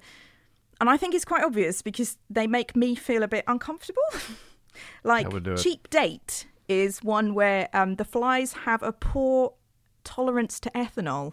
and 0.80 0.88
I 0.88 0.96
think 0.96 1.14
it's 1.14 1.24
quite 1.24 1.44
obvious 1.44 1.82
because 1.82 2.16
they 2.30 2.46
make 2.46 2.74
me 2.74 2.94
feel 2.94 3.22
a 3.22 3.28
bit 3.28 3.44
uncomfortable. 3.46 4.02
like 5.04 5.30
would 5.32 5.44
do 5.44 5.52
it. 5.52 5.58
cheap 5.58 5.88
date 5.90 6.46
is 6.68 7.02
one 7.02 7.34
where 7.34 7.68
um, 7.72 7.96
the 7.96 8.04
flies 8.04 8.52
have 8.52 8.82
a 8.82 8.92
poor 8.92 9.54
tolerance 10.04 10.60
to 10.60 10.70
ethanol, 10.70 11.32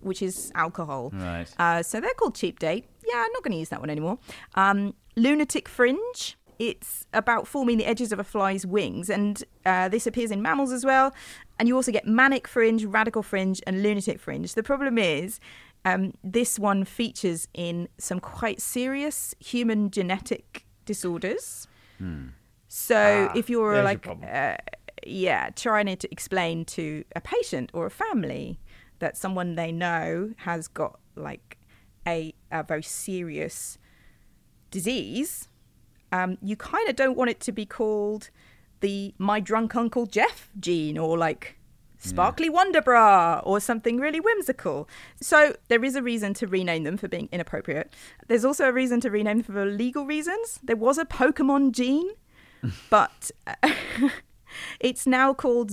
which 0.00 0.22
is 0.22 0.52
alcohol. 0.54 1.10
Right. 1.12 1.52
Uh, 1.58 1.82
so 1.82 2.00
they're 2.00 2.14
called 2.14 2.34
cheap 2.34 2.58
date. 2.58 2.86
Yeah, 3.06 3.16
I'm 3.24 3.32
not 3.32 3.42
going 3.42 3.52
to 3.52 3.58
use 3.58 3.70
that 3.70 3.80
one 3.80 3.90
anymore. 3.90 4.18
Um, 4.54 4.94
lunatic 5.16 5.68
fringe 5.68 6.36
it's 6.60 7.06
about 7.14 7.46
forming 7.46 7.78
the 7.78 7.86
edges 7.86 8.12
of 8.12 8.18
a 8.18 8.24
fly's 8.24 8.66
wings, 8.66 9.08
and 9.08 9.42
uh, 9.64 9.88
this 9.88 10.06
appears 10.06 10.30
in 10.30 10.42
mammals 10.42 10.72
as 10.72 10.84
well. 10.84 11.14
And 11.58 11.66
you 11.66 11.74
also 11.74 11.90
get 11.90 12.06
manic 12.06 12.46
fringe, 12.46 12.84
radical 12.84 13.22
fringe, 13.22 13.62
and 13.66 13.82
lunatic 13.82 14.20
fringe. 14.20 14.52
The 14.52 14.62
problem 14.62 14.98
is, 14.98 15.40
um, 15.86 16.12
this 16.22 16.58
one 16.58 16.84
features 16.84 17.48
in 17.54 17.88
some 17.96 18.20
quite 18.20 18.60
serious 18.60 19.34
human 19.40 19.90
genetic 19.90 20.66
disorders. 20.84 21.66
So 22.68 23.28
Ah, 23.30 23.32
if 23.36 23.50
you're 23.50 23.82
like, 23.82 24.06
uh, 24.06 24.56
yeah, 25.06 25.50
trying 25.50 25.96
to 25.96 26.12
explain 26.12 26.64
to 26.66 27.04
a 27.16 27.20
patient 27.20 27.70
or 27.72 27.86
a 27.86 27.90
family 27.90 28.60
that 29.00 29.16
someone 29.16 29.54
they 29.56 29.72
know 29.72 30.32
has 30.38 30.68
got 30.68 30.98
like 31.16 31.58
a, 32.06 32.34
a 32.50 32.62
very 32.62 32.82
serious 32.82 33.78
disease, 34.70 35.48
um, 36.12 36.38
you 36.42 36.56
kind 36.56 36.88
of 36.88 36.96
don't 36.96 37.16
want 37.16 37.30
it 37.30 37.40
to 37.40 37.52
be 37.52 37.66
called 37.66 38.30
the 38.80 39.14
my 39.18 39.40
drunk 39.40 39.76
uncle 39.76 40.06
Jeff 40.06 40.50
gene 40.58 40.96
or 40.96 41.18
like 41.18 41.56
sparkly 42.00 42.50
wonder 42.50 42.82
bra 42.82 43.40
or 43.44 43.60
something 43.60 43.98
really 43.98 44.20
whimsical. 44.20 44.88
So 45.20 45.54
there 45.68 45.84
is 45.84 45.94
a 45.94 46.02
reason 46.02 46.34
to 46.34 46.46
rename 46.46 46.84
them 46.84 46.96
for 46.96 47.08
being 47.08 47.28
inappropriate. 47.30 47.92
There's 48.26 48.44
also 48.44 48.68
a 48.68 48.72
reason 48.72 49.00
to 49.02 49.10
rename 49.10 49.42
them 49.42 49.54
for 49.54 49.64
legal 49.66 50.06
reasons. 50.06 50.58
There 50.62 50.76
was 50.76 50.98
a 50.98 51.04
Pokemon 51.04 51.72
gene, 51.72 52.10
but 52.90 53.30
uh, 53.46 53.72
it's 54.80 55.06
now 55.06 55.32
called 55.34 55.70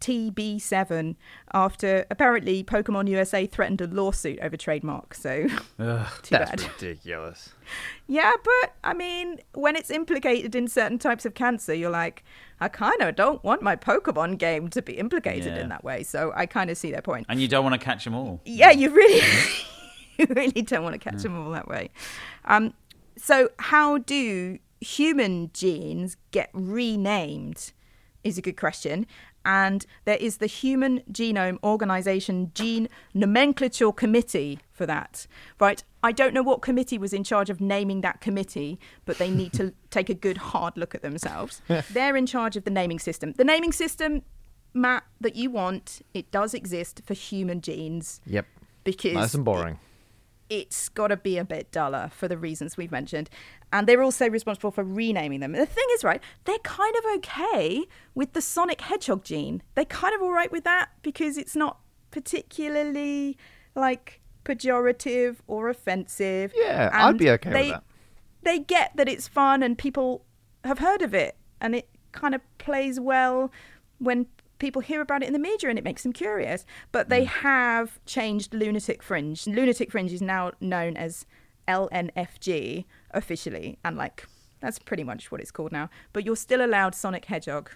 ZBTB7 0.00 1.16
after 1.52 2.06
apparently 2.10 2.64
Pokemon 2.64 3.08
USA 3.08 3.46
threatened 3.46 3.80
a 3.80 3.86
lawsuit 3.86 4.38
over 4.40 4.56
trademark. 4.56 5.14
So 5.14 5.46
too 5.48 5.54
That's 5.78 6.30
bad. 6.30 6.62
ridiculous. 6.80 7.50
Yeah, 8.06 8.32
but 8.42 8.74
I 8.82 8.94
mean, 8.94 9.40
when 9.54 9.76
it's 9.76 9.90
implicated 9.90 10.54
in 10.54 10.68
certain 10.68 10.98
types 10.98 11.24
of 11.24 11.34
cancer, 11.34 11.74
you're 11.74 11.90
like, 11.90 12.24
I 12.60 12.68
kind 12.68 13.00
of 13.00 13.16
don't 13.16 13.42
want 13.44 13.62
my 13.62 13.76
Pokemon 13.76 14.38
game 14.38 14.68
to 14.68 14.82
be 14.82 14.94
implicated 14.94 15.54
Yeah. 15.54 15.62
in 15.62 15.68
that 15.70 15.84
way. 15.84 16.02
So 16.02 16.32
I 16.34 16.46
kind 16.46 16.70
of 16.70 16.76
see 16.78 16.90
their 16.90 17.02
point. 17.02 17.26
And 17.28 17.40
you 17.40 17.48
don't 17.48 17.64
want 17.64 17.78
to 17.80 17.84
catch 17.84 18.04
them 18.04 18.14
all. 18.14 18.40
Yeah, 18.44 18.70
you 18.70 18.90
really, 18.90 19.26
you 20.18 20.26
really 20.30 20.62
don't 20.62 20.82
want 20.82 20.94
to 20.94 20.98
catch 20.98 21.22
them 21.22 21.38
all 21.38 21.50
that 21.52 21.68
way. 21.68 21.90
Um, 22.44 22.74
so 23.16 23.50
how 23.58 23.98
do 23.98 24.58
human 24.80 25.50
genes 25.52 26.16
get 26.30 26.50
renamed? 26.52 27.72
Is 28.22 28.36
a 28.36 28.42
good 28.42 28.58
question. 28.58 29.06
And 29.44 29.86
there 30.04 30.16
is 30.18 30.36
the 30.36 30.46
Human 30.46 31.00
Genome 31.10 31.58
Organization 31.64 32.50
Gene 32.54 32.88
Nomenclature 33.14 33.92
Committee 33.92 34.58
for 34.70 34.84
that. 34.86 35.26
Right. 35.58 35.82
I 36.02 36.12
don't 36.12 36.34
know 36.34 36.42
what 36.42 36.62
committee 36.62 36.98
was 36.98 37.12
in 37.12 37.24
charge 37.24 37.50
of 37.50 37.60
naming 37.60 38.00
that 38.02 38.20
committee, 38.20 38.78
but 39.04 39.18
they 39.18 39.30
need 39.30 39.52
to 39.54 39.72
take 39.90 40.08
a 40.10 40.14
good 40.14 40.36
hard 40.36 40.76
look 40.76 40.94
at 40.94 41.02
themselves. 41.02 41.62
They're 41.90 42.16
in 42.16 42.26
charge 42.26 42.56
of 42.56 42.64
the 42.64 42.70
naming 42.70 42.98
system. 42.98 43.32
The 43.32 43.44
naming 43.44 43.72
system, 43.72 44.22
Matt, 44.74 45.04
that 45.20 45.36
you 45.36 45.50
want, 45.50 46.00
it 46.14 46.30
does 46.30 46.54
exist 46.54 47.00
for 47.04 47.14
human 47.14 47.60
genes 47.60 48.20
Yep. 48.26 48.46
because 48.84 49.14
Nice 49.14 49.34
and 49.34 49.44
boring. 49.44 49.78
it's 50.48 50.88
got 50.90 51.08
to 51.08 51.16
be 51.16 51.38
a 51.38 51.44
bit 51.44 51.70
duller 51.72 52.10
for 52.14 52.28
the 52.28 52.36
reasons 52.38 52.76
we've 52.76 52.92
mentioned. 52.92 53.30
And 53.72 53.86
they're 53.86 54.02
also 54.02 54.28
responsible 54.28 54.70
for 54.70 54.82
renaming 54.82 55.40
them. 55.40 55.52
The 55.52 55.66
thing 55.66 55.86
is, 55.92 56.02
right, 56.02 56.20
they're 56.44 56.58
kind 56.58 56.94
of 56.96 57.04
okay 57.16 57.84
with 58.14 58.32
the 58.32 58.40
Sonic 58.40 58.80
Hedgehog 58.80 59.24
gene. 59.24 59.62
They're 59.74 59.84
kind 59.84 60.14
of 60.14 60.22
all 60.22 60.32
right 60.32 60.50
with 60.50 60.64
that 60.64 60.90
because 61.02 61.38
it's 61.38 61.54
not 61.54 61.78
particularly 62.10 63.36
like 63.74 64.20
pejorative 64.44 65.36
or 65.46 65.68
offensive. 65.68 66.52
Yeah, 66.56 66.90
I'd 66.92 67.18
be 67.18 67.30
okay 67.30 67.50
with 67.50 67.68
that. 67.70 67.84
They 68.42 68.58
get 68.58 68.96
that 68.96 69.08
it's 69.08 69.28
fun 69.28 69.62
and 69.62 69.76
people 69.76 70.24
have 70.64 70.78
heard 70.78 71.02
of 71.02 71.14
it 71.14 71.36
and 71.60 71.74
it 71.74 71.88
kind 72.12 72.34
of 72.34 72.40
plays 72.58 72.98
well 72.98 73.52
when 73.98 74.26
people 74.58 74.82
hear 74.82 75.00
about 75.00 75.22
it 75.22 75.26
in 75.26 75.32
the 75.32 75.38
media 75.38 75.68
and 75.68 75.78
it 75.78 75.84
makes 75.84 76.02
them 76.02 76.12
curious. 76.12 76.64
But 76.90 77.08
they 77.08 77.24
hmm. 77.24 77.40
have 77.42 78.00
changed 78.06 78.54
Lunatic 78.54 79.02
Fringe. 79.02 79.46
Lunatic 79.46 79.90
Fringe 79.90 80.12
is 80.12 80.22
now 80.22 80.52
known 80.60 80.96
as 80.96 81.26
LNFG 81.68 82.84
officially, 83.12 83.78
and 83.84 83.96
like 83.96 84.26
that's 84.60 84.78
pretty 84.78 85.04
much 85.04 85.30
what 85.30 85.40
it's 85.40 85.50
called 85.50 85.72
now. 85.72 85.90
But 86.12 86.24
you're 86.24 86.36
still 86.36 86.64
allowed 86.64 86.94
Sonic 86.94 87.24
Hedgehog. 87.24 87.70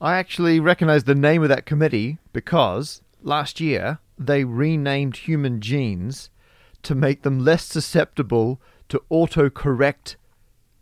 I 0.00 0.16
actually 0.16 0.58
recognize 0.58 1.04
the 1.04 1.14
name 1.14 1.42
of 1.42 1.48
that 1.48 1.66
committee 1.66 2.18
because 2.32 3.02
last 3.22 3.60
year 3.60 3.98
they 4.18 4.44
renamed 4.44 5.16
human 5.16 5.60
genes 5.60 6.30
to 6.82 6.94
make 6.94 7.22
them 7.22 7.38
less 7.38 7.64
susceptible 7.64 8.60
to 8.88 9.02
autocorrect 9.10 10.16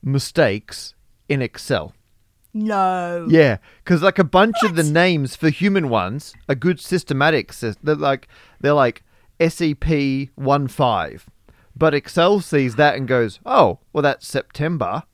mistakes 0.03 0.95
in 1.29 1.43
Excel. 1.43 1.95
No. 2.53 3.27
Yeah, 3.29 3.59
because 3.85 4.03
like 4.03 4.19
a 4.19 4.25
bunch 4.25 4.57
of 4.65 4.75
the 4.75 4.83
names 4.83 5.37
for 5.37 5.51
human 5.51 5.89
ones 5.89 6.35
are 6.49 6.55
good 6.55 6.81
systematic. 6.81 7.53
They're 7.55 7.95
like 7.95 8.27
they're 8.61 8.73
like 8.73 9.05
SEP 9.47 10.31
one 10.35 10.67
five, 10.67 11.27
but 11.77 11.95
Excel 11.95 12.41
sees 12.41 12.77
that 12.77 12.97
and 12.97 13.07
goes, 13.09 13.41
"Oh, 13.47 13.79
well, 13.93 14.03
that's 14.03 14.27
September, 14.27 15.05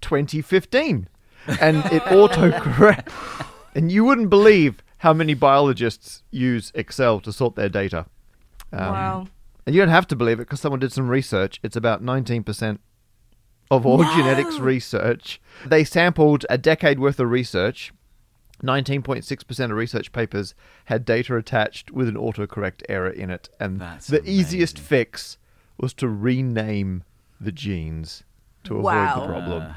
2015," 0.00 1.08
and 1.60 1.78
it 1.86 2.02
autocorrect. 2.04 3.46
and 3.74 3.90
you 3.90 4.04
wouldn't 4.04 4.30
believe 4.30 4.82
how 4.98 5.12
many 5.12 5.34
biologists 5.34 6.22
use 6.30 6.72
Excel 6.74 7.20
to 7.20 7.32
sort 7.32 7.54
their 7.54 7.68
data. 7.68 8.06
Um, 8.72 8.80
wow. 8.80 9.26
And 9.64 9.74
you 9.74 9.80
don't 9.80 9.90
have 9.90 10.06
to 10.08 10.16
believe 10.16 10.38
it 10.38 10.44
because 10.44 10.60
someone 10.60 10.80
did 10.80 10.92
some 10.92 11.08
research. 11.08 11.60
It's 11.62 11.76
about 11.76 12.02
19% 12.02 12.78
of 13.70 13.84
all 13.84 13.98
genetics 14.04 14.58
research. 14.58 15.40
They 15.64 15.82
sampled 15.84 16.46
a 16.48 16.56
decade 16.56 16.98
worth 16.98 17.18
of 17.18 17.30
research. 17.30 17.92
19.6% 18.62 19.64
of 19.64 19.70
research 19.72 20.12
papers 20.12 20.54
had 20.86 21.04
data 21.04 21.36
attached 21.36 21.90
with 21.90 22.08
an 22.08 22.14
autocorrect 22.14 22.82
error 22.88 23.10
in 23.10 23.28
it. 23.28 23.48
And 23.60 23.80
That's 23.80 24.06
the 24.06 24.22
easiest 24.28 24.78
fix 24.78 25.36
was 25.78 25.92
to 25.94 26.08
rename 26.08 27.04
the 27.40 27.52
genes 27.52 28.24
to 28.64 28.74
avoid 28.74 28.84
Wow. 28.84 29.20
the 29.20 29.26
problem. 29.26 29.74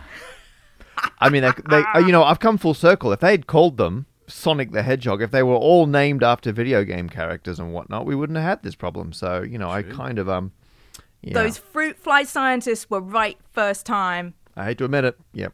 I 1.19 1.29
mean, 1.29 1.43
they, 1.43 1.51
they, 1.69 1.83
uh, 1.95 1.99
you 1.99 2.11
know, 2.11 2.23
I've 2.23 2.39
come 2.39 2.57
full 2.57 2.73
circle. 2.73 3.11
If 3.13 3.19
they 3.21 3.31
had 3.31 3.47
called 3.47 3.77
them 3.77 4.05
Sonic 4.27 4.71
the 4.71 4.83
Hedgehog, 4.83 5.21
if 5.21 5.31
they 5.31 5.43
were 5.43 5.55
all 5.55 5.85
named 5.87 6.23
after 6.23 6.51
video 6.51 6.83
game 6.83 7.09
characters 7.09 7.59
and 7.59 7.73
whatnot, 7.73 8.05
we 8.05 8.15
wouldn't 8.15 8.37
have 8.37 8.45
had 8.47 8.63
this 8.63 8.75
problem. 8.75 9.13
So, 9.13 9.41
you 9.41 9.57
know, 9.57 9.69
I 9.69 9.83
kind 9.83 10.19
of 10.19 10.27
um, 10.29 10.51
yeah, 11.21 11.33
Those 11.33 11.57
fruit 11.57 11.97
fly 11.97 12.23
scientists 12.23 12.89
were 12.89 13.01
right 13.01 13.37
first 13.51 13.85
time. 13.85 14.33
I 14.55 14.65
hate 14.65 14.77
to 14.79 14.85
admit 14.85 15.05
it. 15.05 15.17
Yep. 15.33 15.53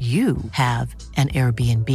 you 0.00 0.38
have 0.52 0.96
an 1.18 1.28
Airbnb. 1.28 1.90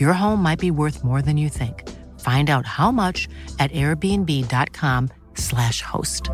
Your 0.00 0.12
home 0.12 0.42
might 0.42 0.58
be 0.58 0.72
worth 0.72 1.04
more 1.04 1.22
than 1.22 1.36
you 1.36 1.48
think. 1.48 1.88
Find 2.18 2.50
out 2.50 2.66
how 2.66 2.90
much 2.90 3.28
at 3.60 3.70
airbnb.com/slash 3.70 5.82
host. 5.82 6.30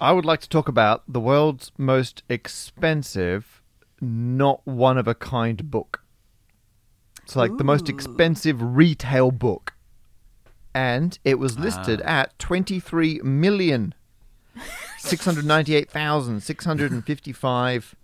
I 0.00 0.12
would 0.12 0.24
like 0.24 0.40
to 0.40 0.48
talk 0.48 0.66
about 0.66 1.04
the 1.06 1.20
world's 1.20 1.70
most 1.76 2.24
expensive, 2.28 3.62
not 4.00 4.66
one 4.66 4.98
of 4.98 5.06
a 5.06 5.14
kind 5.14 5.70
book. 5.70 6.02
It's 7.22 7.36
like 7.36 7.58
the 7.58 7.64
most 7.64 7.88
expensive 7.88 8.60
retail 8.60 9.30
book. 9.30 9.74
And 10.74 11.18
it 11.24 11.38
was 11.38 11.58
listed 11.58 12.00
at 12.02 12.38
twenty-three 12.38 13.20
million 13.22 13.94
six 14.98 15.24
hundred 15.24 15.44
ninety-eight 15.44 15.90
thousand 15.90 16.42
six 16.42 16.64
hundred 16.64 16.92
and 16.92 17.04
fifty-five 17.04 17.94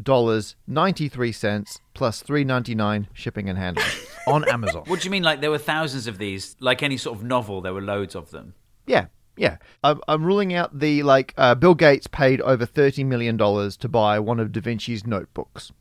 dollars 0.00 0.56
ninety-three 0.66 1.32
cents 1.32 1.80
plus 1.94 2.22
three 2.22 2.44
ninety-nine 2.44 3.08
shipping 3.12 3.48
and 3.48 3.58
handling 3.58 3.86
on 4.26 4.48
Amazon. 4.48 4.84
What 4.86 5.00
do 5.00 5.04
you 5.06 5.10
mean? 5.10 5.22
Like 5.22 5.40
there 5.40 5.50
were 5.50 5.58
thousands 5.58 6.06
of 6.06 6.18
these? 6.18 6.56
Like 6.60 6.82
any 6.82 6.96
sort 6.96 7.18
of 7.18 7.24
novel, 7.24 7.60
there 7.60 7.74
were 7.74 7.82
loads 7.82 8.14
of 8.14 8.30
them. 8.30 8.54
Yeah, 8.86 9.06
yeah. 9.36 9.56
I'm, 9.82 10.00
I'm 10.06 10.24
ruling 10.24 10.54
out 10.54 10.78
the 10.78 11.02
like 11.02 11.34
uh, 11.36 11.54
Bill 11.54 11.74
Gates 11.74 12.06
paid 12.06 12.40
over 12.42 12.66
thirty 12.66 13.04
million 13.04 13.36
dollars 13.36 13.76
to 13.78 13.88
buy 13.88 14.18
one 14.20 14.38
of 14.38 14.52
Da 14.52 14.60
Vinci's 14.60 15.06
notebooks. 15.06 15.72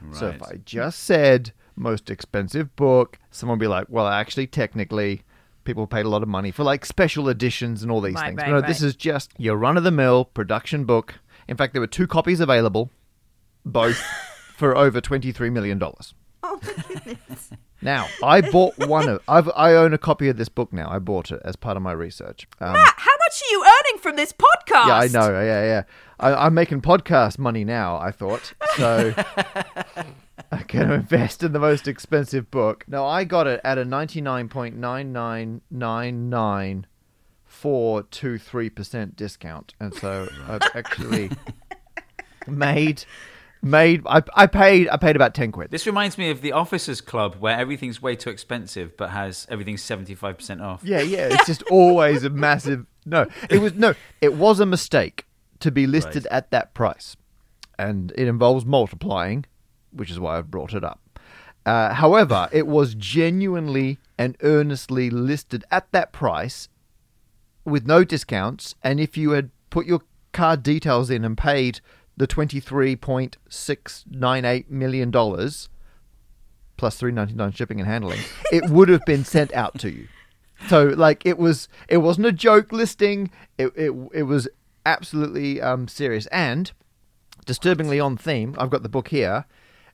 Right. 0.00 0.16
So 0.16 0.28
if 0.28 0.42
I 0.42 0.56
just 0.64 1.02
said 1.02 1.52
most 1.76 2.10
expensive 2.10 2.74
book, 2.76 3.18
someone 3.30 3.58
would 3.58 3.64
be 3.64 3.68
like, 3.68 3.86
"Well, 3.88 4.06
actually, 4.06 4.46
technically, 4.46 5.22
people 5.66 5.86
paid 5.86 6.06
a 6.06 6.08
lot 6.08 6.22
of 6.22 6.28
money 6.28 6.50
for 6.50 6.62
like 6.64 6.86
special 6.86 7.28
editions 7.28 7.82
and 7.82 7.90
all 7.92 8.00
these 8.00 8.14
Right, 8.14 8.28
things." 8.28 8.38
right, 8.42 8.50
no, 8.50 8.60
this 8.62 8.80
right. 8.80 8.88
is 8.88 8.96
just 8.96 9.32
your 9.36 9.56
run-of-the-mill 9.56 10.26
production 10.26 10.84
book. 10.86 11.16
In 11.48 11.56
fact, 11.56 11.74
there 11.74 11.80
were 11.80 11.86
two 11.86 12.06
copies 12.06 12.40
available, 12.40 12.90
both 13.64 13.98
for 14.56 14.74
over 14.76 15.00
twenty-three 15.02 15.50
million 15.50 15.78
dollars. 15.78 16.14
Oh 16.42 16.58
my 16.62 16.94
goodness. 17.04 17.50
Now, 17.82 18.06
I 18.22 18.40
bought 18.40 18.78
one 18.88 19.06
of. 19.08 19.20
I've, 19.28 19.50
I 19.54 19.74
own 19.74 19.92
a 19.92 19.98
copy 19.98 20.28
of 20.28 20.38
this 20.38 20.48
book 20.48 20.72
now. 20.72 20.88
I 20.90 20.98
bought 20.98 21.30
it 21.30 21.40
as 21.44 21.56
part 21.56 21.76
of 21.76 21.82
my 21.82 21.92
research. 21.92 22.48
Um, 22.58 22.72
Matt, 22.72 22.94
how 22.96 23.10
much 23.26 23.42
are 23.42 23.50
you 23.50 23.62
earning 23.64 24.00
from 24.00 24.16
this 24.16 24.32
podcast? 24.32 24.86
Yeah, 24.88 24.96
I 24.96 25.08
know. 25.08 25.30
Yeah, 25.40 25.64
yeah. 25.64 25.82
I, 26.18 26.46
I'm 26.46 26.54
making 26.54 26.80
podcast 26.80 27.38
money 27.38 27.64
now. 27.64 27.98
I 27.98 28.12
thought 28.12 28.54
so. 28.76 29.12
I'm 30.52 30.64
going 30.68 30.88
to 30.88 30.94
invest 30.94 31.42
in 31.42 31.52
the 31.52 31.58
most 31.58 31.88
expensive 31.88 32.50
book. 32.50 32.84
No, 32.88 33.04
I 33.06 33.24
got 33.24 33.46
it 33.46 33.60
at 33.64 33.78
a 33.78 33.84
ninety 33.84 34.20
nine 34.20 34.48
point 34.48 34.76
nine 34.76 35.12
nine 35.12 35.60
nine 35.70 36.28
nine 36.30 36.86
four 37.44 38.02
two 38.04 38.38
three 38.38 38.70
percent 38.70 39.16
discount, 39.16 39.74
and 39.80 39.94
so 39.94 40.28
I've 40.48 40.62
actually 40.74 41.30
made 42.46 43.04
made. 43.62 44.02
I, 44.06 44.22
I 44.34 44.46
paid. 44.46 44.88
I 44.88 44.96
paid 44.96 45.16
about 45.16 45.34
ten 45.34 45.52
quid. 45.52 45.70
This 45.70 45.86
reminds 45.86 46.16
me 46.18 46.30
of 46.30 46.40
the 46.42 46.52
Officers 46.52 47.00
Club, 47.00 47.36
where 47.36 47.58
everything's 47.58 48.00
way 48.00 48.14
too 48.16 48.30
expensive, 48.30 48.96
but 48.96 49.10
has 49.10 49.46
everything 49.50 49.76
seventy-five 49.76 50.38
percent 50.38 50.60
off. 50.62 50.82
Yeah, 50.84 51.00
yeah. 51.00 51.28
It's 51.32 51.46
just 51.46 51.62
always 51.64 52.24
a 52.24 52.30
massive 52.30 52.86
no. 53.04 53.26
It 53.50 53.58
was 53.58 53.74
no. 53.74 53.94
It 54.20 54.34
was 54.34 54.60
a 54.60 54.66
mistake 54.66 55.26
to 55.60 55.70
be 55.70 55.86
listed 55.86 56.26
Right. 56.30 56.36
at 56.36 56.50
that 56.50 56.74
price, 56.74 57.16
and 57.78 58.12
it 58.16 58.28
involves 58.28 58.64
multiplying, 58.66 59.46
which 59.96 60.10
is 60.10 60.20
why 60.20 60.38
I've 60.38 60.50
brought 60.50 60.74
it 60.74 60.84
up. 60.84 61.00
Uh, 61.64 61.94
however, 61.94 62.48
it 62.52 62.66
was 62.66 62.94
genuinely 62.94 63.98
and 64.18 64.36
earnestly 64.42 65.10
listed 65.10 65.64
at 65.70 65.90
that 65.92 66.12
price, 66.12 66.68
with 67.64 67.86
no 67.86 68.04
discounts. 68.04 68.74
And 68.82 69.00
if 69.00 69.16
you 69.16 69.30
had 69.30 69.50
put 69.70 69.86
your 69.86 70.02
card 70.32 70.62
details 70.62 71.10
in 71.10 71.24
and 71.24 71.36
paid 71.36 71.80
the 72.16 72.26
twenty-three 72.26 72.96
point 72.96 73.36
six 73.48 74.04
nine 74.10 74.44
eight 74.44 74.70
million 74.70 75.10
dollars 75.10 75.68
plus 76.76 76.96
three 76.96 77.12
ninety 77.12 77.34
nine 77.34 77.52
shipping 77.52 77.80
and 77.80 77.88
handling, 77.88 78.20
it 78.52 78.64
would 78.70 78.88
have 78.88 79.04
been 79.04 79.24
sent 79.24 79.52
out 79.52 79.78
to 79.80 79.90
you. 79.90 80.08
So 80.68 80.84
like 80.84 81.24
it 81.26 81.38
was 81.38 81.68
it 81.88 81.98
wasn't 81.98 82.26
a 82.26 82.32
joke 82.32 82.72
listing. 82.72 83.30
It 83.58 83.72
it 83.76 83.92
it 84.12 84.22
was 84.22 84.48
absolutely 84.86 85.60
um, 85.60 85.88
serious 85.88 86.26
and 86.26 86.72
disturbingly 87.44 88.00
on 88.00 88.16
theme. 88.16 88.54
I've 88.58 88.70
got 88.70 88.82
the 88.82 88.88
book 88.88 89.08
here. 89.08 89.44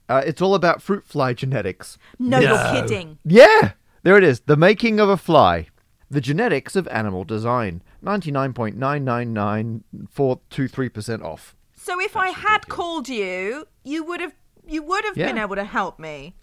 Uh, 0.09 0.23
it's 0.27 0.43
all 0.43 0.55
about 0.55 0.83
fruit 0.83 1.05
fly 1.07 1.33
genetics. 1.33 1.99
No, 2.19 2.39
you're 2.39 2.83
kidding. 2.83 3.19
Yeah, 3.25 3.73
there 4.03 4.17
it 4.17 4.25
is. 4.25 4.41
The 4.41 4.57
making 4.57 5.01
of 5.01 5.09
a 5.09 5.17
fly. 5.17 5.69
The 6.11 6.21
genetics 6.21 6.77
of 6.77 6.87
animal 6.89 7.25
design. 7.25 7.83
Ninety 8.03 8.31
nine 8.31 8.53
point 8.53 8.77
nine 8.77 9.05
nine 9.05 9.33
nine 9.33 9.85
four 10.11 10.41
two 10.51 10.69
three 10.69 10.89
percent 10.89 11.23
off. 11.23 11.55
So 11.75 12.01
if 12.01 12.17
I 12.17 12.29
had 12.29 12.69
called 12.69 13.09
you, 13.09 13.67
you 13.85 14.05
would 14.05 14.21
have 14.21 14.35
you 14.67 14.83
would 14.83 15.05
have 15.05 15.15
been 15.15 15.39
able 15.39 15.57
to 15.57 15.65
help 15.65 15.99
me. 15.99 16.35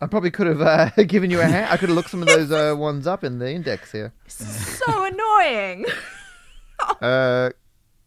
I 0.00 0.06
probably 0.06 0.30
could 0.30 0.46
have 0.46 0.60
uh, 0.60 0.90
given 1.06 1.30
you 1.30 1.40
a 1.40 1.44
hand. 1.44 1.70
I 1.70 1.76
could 1.76 1.88
have 1.88 1.96
looked 1.96 2.10
some 2.10 2.22
of 2.22 2.28
those 2.28 2.50
uh, 2.52 2.74
ones 2.78 3.06
up 3.06 3.24
in 3.24 3.38
the 3.38 3.50
index 3.50 3.92
here. 3.92 4.12
So 4.26 5.04
annoying. 5.04 5.86
Uh, 7.02 7.50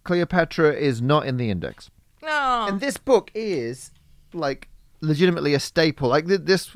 Cleopatra 0.06 0.74
is 0.74 1.02
not 1.02 1.26
in 1.26 1.36
the 1.36 1.50
index. 1.50 1.92
Oh. 2.24 2.68
And 2.70 2.80
this 2.80 2.96
book 2.96 3.30
is 3.36 3.92
like 4.34 4.70
legitimately 5.02 5.54
a 5.54 5.60
staple. 5.60 6.10
Like 6.10 6.28
th- 6.28 6.42
this 6.44 6.76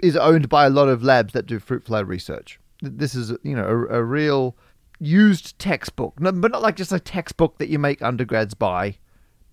is 0.00 0.16
owned 0.16 0.48
by 0.48 0.66
a 0.66 0.70
lot 0.70 0.88
of 0.88 1.02
labs 1.02 1.32
that 1.32 1.46
do 1.46 1.58
fruit 1.58 1.84
fly 1.84 2.00
research. 2.00 2.58
Th- 2.80 2.92
This 2.96 3.14
is 3.14 3.32
you 3.42 3.54
know 3.56 3.64
a, 3.66 3.98
a 3.98 4.02
real 4.04 4.56
used 5.00 5.58
textbook, 5.58 6.18
no, 6.20 6.32
but 6.32 6.50
not 6.52 6.62
like 6.62 6.76
just 6.76 6.92
a 6.92 7.00
textbook 7.00 7.58
that 7.58 7.68
you 7.68 7.78
make 7.78 8.02
undergrads 8.02 8.54
buy 8.54 8.96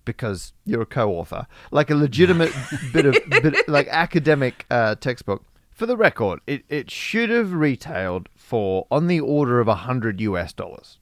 because 0.04 0.52
you're 0.64 0.82
a 0.82 0.86
co-author. 0.86 1.46
Like 1.70 1.90
a 1.90 1.94
legitimate 1.94 2.52
bit 2.92 3.06
of 3.06 3.16
bit, 3.28 3.68
like 3.68 3.88
academic 3.88 4.66
uh, 4.70 4.94
textbook. 4.96 5.44
For 5.70 5.84
the 5.84 5.96
record, 5.96 6.40
it, 6.46 6.64
it 6.70 6.90
should 6.90 7.28
have 7.28 7.52
retailed 7.52 8.28
for 8.34 8.86
on 8.90 9.08
the 9.08 9.20
order 9.20 9.60
of 9.60 9.68
a 9.68 9.74
hundred 9.74 10.20
US 10.22 10.52
dollars, 10.54 10.98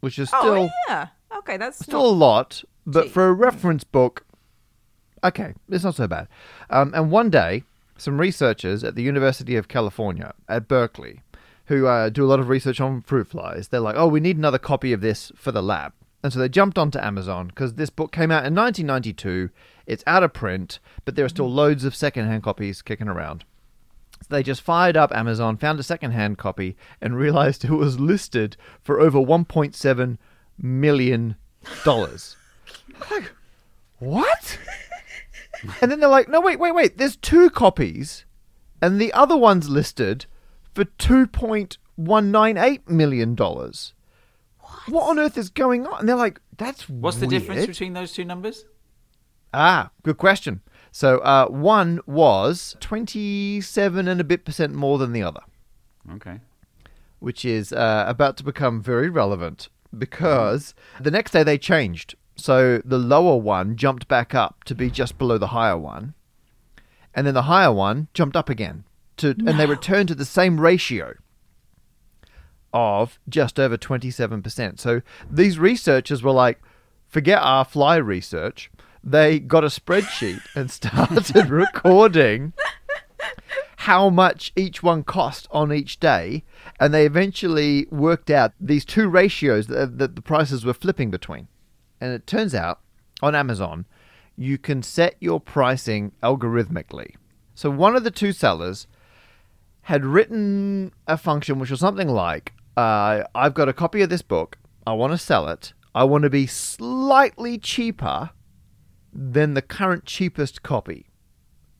which 0.00 0.18
is 0.18 0.28
still 0.28 0.40
oh 0.42 0.70
yeah. 0.88 1.08
Okay, 1.38 1.56
that's 1.56 1.78
still 1.78 2.02
not- 2.02 2.08
a 2.08 2.16
lot, 2.16 2.64
but 2.86 3.04
cheap. 3.04 3.12
for 3.12 3.28
a 3.28 3.32
reference 3.32 3.84
book, 3.84 4.26
okay, 5.24 5.54
it's 5.68 5.84
not 5.84 5.94
so 5.94 6.06
bad. 6.06 6.28
Um, 6.70 6.92
and 6.94 7.10
one 7.10 7.30
day, 7.30 7.64
some 7.96 8.20
researchers 8.20 8.84
at 8.84 8.94
the 8.94 9.02
University 9.02 9.56
of 9.56 9.68
California 9.68 10.32
at 10.48 10.68
Berkeley, 10.68 11.20
who 11.66 11.86
uh, 11.86 12.08
do 12.08 12.24
a 12.24 12.28
lot 12.28 12.40
of 12.40 12.48
research 12.48 12.80
on 12.80 13.02
fruit 13.02 13.28
flies, 13.28 13.68
they're 13.68 13.80
like, 13.80 13.96
oh, 13.96 14.06
we 14.06 14.20
need 14.20 14.36
another 14.36 14.58
copy 14.58 14.92
of 14.92 15.00
this 15.00 15.32
for 15.34 15.52
the 15.52 15.62
lab. 15.62 15.92
And 16.22 16.32
so 16.32 16.38
they 16.38 16.48
jumped 16.48 16.78
onto 16.78 16.98
Amazon 16.98 17.48
because 17.48 17.74
this 17.74 17.90
book 17.90 18.10
came 18.10 18.30
out 18.30 18.44
in 18.44 18.54
1992. 18.54 19.50
It's 19.86 20.04
out 20.06 20.22
of 20.22 20.32
print, 20.32 20.80
but 21.04 21.14
there 21.14 21.24
are 21.24 21.28
still 21.28 21.50
loads 21.50 21.84
of 21.84 21.94
secondhand 21.94 22.42
copies 22.42 22.82
kicking 22.82 23.08
around. 23.08 23.44
So 24.22 24.26
they 24.30 24.42
just 24.42 24.62
fired 24.62 24.96
up 24.96 25.12
Amazon, 25.14 25.56
found 25.56 25.78
a 25.78 25.84
secondhand 25.84 26.38
copy, 26.38 26.76
and 27.00 27.16
realized 27.16 27.64
it 27.64 27.70
was 27.70 28.00
listed 28.00 28.56
for 28.82 29.00
over 29.00 29.18
1.7 29.18 30.18
million 30.58 31.36
dollars. 31.84 32.36
like, 33.10 33.32
what? 33.98 34.58
and 35.82 35.90
then 35.90 36.00
they're 36.00 36.08
like, 36.08 36.28
no, 36.28 36.40
wait, 36.40 36.58
wait, 36.58 36.74
wait. 36.74 36.98
There's 36.98 37.16
two 37.16 37.50
copies, 37.50 38.24
and 38.82 39.00
the 39.00 39.12
other 39.12 39.36
one's 39.36 39.68
listed 39.68 40.26
for 40.74 40.84
2.198 40.84 42.88
million 42.88 43.34
dollars. 43.34 43.94
What? 44.60 44.88
what? 44.88 45.10
on 45.10 45.18
earth 45.18 45.38
is 45.38 45.50
going 45.50 45.86
on? 45.86 46.00
And 46.00 46.08
they're 46.08 46.16
like, 46.16 46.40
that's 46.56 46.88
What's 46.88 47.18
the 47.18 47.26
difference 47.26 47.66
between 47.66 47.92
those 47.92 48.12
two 48.12 48.24
numbers? 48.24 48.64
Ah, 49.54 49.90
good 50.02 50.18
question. 50.18 50.60
So 50.90 51.18
uh, 51.18 51.46
one 51.46 52.00
was 52.06 52.76
27 52.80 54.08
and 54.08 54.20
a 54.20 54.24
bit 54.24 54.44
percent 54.44 54.74
more 54.74 54.98
than 54.98 55.12
the 55.12 55.22
other, 55.22 55.40
Okay. 56.12 56.40
which 57.18 57.44
is 57.44 57.72
uh, 57.72 58.04
about 58.06 58.36
to 58.38 58.44
become 58.44 58.82
very 58.82 59.08
relevant 59.08 59.68
because 59.96 60.74
the 61.00 61.10
next 61.10 61.32
day 61.32 61.42
they 61.42 61.58
changed. 61.58 62.14
So 62.38 62.80
the 62.84 62.98
lower 62.98 63.36
one 63.36 63.76
jumped 63.76 64.06
back 64.06 64.34
up 64.34 64.62
to 64.64 64.74
be 64.74 64.90
just 64.90 65.18
below 65.18 65.38
the 65.38 65.48
higher 65.48 65.76
one. 65.76 66.14
And 67.12 67.26
then 67.26 67.34
the 67.34 67.42
higher 67.42 67.72
one 67.72 68.06
jumped 68.14 68.36
up 68.36 68.48
again 68.48 68.84
to 69.16 69.30
and 69.30 69.58
they 69.58 69.66
returned 69.66 70.08
to 70.08 70.14
the 70.14 70.24
same 70.24 70.60
ratio 70.60 71.14
of 72.72 73.18
just 73.28 73.58
over 73.58 73.76
27%. 73.76 74.78
So 74.78 75.02
these 75.28 75.58
researchers 75.58 76.22
were 76.22 76.32
like, 76.32 76.60
forget 77.08 77.42
our 77.42 77.64
fly 77.64 77.96
research. 77.96 78.70
They 79.02 79.40
got 79.40 79.64
a 79.64 79.68
spreadsheet 79.68 80.42
and 80.54 80.70
started 80.70 81.50
recording 81.50 82.52
how 83.78 84.10
much 84.10 84.52
each 84.54 84.82
one 84.82 85.02
cost 85.02 85.48
on 85.50 85.72
each 85.72 85.98
day. 85.98 86.44
And 86.78 86.94
they 86.94 87.04
eventually 87.04 87.88
worked 87.90 88.30
out 88.30 88.52
these 88.60 88.84
two 88.84 89.08
ratios 89.08 89.66
that, 89.66 89.98
that 89.98 90.14
the 90.14 90.22
prices 90.22 90.64
were 90.64 90.74
flipping 90.74 91.10
between. 91.10 91.48
And 92.00 92.12
it 92.12 92.26
turns 92.26 92.54
out 92.54 92.80
on 93.22 93.34
Amazon, 93.34 93.86
you 94.36 94.58
can 94.58 94.82
set 94.82 95.16
your 95.20 95.40
pricing 95.40 96.12
algorithmically. 96.22 97.14
So 97.54 97.70
one 97.70 97.96
of 97.96 98.04
the 98.04 98.10
two 98.10 98.32
sellers 98.32 98.86
had 99.82 100.04
written 100.04 100.92
a 101.06 101.16
function 101.16 101.58
which 101.58 101.70
was 101.70 101.80
something 101.80 102.08
like 102.08 102.52
uh, 102.76 103.24
I've 103.34 103.54
got 103.54 103.68
a 103.68 103.72
copy 103.72 104.02
of 104.02 104.10
this 104.10 104.22
book, 104.22 104.56
I 104.86 104.92
want 104.92 105.12
to 105.12 105.18
sell 105.18 105.48
it, 105.48 105.72
I 105.94 106.04
want 106.04 106.22
to 106.22 106.30
be 106.30 106.46
slightly 106.46 107.58
cheaper 107.58 108.30
than 109.12 109.54
the 109.54 109.62
current 109.62 110.04
cheapest 110.04 110.62
copy. 110.62 111.06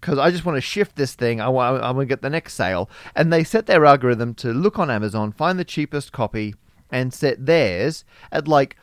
Because 0.00 0.18
I 0.18 0.30
just 0.30 0.44
want 0.44 0.56
to 0.56 0.60
shift 0.60 0.96
this 0.96 1.14
thing. 1.14 1.40
I 1.40 1.48
want, 1.48 1.82
I'm 1.82 1.94
going 1.94 2.06
to 2.06 2.12
get 2.12 2.22
the 2.22 2.30
next 2.30 2.54
sale. 2.54 2.88
And 3.14 3.32
they 3.32 3.44
set 3.44 3.66
their 3.66 3.84
algorithm 3.84 4.34
to 4.36 4.52
look 4.52 4.78
on 4.78 4.90
Amazon, 4.90 5.32
find 5.32 5.58
the 5.58 5.64
cheapest 5.64 6.12
copy, 6.12 6.54
and 6.90 7.12
set 7.12 7.46
theirs 7.46 8.04
at 8.32 8.48
like 8.48 8.76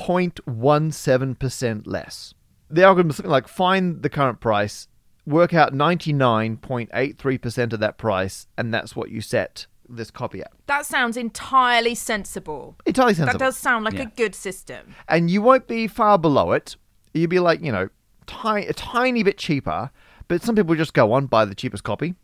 0.17% 0.00 1.82
less. 1.86 2.34
The 2.68 2.84
algorithm 2.84 3.10
is 3.10 3.16
something 3.16 3.30
like 3.30 3.48
find 3.48 4.02
the 4.02 4.08
current 4.08 4.40
price, 4.40 4.88
work 5.26 5.52
out 5.54 5.72
99.83% 5.74 7.72
of 7.72 7.80
that 7.80 7.98
price, 7.98 8.46
and 8.56 8.72
that's 8.72 8.94
what 8.94 9.10
you 9.10 9.20
set 9.20 9.66
this 9.88 10.10
copy 10.10 10.40
at. 10.40 10.52
That 10.66 10.86
sounds 10.86 11.16
entirely 11.16 11.94
sensible. 11.96 12.76
Entirely 12.86 13.14
sensible. 13.14 13.38
That 13.38 13.44
does 13.44 13.56
sound 13.56 13.84
like 13.84 13.94
Yeah. 13.94 14.02
a 14.02 14.06
good 14.06 14.34
system. 14.36 14.94
and 15.08 15.28
you 15.30 15.42
won't 15.42 15.66
be 15.66 15.88
far 15.88 16.16
below 16.18 16.52
it. 16.52 16.76
You'd 17.12 17.30
be 17.30 17.40
like, 17.40 17.60
you 17.60 17.72
know, 17.72 17.88
ti- 18.26 18.66
a 18.68 18.72
tiny 18.72 19.24
bit 19.24 19.36
cheaper, 19.36 19.90
but 20.28 20.42
some 20.42 20.54
people 20.54 20.76
just 20.76 20.94
go 20.94 21.12
on, 21.12 21.26
buy 21.26 21.44
the 21.44 21.56
cheapest 21.56 21.82
copy. 21.82 22.14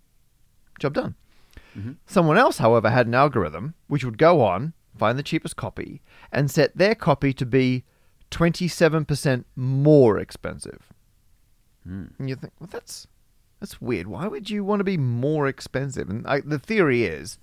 Job 0.79 0.95
done. 0.95 1.16
Mm-hmm. 1.77 1.93
Someone 2.07 2.39
else, 2.39 2.59
however, 2.59 2.89
had 2.91 3.09
an 3.09 3.14
algorithm 3.14 3.74
which 3.89 4.05
would 4.05 4.16
go 4.16 4.43
on, 4.43 4.74
find 4.97 5.18
the 5.18 5.22
cheapest 5.22 5.57
copy, 5.57 6.03
and 6.32 6.51
set 6.51 6.76
their 6.76 6.94
copy 6.94 7.32
to 7.34 7.47
be 7.47 7.84
27% 8.30 9.44
more 9.55 10.18
expensive. 10.18 10.92
Hmm. 11.84 12.07
And 12.18 12.28
you 12.28 12.36
think, 12.36 12.53
well, 12.59 12.68
that's 12.70 13.07
that's 13.61 13.80
weird. 13.80 14.07
Why 14.07 14.26
would 14.26 14.51
you 14.51 14.64
want 14.64 14.80
to 14.80 14.84
be 14.84 14.99
more 14.99 15.47
expensive? 15.47 16.11
And 16.11 16.26
I, 16.26 16.40
the 16.40 16.59
theory 16.59 17.05
is 17.05 17.38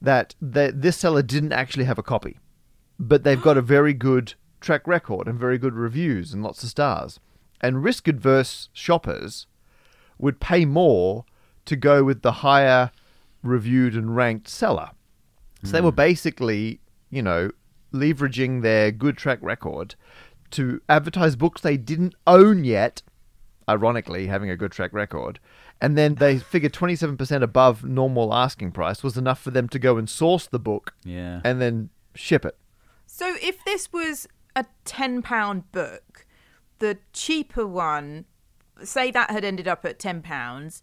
that 0.00 0.34
the, 0.40 0.72
this 0.74 0.96
seller 0.96 1.22
didn't 1.22 1.52
actually 1.52 1.84
have 1.84 1.98
a 1.98 2.02
copy, 2.02 2.38
but 2.98 3.24
they've 3.24 3.40
got 3.40 3.58
a 3.58 3.62
very 3.76 3.92
good 3.92 4.34
track 4.60 4.86
record 4.86 5.26
and 5.26 5.38
very 5.38 5.58
good 5.58 5.74
reviews 5.74 6.32
and 6.32 6.42
lots 6.42 6.62
of 6.62 6.70
stars. 6.70 7.20
And 7.60 7.84
risk 7.84 8.08
adverse 8.08 8.70
shoppers 8.72 9.46
would 10.18 10.40
pay 10.40 10.64
more 10.64 11.24
to 11.66 11.76
go 11.76 12.04
with 12.04 12.22
the 12.22 12.32
higher 12.32 12.90
reviewed 13.42 13.94
and 13.94 14.16
ranked 14.16 14.48
seller. 14.48 14.90
So 15.62 15.72
they 15.72 15.80
were 15.82 15.90
hmm. 15.90 15.96
basically, 15.96 16.80
you 17.10 17.22
know, 17.22 17.50
leveraging 17.92 18.62
their 18.62 18.90
good 18.90 19.16
track 19.16 19.38
record 19.42 19.94
to 20.52 20.80
advertise 20.88 21.36
books 21.36 21.60
they 21.60 21.76
didn't 21.76 22.14
own 22.26 22.64
yet, 22.64 23.02
ironically, 23.68 24.26
having 24.26 24.50
a 24.50 24.56
good 24.56 24.72
track 24.72 24.92
record. 24.92 25.38
And 25.80 25.96
then 25.96 26.16
they 26.16 26.38
figured 26.38 26.72
27% 26.72 27.42
above 27.42 27.84
normal 27.84 28.34
asking 28.34 28.72
price 28.72 29.02
was 29.02 29.16
enough 29.16 29.40
for 29.40 29.50
them 29.50 29.68
to 29.70 29.78
go 29.78 29.96
and 29.96 30.08
source 30.08 30.46
the 30.46 30.58
book 30.58 30.94
Yeah. 31.04 31.40
and 31.44 31.60
then 31.60 31.90
ship 32.14 32.44
it. 32.44 32.56
So 33.06 33.36
if 33.40 33.64
this 33.64 33.92
was 33.92 34.28
a 34.56 34.66
ten 34.84 35.22
pound 35.22 35.70
book, 35.72 36.26
the 36.80 36.98
cheaper 37.12 37.66
one, 37.66 38.24
say 38.82 39.10
that 39.10 39.30
had 39.30 39.44
ended 39.44 39.66
up 39.68 39.84
at 39.84 39.98
ten 39.98 40.22
pounds, 40.22 40.82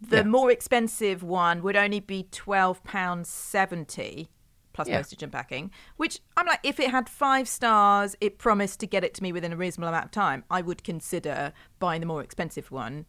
the 0.00 0.18
Yeah. 0.18 0.22
more 0.24 0.50
expensive 0.50 1.22
one 1.22 1.62
would 1.62 1.76
only 1.76 2.00
be 2.00 2.28
twelve 2.30 2.82
pounds 2.84 3.28
seventy 3.28 4.28
plus 4.76 4.86
Yeah. 4.88 4.98
postage 4.98 5.22
and 5.24 5.32
packing. 5.32 5.72
Which 5.96 6.20
I'm 6.36 6.46
like, 6.46 6.60
if 6.62 6.78
it 6.78 6.90
had 6.90 7.08
five 7.08 7.48
stars, 7.48 8.14
it 8.20 8.38
promised 8.38 8.78
to 8.80 8.86
get 8.86 9.02
it 9.02 9.14
to 9.14 9.22
me 9.22 9.32
within 9.32 9.52
a 9.52 9.56
reasonable 9.56 9.88
amount 9.88 10.04
of 10.04 10.10
time. 10.12 10.44
I 10.50 10.60
would 10.60 10.84
consider 10.84 11.52
buying 11.80 12.00
the 12.00 12.06
more 12.06 12.22
expensive 12.22 12.70
one, 12.70 13.06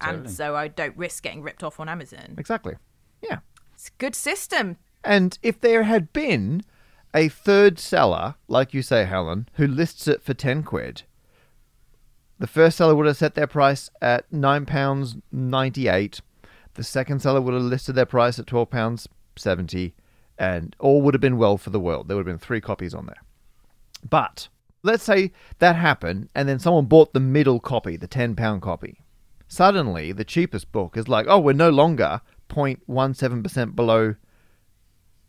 and 0.00 0.30
so 0.30 0.54
I 0.54 0.68
don't 0.68 0.96
risk 0.96 1.24
getting 1.24 1.42
ripped 1.42 1.64
off 1.64 1.80
on 1.80 1.88
Amazon. 1.88 2.34
Exactly. 2.38 2.76
Yeah. 3.22 3.38
It's 3.74 3.88
a 3.88 3.92
good 3.98 4.14
system. 4.14 4.76
And 5.02 5.38
if 5.42 5.60
there 5.60 5.84
had 5.84 6.12
been 6.12 6.62
a 7.14 7.28
third 7.28 7.78
seller, 7.78 8.34
like 8.46 8.74
you 8.74 8.82
say, 8.82 9.04
Helen, 9.06 9.48
who 9.54 9.66
lists 9.66 10.06
it 10.06 10.22
for 10.22 10.34
10 10.34 10.62
quid, 10.64 11.02
the 12.38 12.46
first 12.46 12.76
seller 12.76 12.94
would 12.94 13.06
have 13.06 13.16
set 13.16 13.34
their 13.34 13.46
price 13.46 13.88
at 14.02 14.30
£9.98. 14.30 16.20
The 16.74 16.84
second 16.84 17.20
seller 17.22 17.40
would 17.40 17.54
have 17.54 17.62
listed 17.62 17.94
their 17.94 18.04
price 18.04 18.38
at 18.38 18.44
£12.70. 18.46 19.92
And 20.38 20.76
all 20.78 21.02
would 21.02 21.14
have 21.14 21.20
been 21.20 21.38
well 21.38 21.56
for 21.56 21.70
the 21.70 21.80
world. 21.80 22.08
There 22.08 22.16
would 22.16 22.26
have 22.26 22.38
been 22.38 22.46
three 22.46 22.60
copies 22.60 22.94
on 22.94 23.06
there. 23.06 23.22
But 24.08 24.48
let's 24.82 25.02
say 25.02 25.32
that 25.58 25.76
happened, 25.76 26.28
and 26.34 26.48
then 26.48 26.58
someone 26.58 26.86
bought 26.86 27.12
the 27.12 27.20
middle 27.20 27.60
copy, 27.60 27.96
the 27.96 28.08
£10 28.08 28.60
copy. 28.60 29.00
Suddenly, 29.48 30.12
the 30.12 30.24
cheapest 30.24 30.72
book 30.72 30.96
is 30.96 31.08
like, 31.08 31.26
oh, 31.28 31.38
we're 31.38 31.52
no 31.52 31.70
longer 31.70 32.20
0.17% 32.48 33.74
below 33.74 34.16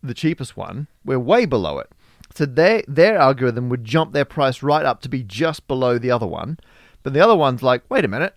the 0.04 0.14
cheapest 0.14 0.56
one, 0.56 0.88
we're 1.04 1.20
way 1.20 1.46
below 1.46 1.80
it. 1.80 1.92
So 2.34 2.46
their 2.46 2.84
their 2.88 3.18
algorithm 3.18 3.70
would 3.70 3.84
jump 3.84 4.14
their 4.14 4.26
price 4.26 4.62
right 4.62 4.86
up 4.86 5.02
to 5.02 5.10
be 5.10 5.24
just 5.24 5.68
below 5.68 5.98
the 5.98 6.12
other 6.12 6.28
one. 6.28 6.60
But 7.04 7.14
the 7.14 7.22
other 7.22 7.36
one's 7.36 7.64
like, 7.64 7.84
wait 7.90 8.06
a 8.06 8.10
minute, 8.10 8.36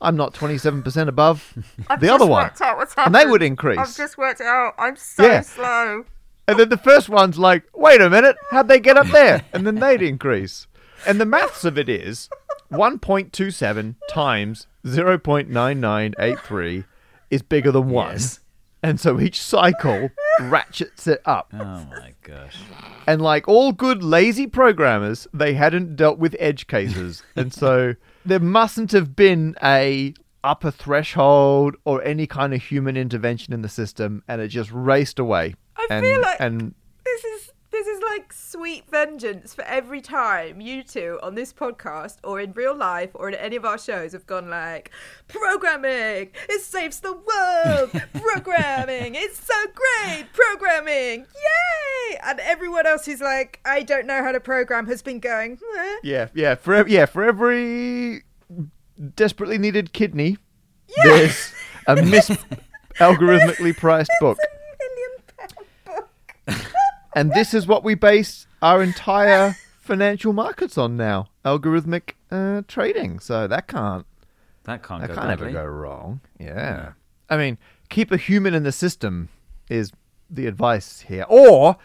I'm 0.00 0.16
not 0.16 0.34
27% 0.34 1.08
above 1.08 1.54
the 2.00 2.12
other 2.12 2.26
one. 2.26 2.50
And 2.98 3.14
they 3.14 3.26
would 3.26 3.42
increase. 3.42 3.78
I've 3.78 3.96
just 3.96 4.18
worked 4.18 4.40
it 4.40 4.46
out. 4.46 4.74
I'm 4.78 4.96
so 4.96 5.26
Yeah. 5.26 5.40
slow. 5.40 6.04
And 6.48 6.58
then 6.58 6.68
the 6.68 6.76
first 6.76 7.08
one's 7.08 7.38
like, 7.38 7.64
wait 7.74 8.00
a 8.00 8.08
minute, 8.10 8.36
how'd 8.50 8.68
they 8.68 8.78
get 8.78 8.96
up 8.96 9.08
there? 9.08 9.42
And 9.52 9.66
then 9.66 9.76
they'd 9.76 10.02
increase. 10.02 10.66
And 11.06 11.20
the 11.20 11.26
maths 11.26 11.64
of 11.64 11.76
it 11.78 11.88
is 11.88 12.28
1.27 12.70 13.96
times 14.08 14.66
0.9983 14.84 16.84
is 17.30 17.42
bigger 17.42 17.72
than 17.72 17.88
1. 17.90 18.12
Yes. 18.12 18.40
And 18.86 19.00
so 19.00 19.18
each 19.18 19.42
cycle 19.42 20.10
ratchets 20.42 21.08
it 21.08 21.20
up. 21.24 21.52
Oh 21.52 21.84
my 21.90 22.14
gosh. 22.22 22.56
And 23.08 23.20
like 23.20 23.48
all 23.48 23.72
good 23.72 24.04
lazy 24.04 24.46
programmers, 24.46 25.26
they 25.34 25.54
hadn't 25.54 25.96
dealt 25.96 26.18
with 26.20 26.36
edge 26.38 26.68
cases. 26.68 27.24
and 27.36 27.52
so 27.52 27.96
there 28.24 28.38
mustn't 28.38 28.92
have 28.92 29.16
been 29.16 29.56
a 29.60 30.14
upper 30.44 30.70
threshold 30.70 31.74
or 31.84 32.00
any 32.04 32.28
kind 32.28 32.54
of 32.54 32.62
human 32.62 32.96
intervention 32.96 33.52
in 33.52 33.62
the 33.62 33.68
system 33.68 34.22
and 34.28 34.40
it 34.40 34.48
just 34.48 34.70
raced 34.70 35.18
away. 35.18 35.56
I 35.76 35.88
and, 35.90 36.06
feel 36.06 36.20
like 36.20 36.36
and 36.38 36.72
this 37.86 37.98
is 37.98 38.02
like 38.02 38.32
sweet 38.32 38.84
vengeance 38.90 39.54
for 39.54 39.62
every 39.62 40.00
time 40.00 40.60
you 40.60 40.82
two 40.82 41.20
on 41.22 41.36
this 41.36 41.52
podcast 41.52 42.16
or 42.24 42.40
in 42.40 42.52
real 42.52 42.74
life 42.74 43.10
or 43.14 43.28
in 43.28 43.34
any 43.36 43.54
of 43.54 43.64
our 43.64 43.78
shows 43.78 44.12
have 44.12 44.26
gone 44.26 44.50
like 44.50 44.90
programming 45.28 46.30
it 46.48 46.60
saves 46.62 47.00
the 47.00 47.12
world 47.12 47.90
programming 48.12 49.14
it's 49.14 49.38
so 49.38 49.54
great 49.74 50.26
programming 50.32 51.20
yay 51.20 52.18
and 52.24 52.40
everyone 52.40 52.86
else 52.86 53.06
who's 53.06 53.20
like 53.20 53.60
I 53.64 53.82
don't 53.82 54.06
know 54.06 54.22
how 54.22 54.32
to 54.32 54.40
program 54.40 54.86
has 54.86 55.02
been 55.02 55.20
going 55.20 55.58
"Eh." 55.78 55.96
Yeah, 56.02 56.28
yeah. 56.34 56.56
For 56.56 56.86
yeah, 56.88 57.06
for 57.06 57.22
every 57.22 58.24
desperately 59.14 59.58
needed 59.58 59.92
kidney, 59.92 60.38
there's 61.04 61.52
a 61.86 61.96
mis 61.96 62.30
algorithmically 62.98 63.76
priced 63.76 64.10
book 64.20 64.38
and 67.16 67.32
this 67.32 67.54
is 67.54 67.66
what 67.66 67.82
we 67.82 67.94
base 67.94 68.46
our 68.62 68.82
entire 68.82 69.56
financial 69.80 70.32
markets 70.32 70.76
on 70.76 70.96
now: 70.96 71.28
algorithmic 71.44 72.12
uh, 72.30 72.62
trading. 72.68 73.18
So 73.18 73.48
that 73.48 73.66
can't 73.66 74.06
That 74.64 74.82
can't 74.82 75.00
that 75.00 75.08
go 75.08 75.14
can't 75.14 75.30
ever 75.30 75.50
go 75.50 75.64
wrong. 75.64 76.20
Yeah. 76.38 76.92
I 77.28 77.36
mean, 77.36 77.58
keep 77.88 78.12
a 78.12 78.16
human 78.16 78.54
in 78.54 78.62
the 78.62 78.72
system 78.72 79.30
is 79.68 79.92
the 80.30 80.46
advice 80.46 81.00
here, 81.00 81.24
or 81.28 81.76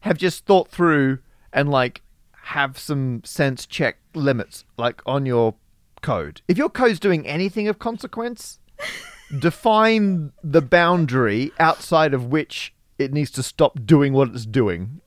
have 0.00 0.18
just 0.18 0.46
thought 0.46 0.68
through 0.68 1.18
and 1.52 1.70
like 1.70 2.02
have 2.44 2.78
some 2.78 3.22
sense 3.24 3.66
check 3.66 3.98
limits 4.14 4.64
like 4.76 5.02
on 5.06 5.26
your 5.26 5.54
code. 6.02 6.40
If 6.48 6.58
your 6.58 6.68
code's 6.68 7.00
doing 7.00 7.26
anything 7.26 7.68
of 7.68 7.78
consequence, 7.78 8.58
define 9.38 10.32
the 10.42 10.60
boundary 10.60 11.52
outside 11.58 12.12
of 12.12 12.26
which 12.26 12.73
it 12.98 13.12
needs 13.12 13.30
to 13.32 13.42
stop 13.42 13.84
doing 13.84 14.12
what 14.12 14.28
it's 14.28 14.46
doing 14.46 15.00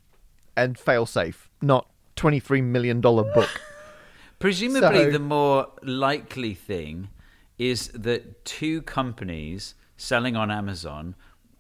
and 0.56 0.78
fail 0.78 1.06
safe, 1.06 1.50
not 1.62 1.90
$23 2.16 2.64
million 2.64 3.00
book. 3.02 3.50
Presumably, 4.40 5.06
So- 5.06 5.12
the 5.12 5.20
more 5.20 5.68
likely 5.84 6.54
thing 6.54 7.10
is 7.58 7.88
that 7.90 8.46
two 8.46 8.82
companies 8.84 9.74
selling 9.96 10.36
on 10.36 10.52
Amazon 10.52 11.16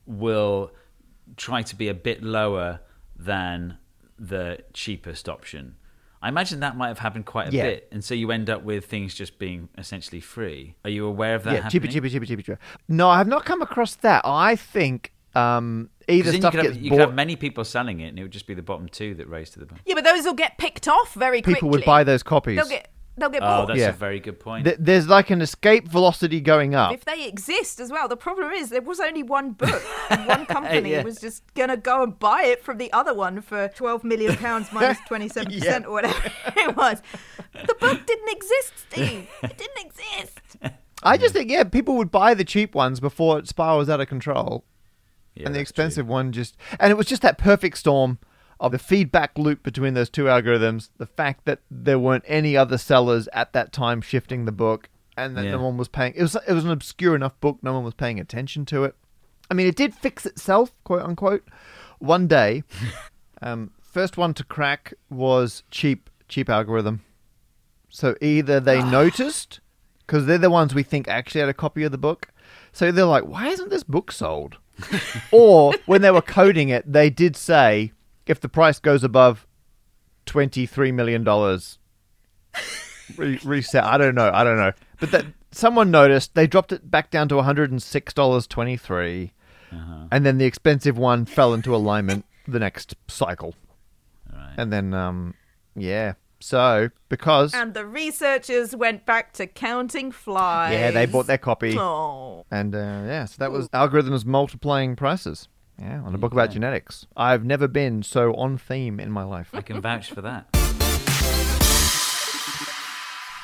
will 0.05 0.71
try 1.35 1.61
to 1.63 1.75
be 1.75 1.87
a 1.87 1.93
bit 1.93 2.21
lower 2.23 2.79
than 3.15 3.77
the 4.19 4.59
cheapest 4.73 5.27
option. 5.27 5.75
I 6.21 6.29
imagine 6.29 6.59
that 6.61 6.75
might 6.77 6.87
have 6.89 6.99
happened 6.99 7.25
quite 7.25 7.49
a 7.49 7.51
Yeah. 7.51 7.63
bit, 7.63 7.87
and 7.91 8.03
so 8.03 8.13
you 8.13 8.31
end 8.31 8.49
up 8.49 8.63
with 8.63 8.85
things 8.85 9.13
just 9.15 9.37
being 9.39 9.69
essentially 9.77 10.19
free. 10.19 10.75
Are 10.83 10.89
you 10.89 11.05
aware 11.05 11.35
of 11.35 11.43
that? 11.43 11.49
yeah, 11.53 11.55
happening? 11.61 11.71
cheaper, 11.91 12.09
cheaper, 12.09 12.25
cheaper, 12.25 12.41
cheaper. 12.41 12.59
No, 12.87 13.09
I 13.09 13.17
have 13.17 13.27
not 13.27 13.45
come 13.45 13.61
across 13.61 13.95
that. 13.95 14.21
I 14.25 14.55
think 14.55 15.13
um, 15.37 15.89
'Cause 15.99 16.15
either 16.15 16.23
then 16.31 16.33
you 16.35 16.41
stuff 16.41 16.51
could, 16.53 16.61
gets 16.63 16.73
have, 16.75 16.83
you 16.83 16.89
could 16.91 16.99
have 16.99 17.09
bought. 17.09 17.15
many 17.15 17.35
people 17.35 17.63
selling 17.65 17.99
it, 17.99 18.07
and 18.09 18.19
it 18.19 18.21
would 18.23 18.31
just 18.31 18.47
be 18.47 18.53
the 18.53 18.61
bottom 18.63 18.87
two 18.89 19.13
that 19.15 19.27
raise 19.29 19.49
to 19.51 19.59
the 19.59 19.65
bottom. 19.65 19.81
Yeah, 19.85 19.95
but 19.95 20.03
those 20.03 20.23
will 20.25 20.33
get 20.33 20.57
picked 20.57 20.87
off 20.87 21.13
very 21.13 21.41
quickly. 21.41 21.55
People 21.55 21.69
would 21.69 21.85
buy 21.85 22.03
those 22.03 22.23
copies. 22.23 22.57
They'll 22.57 22.67
get 22.69 22.89
they'll 23.19 23.29
get 23.29 23.41
Oh, 23.41 23.45
bought. 23.47 23.67
that's 23.69 23.79
Yeah. 23.79 23.89
a 23.89 23.93
very 23.93 24.19
good 24.19 24.39
point. 24.39 24.65
Th- 24.65 24.77
There's 24.79 25.07
like 25.07 25.31
an 25.31 25.41
escape 25.41 25.87
velocity 25.87 26.39
going 26.39 26.75
up. 26.75 26.93
if 26.93 27.03
they 27.03 27.27
exist 27.27 27.79
as 27.79 27.91
well. 27.91 28.07
The 28.07 28.15
problem 28.15 28.51
is 28.51 28.69
there 28.69 28.79
was 28.81 28.99
only 28.99 29.23
one 29.23 29.53
book, 29.53 29.81
and 30.11 30.27
one 30.27 30.45
company 30.55 30.91
Yeah. 30.91 31.01
was 31.03 31.17
just 31.19 31.41
gonna 31.55 31.77
go 31.77 32.03
and 32.03 32.17
buy 32.19 32.43
it 32.43 32.63
from 32.63 32.77
the 32.77 32.93
other 32.93 33.13
one 33.15 33.41
for 33.41 33.69
twelve 33.69 34.03
million 34.03 34.35
pounds 34.37 34.71
minus 34.71 34.99
twenty 35.07 35.27
seven 35.29 35.51
percent 35.51 35.85
or 35.87 35.91
whatever 35.93 36.31
it 36.55 36.75
was. 36.77 37.01
The 37.53 37.73
book 37.79 38.05
didn't 38.05 38.29
exist, 38.29 38.73
Steve. 38.89 39.27
It 39.43 39.57
didn't 39.57 39.85
exist. 39.87 40.39
I 41.03 41.17
just 41.17 41.33
think, 41.33 41.49
yeah, 41.51 41.63
people 41.63 41.95
would 41.97 42.11
buy 42.11 42.33
the 42.33 42.43
cheap 42.45 42.73
ones 42.75 42.99
before 42.99 43.39
it 43.39 43.47
spirals 43.47 43.89
out 43.89 43.99
of 44.01 44.07
control. 44.07 44.63
Yeah, 45.39 45.47
and 45.47 45.55
the 45.55 45.59
expensive 45.59 46.07
one 46.07 46.31
just. 46.31 46.55
And 46.79 46.91
it 46.91 46.95
was 46.95 47.05
just 47.07 47.21
that 47.21 47.37
perfect 47.37 47.77
storm 47.77 48.19
of 48.59 48.71
the 48.71 48.79
feedback 48.79 49.37
loop 49.37 49.61
between 49.63 49.93
those 49.93 50.09
two 50.09 50.23
algorithms, 50.25 50.89
the 50.97 51.05
fact 51.05 51.45
that 51.45 51.59
there 51.69 51.99
weren't 51.99 52.23
any 52.27 52.57
other 52.57 52.77
sellers 52.77 53.27
at 53.33 53.53
that 53.53 53.71
time 53.71 54.01
shifting 54.01 54.45
the 54.45 54.51
book, 54.51 54.89
and 55.15 55.37
that 55.37 55.45
Yeah. 55.45 55.51
no 55.51 55.63
one 55.63 55.77
was 55.77 55.87
paying. 55.87 56.13
It 56.15 56.21
was, 56.23 56.35
it 56.47 56.53
was 56.53 56.65
an 56.65 56.71
obscure 56.71 57.15
enough 57.15 57.39
book, 57.39 57.59
no 57.61 57.73
one 57.73 57.83
was 57.83 57.93
paying 57.93 58.19
attention 58.19 58.65
to 58.65 58.83
it. 58.83 58.95
I 59.49 59.53
mean, 59.53 59.67
it 59.67 59.75
did 59.75 59.93
fix 59.93 60.25
itself, 60.25 60.71
quote 60.83 61.03
unquote, 61.03 61.47
one 61.99 62.27
day. 62.27 62.63
um, 63.41 63.71
first 63.81 64.17
one 64.17 64.33
to 64.35 64.43
crack 64.43 64.93
was 65.09 65.63
cheap, 65.69 66.09
cheap 66.27 66.49
algorithm. 66.49 67.03
So 67.89 68.15
either 68.21 68.59
they 68.59 68.81
noticed, 68.83 69.59
because 69.99 70.25
they're 70.25 70.37
the 70.37 70.49
ones 70.49 70.73
we 70.75 70.83
think 70.83 71.07
actually 71.07 71.41
had 71.41 71.49
a 71.49 71.53
copy 71.53 71.83
of 71.83 71.91
the 71.91 71.97
book. 71.97 72.29
So 72.77 72.91
they're 72.91 73.05
like, 73.05 73.25
why 73.25 73.47
isn't 73.47 73.71
this 73.71 73.81
book 73.81 74.11
sold? 74.11 74.57
or 75.31 75.73
when 75.87 76.03
they 76.03 76.11
were 76.11 76.21
coding 76.21 76.69
it, 76.69 76.93
they 76.93 77.09
did 77.09 77.35
say 77.35 77.91
if 78.27 78.39
the 78.39 78.47
price 78.47 78.77
goes 78.77 79.03
above 79.03 79.47
$23 80.27 80.93
million, 80.93 81.23
re- 83.17 83.39
reset. 83.43 83.83
I 83.83 83.97
don't 83.97 84.13
know. 84.13 84.29
I 84.31 84.43
don't 84.43 84.57
know. 84.57 84.73
But 84.99 85.09
that 85.09 85.25
someone 85.51 85.89
noticed, 85.89 86.35
they 86.35 86.45
dropped 86.45 86.71
it 86.71 86.91
back 86.91 87.09
down 87.09 87.27
to 87.29 87.35
$106.23. 87.35 89.31
And 90.11 90.23
then 90.23 90.37
the 90.37 90.45
expensive 90.45 90.99
one 90.99 91.25
fell 91.25 91.55
into 91.55 91.75
alignment 91.75 92.25
the 92.47 92.59
next 92.59 92.93
cycle. 93.07 93.55
And 94.55 94.71
then, 94.71 94.93
um, 94.93 95.33
yeah. 95.75 96.13
So, 96.39 96.89
because. 97.09 97.53
And 97.53 97.73
the 97.73 97.85
researchers 97.85 98.75
went 98.75 99.05
back 99.05 99.33
to 99.33 99.47
counting 99.47 100.11
flies. 100.11 100.73
Yeah, 100.73 100.91
they 100.91 101.05
bought 101.05 101.27
their 101.27 101.37
copy. 101.37 101.77
Oh. 101.77 102.45
And 102.51 102.75
uh, 102.75 103.03
yeah, 103.05 103.25
so 103.25 103.35
that 103.39 103.51
was 103.51 103.67
algorithms 103.69 104.25
multiplying 104.25 104.95
prices. 104.95 105.47
Yeah, 105.79 106.01
on 106.01 106.15
a 106.15 106.17
book 106.17 106.33
about 106.33 106.51
genetics. 106.51 107.05
I've 107.15 107.45
never 107.45 107.67
been 107.67 108.01
so 108.01 108.33
on 108.33 108.57
theme 108.57 108.99
in 108.99 109.11
my 109.11 109.23
life. 109.23 109.49
I 109.53 109.61
can 109.61 109.79
vouch 109.79 110.11
for 110.11 110.21
that. 110.21 110.47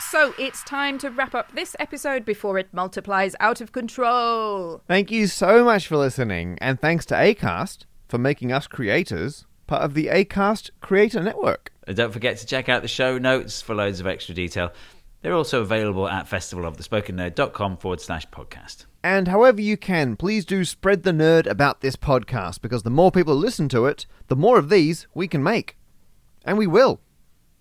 So 0.10 0.34
it's 0.38 0.64
time 0.64 1.00
to 1.00 1.10
wrap 1.10 1.34
up 1.34 1.56
this 1.56 1.76
episode 1.80 2.24
before 2.24 2.60
it 2.60 2.70
multiplies 2.72 3.36
out 3.40 3.62
of 3.62 3.72
control. 3.72 4.82
Thank 4.88 5.10
you 5.10 5.26
so 5.26 5.64
much 5.64 5.88
for 5.88 5.98
listening, 5.98 6.58
and 6.62 6.80
thanks 6.80 7.06
to 7.08 7.16
ACAST 7.16 7.86
for 8.08 8.20
making 8.20 8.52
us 8.52 8.68
creators 8.68 9.48
part 9.68 9.84
of 9.84 9.94
the 9.94 10.08
ACAST 10.08 10.72
Creator 10.82 11.24
Network. 11.24 11.72
And 11.88 11.98
don't 11.98 12.12
forget 12.12 12.38
to 12.38 12.46
check 12.46 12.70
out 12.70 12.82
the 12.82 12.88
show 12.88 13.18
notes 13.18 13.62
for 13.62 13.76
loads 13.76 14.00
of 14.00 14.08
extra 14.08 14.34
detail. 14.36 14.72
They're 15.22 15.34
also 15.34 15.62
available 15.62 16.08
at 16.08 16.30
festivalofthespokennerd.com 16.30 17.78
forward 17.78 18.02
slash 18.02 18.28
podcast. 18.28 18.86
And 19.04 19.28
however 19.28 19.62
you 19.62 19.78
can, 19.78 20.16
please 20.16 20.46
do 20.46 20.66
spread 20.66 21.04
the 21.04 21.12
nerd 21.12 21.46
about 21.46 21.82
this 21.82 21.96
podcast 21.96 22.62
because 22.62 22.84
the 22.84 22.90
more 22.90 23.12
people 23.12 23.36
listen 23.36 23.70
to 23.70 23.86
it, 23.86 24.06
the 24.28 24.36
more 24.36 24.58
of 24.58 24.70
these 24.70 25.08
we 25.14 25.28
can 25.28 25.44
make. 25.44 25.78
And 26.46 26.58
we 26.58 26.68
will. 26.68 27.00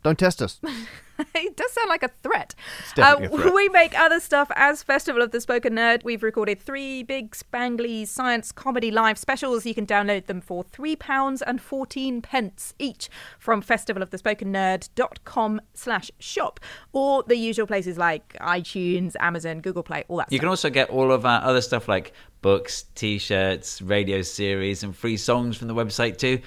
Don't 0.02 0.18
test 0.18 0.42
us. 0.42 0.60
it 1.34 1.56
does 1.56 1.72
sound 1.72 1.88
like 1.88 2.02
a 2.02 2.10
threat. 2.22 2.54
Uh, 2.98 3.16
a 3.20 3.28
threat. 3.28 3.54
We 3.54 3.68
make 3.70 3.98
other 3.98 4.20
stuff 4.20 4.50
as 4.56 4.82
Festival 4.82 5.22
of 5.22 5.30
the 5.30 5.40
Spoken 5.40 5.74
Nerd. 5.74 6.04
We've 6.04 6.22
recorded 6.22 6.60
three 6.60 7.02
big 7.02 7.32
spangly 7.32 8.06
science 8.06 8.52
comedy 8.52 8.90
live 8.90 9.18
specials. 9.18 9.64
You 9.66 9.74
can 9.74 9.86
download 9.86 10.26
them 10.26 10.40
for 10.40 10.64
£3 10.64 11.42
and 11.46 11.60
14 11.60 12.22
pence 12.22 12.74
each 12.78 13.08
from 13.38 13.62
festivalofthespokennerd.com 13.62 15.60
slash 15.74 16.10
shop 16.18 16.60
or 16.92 17.22
the 17.24 17.36
usual 17.36 17.66
places 17.66 17.98
like 17.98 18.34
iTunes, 18.40 19.14
Amazon, 19.20 19.60
Google 19.60 19.82
Play, 19.82 20.04
all 20.08 20.18
that 20.18 20.30
You 20.30 20.36
stuff. 20.36 20.40
can 20.42 20.48
also 20.48 20.70
get 20.70 20.90
all 20.90 21.12
of 21.12 21.24
our 21.26 21.42
other 21.42 21.60
stuff 21.60 21.88
like 21.88 22.12
books, 22.40 22.84
t 22.94 23.18
shirts, 23.18 23.80
radio 23.82 24.22
series, 24.22 24.82
and 24.82 24.94
free 24.96 25.16
songs 25.16 25.56
from 25.56 25.68
the 25.68 25.74
website 25.74 26.18
too. 26.18 26.40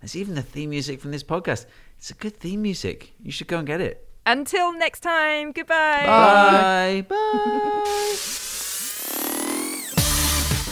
There's 0.00 0.16
even 0.16 0.34
the 0.34 0.42
theme 0.42 0.70
music 0.70 1.00
from 1.00 1.10
this 1.12 1.22
podcast. 1.22 1.66
It's 1.98 2.10
a 2.10 2.14
good 2.14 2.36
theme 2.38 2.62
music. 2.62 3.12
You 3.22 3.30
should 3.30 3.46
go 3.46 3.58
and 3.58 3.66
get 3.66 3.80
it. 3.80 4.08
Until 4.24 4.72
next 4.72 5.00
time, 5.00 5.52
goodbye. 5.52 6.06
Bye. 6.06 7.06
Bye. 7.08 8.16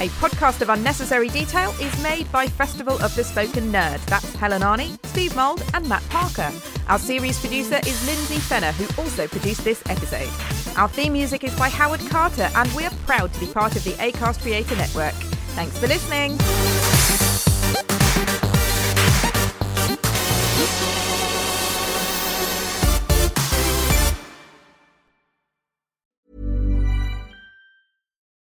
A 0.03 0.09
podcast 0.19 0.63
of 0.63 0.71
unnecessary 0.71 1.29
detail 1.29 1.75
is 1.81 2.03
made 2.03 2.31
by 2.33 2.47
Festival 2.47 2.95
of 3.03 3.15
the 3.17 3.23
Spoken 3.23 3.71
Nerd. 3.71 4.03
That's 4.07 4.33
Helen 4.35 4.63
Arney, 4.63 4.99
Steve 5.09 5.37
Mould, 5.37 5.63
and 5.75 5.87
Matt 5.89 6.03
Parker. 6.09 6.51
Our 6.89 6.99
series 6.99 7.39
producer 7.39 7.81
is 7.87 8.07
Lindsay 8.07 8.39
Fenner, 8.39 8.73
who 8.73 9.03
also 9.03 9.27
produced 9.27 9.63
this 9.63 9.83
episode. 9.91 10.31
Our 10.79 10.89
theme 10.89 11.13
music 11.13 11.45
is 11.45 11.55
by 11.59 11.69
Howard 11.69 12.01
Carter, 12.09 12.49
and 12.55 12.73
we 12.73 12.87
are 12.87 12.93
proud 13.05 13.35
to 13.35 13.41
be 13.41 13.47
part 13.47 13.77
of 13.77 13.85
the 13.85 13.93
ACAST 13.93 14.41
Creator 14.41 14.77
Network. 14.77 15.15
Thanks 15.55 15.77
for 15.77 15.87
listening. 15.87 16.39